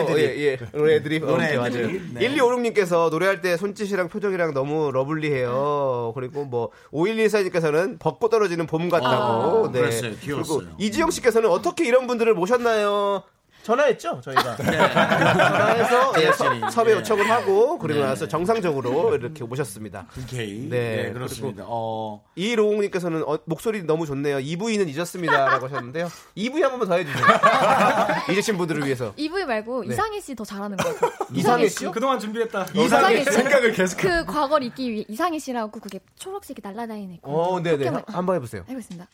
[0.97, 1.23] 애드립.
[1.23, 1.29] 예, 예.
[1.31, 1.87] 노래 맞아요.
[1.87, 2.01] 네.
[2.21, 6.11] 1256님께서 노래할 때 손짓이랑 표정이랑 너무 러블리해요.
[6.17, 9.67] 그리고 뭐 5114님께서는 벚꽃 떨어지는 봄 같다고.
[9.67, 10.17] 아, 그랬어요.
[10.21, 10.59] 귀여웠어요.
[10.59, 13.23] 그리고 이지영 씨께서는 어떻게 이런 분들을 모셨나요?
[13.63, 16.61] 전화했죠 저희가 전화해서 예, 서- 네.
[16.71, 18.07] 섭외 요청을 하고 그리고 네.
[18.07, 20.07] 나서 정상적으로 이렇게 모셨습니다.
[20.21, 20.69] 오케이.
[20.69, 21.65] 네, 네, 그렇습니다.
[21.67, 24.39] 어, 이로공님께서는 어, 목소리 너무 좋네요.
[24.39, 26.09] 2부위는 잊었습니다라고 하셨는데요.
[26.37, 27.25] 2부위 한 번만 더 해주세요.
[28.33, 29.13] 잊으신 분들을 위해서.
[29.17, 29.93] 이브이 말고 네.
[29.95, 31.13] 이상희 씨 더 잘하는 것 같아요.
[31.35, 31.93] 이상희 씨요?
[31.93, 32.67] 그동안 준비했다.
[32.75, 33.31] 이상희 씨.
[33.33, 33.99] 생각을 계속.
[34.01, 37.31] 그 과거를 잊기 위해 이상희 씨라고 그게 초록색이 날아다니는 거.
[37.31, 37.77] 어, 네네.
[37.79, 38.03] 포켓몬.
[38.09, 38.63] 한번 해보세요.
[38.69, 39.07] 해보겠습니다.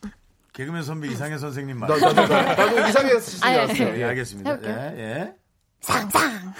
[0.58, 1.88] 개그맨 선배 이상해 선생님 말.
[1.88, 3.58] 나, 나, 나, 나, 나도 이상해 씨인 줄 아, 예.
[3.58, 3.88] 알았어요.
[3.90, 4.04] 예, 예.
[4.06, 4.50] 알겠습니다.
[4.50, 4.76] 해볼게요.
[4.76, 5.34] 예, 예.
[5.80, 6.52] 상상.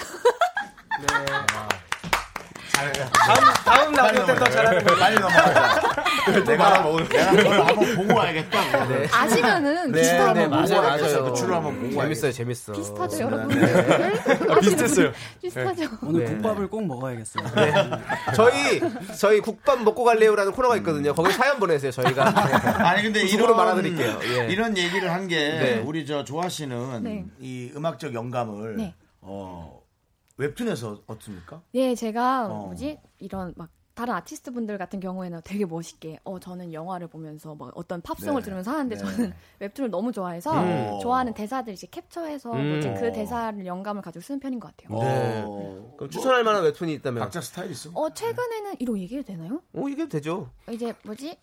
[3.12, 4.94] 다음 다음 라디오 때더 잘하는 거.
[4.96, 5.80] 빨리 넘어가자.
[6.46, 8.86] 내가 오늘 내가 한번 보고 와야겠다.
[8.88, 9.08] 네.
[9.10, 11.24] 아직은 네, 비슷한 네, 거 맞아요, 보고 맞아요.
[11.24, 12.72] 그 출을 한번 보고 재밌어요, 재밌어.
[12.72, 13.22] 비슷하죠, 네.
[13.22, 14.60] 여러분.
[14.60, 15.12] 비슷했어요.
[15.42, 15.84] 비슷하죠.
[16.02, 16.32] 오늘 네.
[16.32, 17.44] 국밥을 꼭 먹어야겠어요.
[18.34, 18.80] 저희,
[19.18, 21.14] 저희 국밥 먹고 갈래요라는 코너가 있거든요.
[21.14, 22.28] 거기 사연 보내세요, 저희가.
[22.88, 24.20] 아니 근데 후속으로 이런 말아드릴게요.
[24.24, 24.46] 예.
[24.52, 25.82] 이런 얘기를 한게 네.
[25.84, 27.24] 우리 저 조아 씨는 네.
[27.40, 28.94] 이 음악적 영감을 네.
[29.20, 29.77] 어,
[30.38, 31.62] 웹툰에서 얻습니까?
[31.72, 32.66] 네, 제가 어.
[32.66, 37.72] 뭐지 이런 막 다른 아티스트 분들 같은 경우에는 되게 멋있게 어 저는 영화를 보면서 막
[37.74, 38.44] 어떤 팝송을 네.
[38.44, 39.00] 들으면서 하는데 네.
[39.00, 41.00] 저는 웹툰을 너무 좋아해서 음.
[41.00, 42.70] 좋아하는 대사들 이제 캡처해서 음.
[42.70, 45.00] 뭐지 그 대사를 영감을 가지고 쓰는 편인 것 같아요.
[45.00, 45.42] 네.
[45.44, 47.20] 어, 그럼 추천할 만한 웹툰이 있다면?
[47.24, 47.90] 각자 스타일 있어?
[47.92, 49.60] 어 최근에는 이런 얘기해도 되나요?
[49.72, 50.48] 오, 이게 되죠.
[50.70, 51.36] 이제 뭐지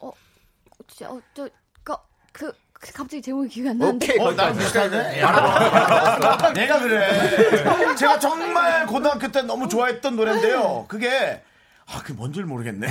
[0.00, 0.12] 어
[0.86, 1.50] 진짜 어저그
[1.84, 1.96] 그,
[2.32, 2.52] 그
[2.90, 4.32] 갑자기 제목이 기억이 안 나는데 오케이, 어.
[4.34, 5.20] 나 비슷하네.
[5.20, 7.94] 야, 내가 그래.
[7.94, 10.86] 제가 정말 고등학교 때 너무 좋아했던 노래인데요.
[10.88, 11.40] 그게
[11.86, 12.86] 아, 그게 뭔지를 모르겠네.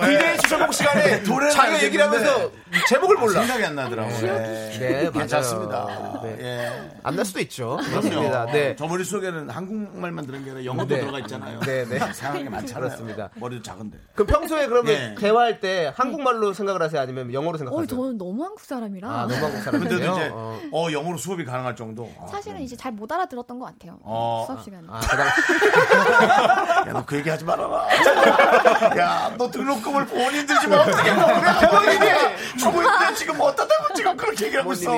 [0.00, 2.50] 비대위 추천곡 시간에 노래는 자기가 얘기를 하면서
[2.88, 3.40] 제목을 몰라.
[3.40, 4.20] 생각이 안 나더라고요.
[4.20, 5.10] 네, 네.
[5.10, 6.20] 괜찮습니다.
[6.22, 6.36] 네.
[6.40, 6.90] 예.
[7.02, 7.78] 안날 수도 있죠.
[7.82, 8.46] 그렇습니다.
[8.46, 8.76] 네.
[8.76, 11.00] 저 머릿속에는 한국말만 들은 게 아니라 영어도 네.
[11.00, 11.60] 들어가 있잖아요.
[11.60, 11.98] 네, 네.
[12.12, 12.84] 상황이 많잖아요.
[12.88, 13.30] 그렇습니다.
[13.36, 13.98] 머리도 작은데.
[14.14, 15.14] 그럼 평소에 그러면 예.
[15.18, 17.00] 대화할 때 한국말로 생각을 하세요?
[17.00, 17.86] 아니면 영어로 어 생각하세요?
[17.86, 20.12] 저는 너무 한국 사람이라 아, 너무 한국 근데도 사람이세요?
[20.12, 20.60] 이제 어.
[20.72, 22.12] 어, 영어로 수업이 가능할 정도.
[22.20, 23.98] 아, 사실은 이제 잘 못 알아들었던 것 같아요.
[24.02, 24.44] 어.
[24.46, 24.86] 수업 시간에.
[24.88, 25.00] 아,
[26.88, 27.88] 야, 그 얘기 하지 말아라.
[29.00, 31.68] 야, 너 등록금을 본인 들지면 어떻게 그래?
[31.70, 34.90] 본인이 있는데 지금 어디다 대고 지금 그렇게 얘기하고 있어.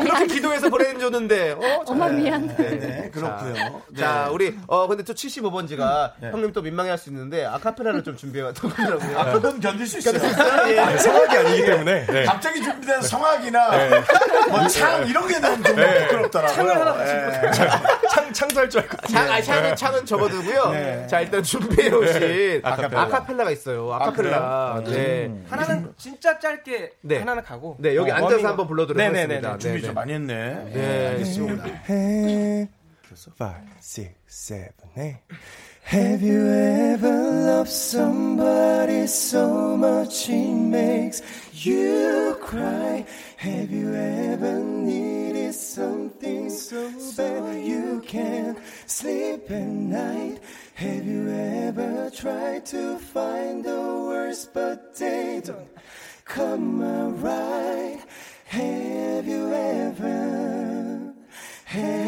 [0.00, 1.52] 그렇게 기도해서 보내줬는데.
[1.52, 2.46] 어, 엄마 미안.
[2.56, 3.82] 네, 네, 그렇고요.
[3.98, 6.30] 자, 우리 어 근데 또 75번지가 네.
[6.30, 9.18] 형님 또 민망해 할 수 있는데 아카펠라를 좀 준비해 왔더라고요.
[9.18, 10.14] 아, 그건 견딜 수 있어요.
[10.68, 10.96] 예.
[10.98, 12.06] 성악이 아니기 때문에.
[12.06, 12.24] 네.
[12.24, 14.02] 갑자기 준비된 성악이나 네.
[14.48, 16.06] 뭐창 이런 게 너무 좀 네.
[16.06, 16.54] 부끄럽더라고요.
[16.54, 17.50] 창을 하나 예.
[18.10, 18.96] 창, 창조할 줄 알고.
[19.08, 20.70] 창, 아니, 창은, 창은 접어두고요.
[20.70, 21.06] 네.
[21.08, 22.60] 자, 일단 준비해 오신 네.
[22.62, 23.02] 아카펠라.
[23.02, 23.44] 아카펠라.
[23.44, 23.92] 가 있어요.
[23.92, 24.82] 아카펠라.
[24.84, 24.96] 그래요?
[24.96, 25.42] 네.
[25.48, 27.18] 하나는 진짜 짧게 네.
[27.18, 27.76] 하나는 가고.
[27.78, 28.50] 네, 여기 어, 앉아서 워밍업.
[28.50, 29.34] 한번 불러드리도록 네네네.
[29.46, 29.58] 하겠습니다.
[29.58, 29.94] 준비 네, 좀 네.
[29.94, 30.70] 많이 했네.
[30.74, 31.64] 네, 알겠습니다.
[31.88, 32.68] Hey,
[33.38, 35.20] five, six, seven, eight.
[35.84, 41.20] Have you ever loved somebody so much it makes
[41.52, 43.04] you cry?
[43.36, 50.40] Have you ever needed something so bad you can't sleep at night?
[50.74, 55.68] Have you ever tried to find the words but they don't
[56.24, 56.80] come
[57.22, 58.00] right?
[58.46, 61.12] Have you ever?
[61.66, 62.03] Have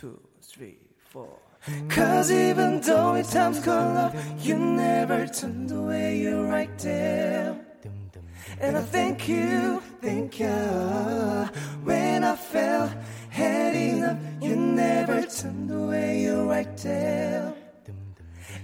[0.00, 0.78] two, three,
[1.10, 1.38] four.
[1.90, 7.54] Cause even though at times call up, you never turned away, you're right there.
[8.60, 10.48] And I thank you, thank you.
[11.84, 12.90] When I fell,
[13.28, 17.52] had enough, you never turned away, you're right there.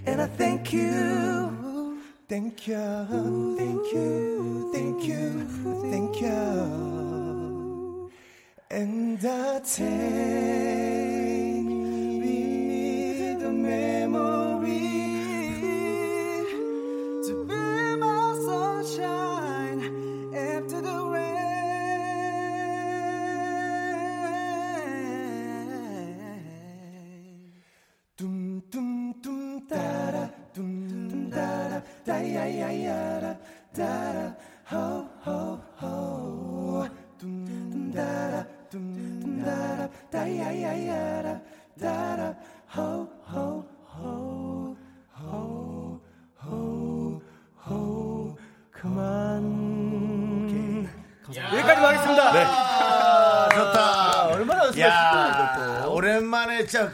[0.07, 5.47] And I thank you, thank you, thank you, thank you,
[5.91, 7.07] thank you.
[8.71, 11.16] And I take
[13.67, 14.07] da
[17.27, 17.61] To be
[18.01, 19.81] our sunshine
[20.33, 21.37] after the rain.
[28.17, 31.29] Dum dum dum tara dum dum
[41.95, 42.36] da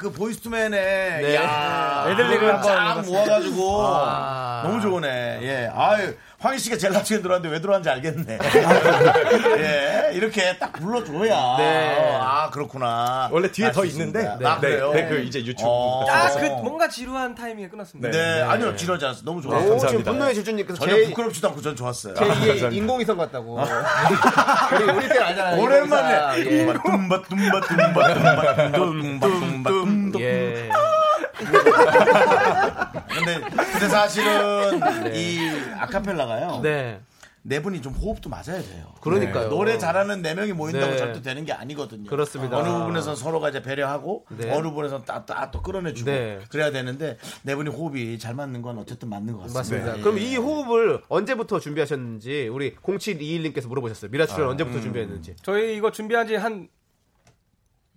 [0.03, 1.35] 그 보이스투맨의 네.
[1.35, 3.01] 야, 한번 쫙.
[3.05, 4.63] 모아가지고 아.
[4.65, 5.39] 너무 좋으네.
[5.41, 6.13] 예, 아유.
[6.39, 8.37] 황희 씨가 제일 나중에 들어왔는데 왜 들어왔는지 알겠네.
[9.59, 11.55] 예, 이렇게 딱 불러줘야.
[11.57, 12.17] 네.
[12.19, 13.29] 아, 그렇구나.
[13.31, 13.85] 원래 뒤에 더.
[13.85, 14.27] 있는데.
[14.43, 14.91] 아, 그래요?
[14.91, 15.63] 네, 그 이제 유튜브.
[15.65, 16.05] 어.
[16.05, 18.11] 딱그 뭔가 지루한 타이밍에 끝났습니다.
[18.11, 19.21] 네, 아니요, 지러지 않았어.
[19.23, 19.61] 너무 좋았어요.
[19.61, 20.11] 오, 지금 감사합니다.
[20.11, 22.13] 분노의 질주님께서 전혀 제, 부끄럽지도 않고 전 좋았어요.
[22.15, 23.59] 제2의 인공위성 같다고.
[24.75, 25.61] 우리, 우리 때는 알잖아요.
[25.61, 29.52] 오랜만에 tumba tumba tumba tumba tumba tumba 예.
[30.33, 30.69] 예.
[33.09, 35.39] 근데 근데 사실은 이
[35.79, 36.59] 아카펠라가요.
[36.61, 36.99] 네.
[37.45, 38.93] 네 분이 좀 호흡도 맞아야 돼요.
[39.01, 39.43] 그러니까요.
[39.43, 40.97] 네, 노래 잘하는 네 명이 모인다고 네.
[40.97, 42.09] 절대 되는 게 아니거든요.
[42.09, 42.57] 그렇습니다.
[42.57, 44.49] 어느 부분에서 서로가 이제 배려하고 네.
[44.49, 46.39] 어느 부분에서 따또 끌어내주고 네.
[46.49, 49.59] 그래야 되는데 네 분이 호흡이 잘 맞는 건 어쨌든 맞는 것 같습니다.
[49.59, 49.97] 맞습니다.
[49.97, 50.01] 예.
[50.01, 54.09] 그럼 이 호흡을 언제부터 준비하셨는지 우리 0721님께서 물어보셨어요.
[54.09, 55.35] 미라 출연 언제부터 준비했는지.
[55.41, 56.69] 저희 이거 준비한 지 한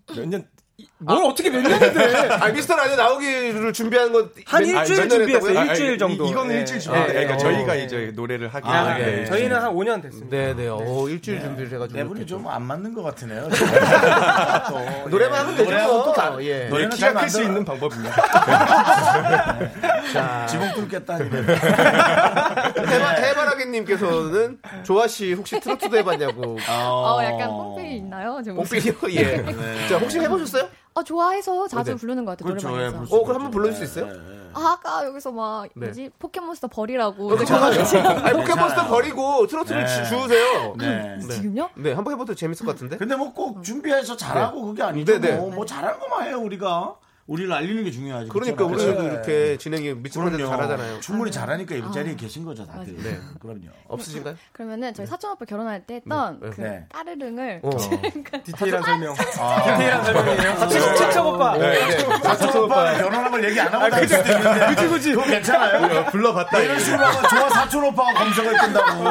[0.09, 0.49] 몇 년?
[0.79, 2.29] 이- 뭘 어떻게 몇 년인데?
[2.39, 5.51] 아, 미스터 라디오 나오기를 준비한 건한 몇- 일주일 준비했어요.
[5.51, 5.71] 했다고요?
[5.71, 6.27] 일주일 정도.
[6.27, 6.59] 이거는 네.
[6.61, 6.99] 일주일 준비.
[6.99, 7.39] 아, 그러니까 네.
[7.39, 7.77] 저희가 어.
[7.77, 9.07] 이제 노래를 하기 아, 위해.
[9.17, 9.25] 네.
[9.25, 10.37] 저희는 한 5년 됐습니다.
[10.37, 10.69] 네, 네.
[10.69, 11.99] 오, 일주일 준비를 해가지고.
[11.99, 13.49] 네 분이 좀 안 맞는 것 같으네요.
[14.69, 15.09] 또.
[15.09, 15.65] 노래만 하면 되죠.
[15.71, 16.59] 노래하고 또 다, 예.
[16.65, 17.43] 네, 노래는 키가 잘클 수.
[17.43, 18.15] 있는 방법입니다.
[20.13, 21.17] 자, 지붕 뚫겠다.
[21.17, 26.59] 해바, 해바라기님께서는 조아 씨 혹시 트로트도 해봤냐고.
[26.69, 28.41] 어, 약간 뽕필이 있나요?
[28.45, 28.95] 뽕필이요?
[29.11, 29.89] 예.
[29.89, 30.66] 자, 혹시 해보셨어요?
[30.97, 31.97] 어, 좋아해서 자주 네.
[31.97, 32.49] 부르는 것 같아요.
[32.49, 32.69] 그렇죠.
[32.69, 33.05] 예, 노래방에서.
[33.07, 34.11] 수 어, 그럼 한번 불러줄 수 있어요?
[34.55, 35.87] 아, 아까 여기서 막 네.
[35.87, 37.33] 뭐지 포켓몬스터 버리라고.
[37.37, 38.87] 아니, 포켓몬스터.
[38.89, 39.87] 버리고 트로트를 네.
[40.05, 40.75] 주- 주우세요.
[40.79, 41.19] 네.
[41.21, 41.69] 지금요?
[41.75, 42.97] 네, 한번 해봐도 재밌을 것 같은데?
[42.97, 45.13] 근데 뭐 꼭 준비해서 잘하고 그게 아니죠.
[45.13, 45.37] 네, 네.
[45.37, 46.95] 뭐, 뭐 잘하는 것만 해요 우리가.
[47.27, 48.29] 우리를 알리는 게 중요하지.
[48.29, 48.91] 그러니까 그렇잖아요.
[48.95, 49.15] 우리도 네.
[49.15, 50.49] 이렇게 진행이 미치는 그럼요.
[50.49, 51.01] 잘하잖아요.
[51.01, 52.97] 충분히 잘하니까 이 자리에 계신 거죠 다들.
[53.03, 53.19] 네.
[53.41, 53.67] 그럼요.
[53.89, 54.37] 없으신가요?
[54.53, 56.51] 그러면 저희 사촌 오빠 결혼할 때 했던 네.
[56.51, 56.87] 그 네.
[56.89, 57.71] 까르릉을 어.
[58.45, 59.15] 디테일한 설명.
[59.41, 59.63] 아.
[59.77, 60.95] 디테일한 설명이에요.
[60.97, 61.59] 칙척 오빠.
[61.59, 61.91] 네.
[62.23, 64.67] 사촌 오빠는 결혼한 걸 얘기 안 하고 다닐 수도 있는데.
[64.75, 65.11] 그치 그치.
[65.13, 66.05] 그거 괜찮아요.
[66.07, 66.59] 불러봤다.
[66.61, 69.05] 이런 식으로 하면 좋아 사촌 오빠가 검색을 뜬다고.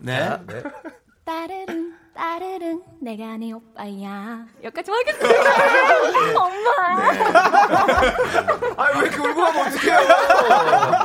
[0.00, 0.28] 네.
[0.48, 0.62] 네.
[1.24, 5.38] 따르릉 따르릉 내가 네 오빠야 여기까지 하겠습니다
[6.40, 6.70] 엄마
[8.78, 9.98] 아, 왜 이렇게 울고 가면 어떡해요?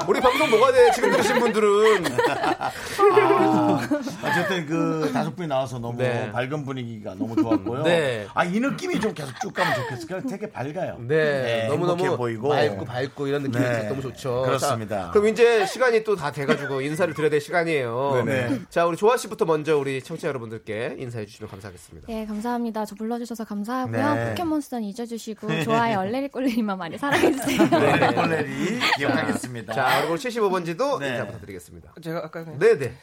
[0.08, 0.92] 우리 방송 뭐가 돼?
[0.92, 2.04] 지금 들으신 분들은.
[3.98, 6.32] 어쨌든 그 다섯 분이 나와서 너무 네.
[6.32, 7.84] 밝은 분위기가 너무 좋았고요.
[7.84, 8.28] 네.
[8.34, 10.22] 아, 이 느낌이 좀 계속 쭉 가면 좋겠어요.
[10.30, 10.98] 되게 밝아요.
[11.08, 12.50] 네, 너무 너무 행복해 보이고.
[12.50, 13.84] 맑고 밝고 이런 느낌이 네.
[13.90, 14.44] 너무 좋죠.
[14.44, 15.06] 그렇습니다.
[15.08, 18.24] 자, 그럼 이제 시간이 또 다 돼가지고 인사를 드려야 될 시간이에요.
[18.26, 18.60] 네네.
[18.70, 22.08] 자, 우리 조아 씨부터 먼저 우리 청취자 여러분들께 인사해 주시면 감사하겠습니다.
[22.14, 22.86] 예, 감사합니다.
[22.86, 24.14] 저 불러주셔서 감사하고요.
[24.14, 24.30] 네.
[24.30, 27.58] 포켓몬스터는 잊어주시고 좋아요 얼레리 꼴레리만 많이 사랑해주세요.
[27.70, 29.74] 네, 꼴레리 기억하겠습니다.
[29.74, 31.10] 자, 그리고 75번지도 네.
[31.10, 31.94] 인사 부탁드리겠습니다.
[32.04, 32.94] 제가 아까 그냥- 네네.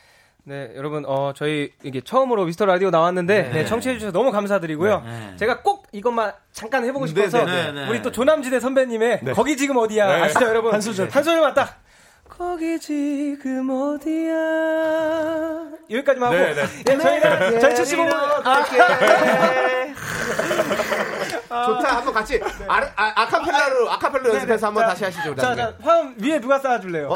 [0.49, 3.51] 네, 여러분, 어, 저희 이게 처음으로 미스터 라디오 나왔는데, 네.
[3.51, 5.03] 네, 청취해주셔서 너무 감사드리고요.
[5.05, 5.37] 네.
[5.37, 7.89] 제가 꼭 이것만 잠깐 해보고 싶어서, 네, 네, 네.
[7.91, 9.33] 우리 또 조남지대 선배님의 네.
[9.33, 10.07] 거기 지금 어디야?
[10.07, 10.23] 네.
[10.23, 10.73] 아시죠, 여러분?
[10.73, 11.11] 한 소절.
[11.11, 11.83] 한 소절만 딱.
[12.27, 14.35] 거기 지금 어디야?
[15.91, 16.43] 여기까지만 하고.
[16.43, 16.63] 네, 네.
[16.93, 18.11] 예, 저희가, 저희 75번.
[21.51, 21.97] 아, 좋다.
[21.97, 25.35] 한번 같이 아, 아, 아카펠라로 아카펠로 연습해서 한번 다시 하시죠.
[25.35, 25.55] 자.
[25.55, 27.09] 자, 화음 위에 누가 쌓아줄래요?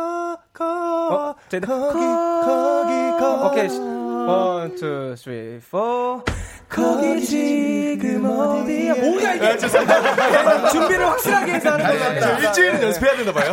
[0.00, 0.64] 거, 거,
[1.10, 3.46] 어, 저희들 거기, 거기, 거.
[3.48, 3.68] 오케이.
[4.28, 6.22] one, two, three, four.
[6.68, 8.94] 거기 지금 어디야?
[8.94, 9.48] 뭐야 이게?
[9.48, 10.68] 네, 죄송합니다.
[10.68, 12.20] 준비를 확실하게 해서 하는.
[12.20, 13.52] 저 일주일은 연습해야 되나 봐요.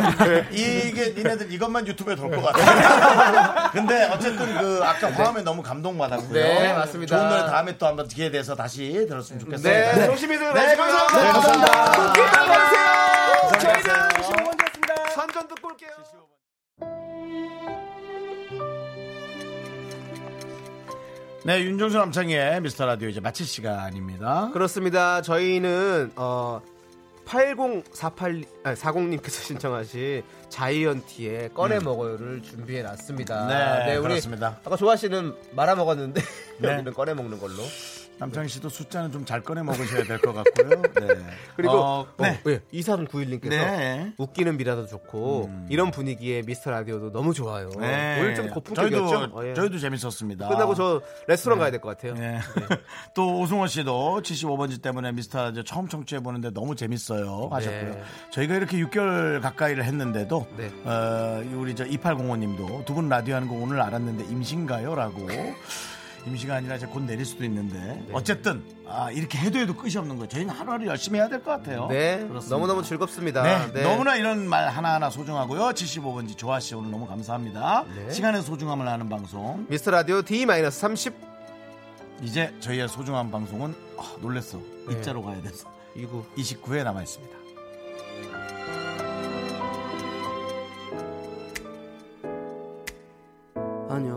[0.50, 3.70] 이게 니네들 이것만 유튜브에 돌 것 같아.
[3.72, 6.32] 근데 어쨌든 그 아까 화음에 너무 감동받았고요.
[6.34, 7.16] 네, 맞습니다.
[7.16, 9.72] 좋은 노래 다음에 또 한번 기회 돼서 다시 들었으면 좋겠어요.
[9.72, 10.86] 네, 조심히들 네, 마시고요.
[10.86, 11.22] 감사합니다.
[11.22, 11.92] 네, 감사합니다.
[11.92, 13.60] 국기 가세요.
[13.60, 15.10] 저희는 15번이었습니다.
[15.14, 15.90] 선전 듣고 올게요.
[21.46, 24.48] 네, 윤종수 남창의 미스터 라디오 이제 마칠 시간입니다.
[24.54, 25.20] 그렇습니다.
[25.20, 26.62] 저희는 어
[27.26, 33.46] 8048, 아니, 40님께서 신청하신 자이언티의 꺼내 먹어요를 준비해 놨습니다.
[33.84, 34.58] 네, 우리 그렇습니다.
[34.64, 36.22] 아까 씨는 말아 먹었는데
[36.60, 36.68] 네.
[36.72, 37.62] 여기는 꺼내 먹는 걸로.
[38.18, 40.82] 남창희 씨도 숫자는 좀 잘 꺼내 먹으셔야 될 것 같고요.
[41.00, 41.24] 네.
[41.56, 42.40] 그리고 어, 네.
[42.44, 42.60] 네.
[42.72, 44.12] 2391님께서 네.
[44.18, 47.70] 웃기는 미라도 좋고 이런 분위기에 미스터 라디오도 너무 좋아요.
[47.80, 48.20] 네.
[48.20, 49.08] 오늘 좀 고품격이었죠?
[49.08, 49.54] 저희도, 어, 예.
[49.54, 50.48] 저희도 재밌었습니다.
[50.48, 52.14] 끝나고 저 레스토랑 가야 될 것 같아요.
[52.14, 52.38] 네.
[53.14, 57.94] 또 오승원 씨도 75번지 때문에 미스터 라디오 처음 청취해 보는데 너무 재밌어요 하셨고요.
[57.94, 58.02] 네.
[58.30, 60.70] 저희가 이렇게 6개월 가까이를 했는데도 네.
[60.84, 65.26] 어, 우리 저 2805님도 두 분 라디오 하는 거 오늘 알았는데 임신가요?라고.
[66.26, 70.28] 임시가 아니라 이제 곧 내릴 수도 있는데 어쨌든 아, 이렇게 해도 해도 끝이 없는 거예요.
[70.28, 71.86] 저희는 하루하루 열심히 해야 될 것 같아요.
[71.88, 72.48] 네, 그렇습니다.
[72.56, 73.42] 너무너무 즐겁습니다.
[73.42, 73.82] 네, 네.
[73.82, 75.60] 너무나 이런 말 하나하나 소중하고요.
[75.70, 77.84] 75번지 조아 씨 오늘 너무 감사합니다.
[77.94, 78.10] 네.
[78.10, 79.66] 시간의 소중함을 아는 방송.
[79.68, 81.12] 미스터 라디오 D-30
[82.22, 84.58] 이제 저희의 소중한 방송은 아, 놀랬어.
[84.88, 84.94] 네.
[84.94, 87.34] 입자로 가야 돼서 29 29회 남아 있습니다.
[93.88, 94.16] 안녕.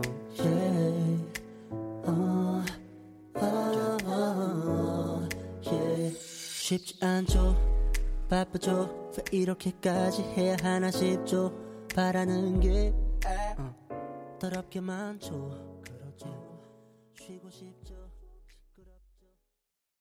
[6.68, 7.56] 쉽지 않죠.
[8.28, 9.10] 바쁘죠.
[9.32, 11.50] 왜 이렇게까지 해야 하나 싶죠.
[11.94, 12.92] 바라는 게
[13.56, 15.80] 어, 더럽게 많죠.
[15.82, 16.28] 그렇죠.
[17.14, 17.77] 쉬고 싶죠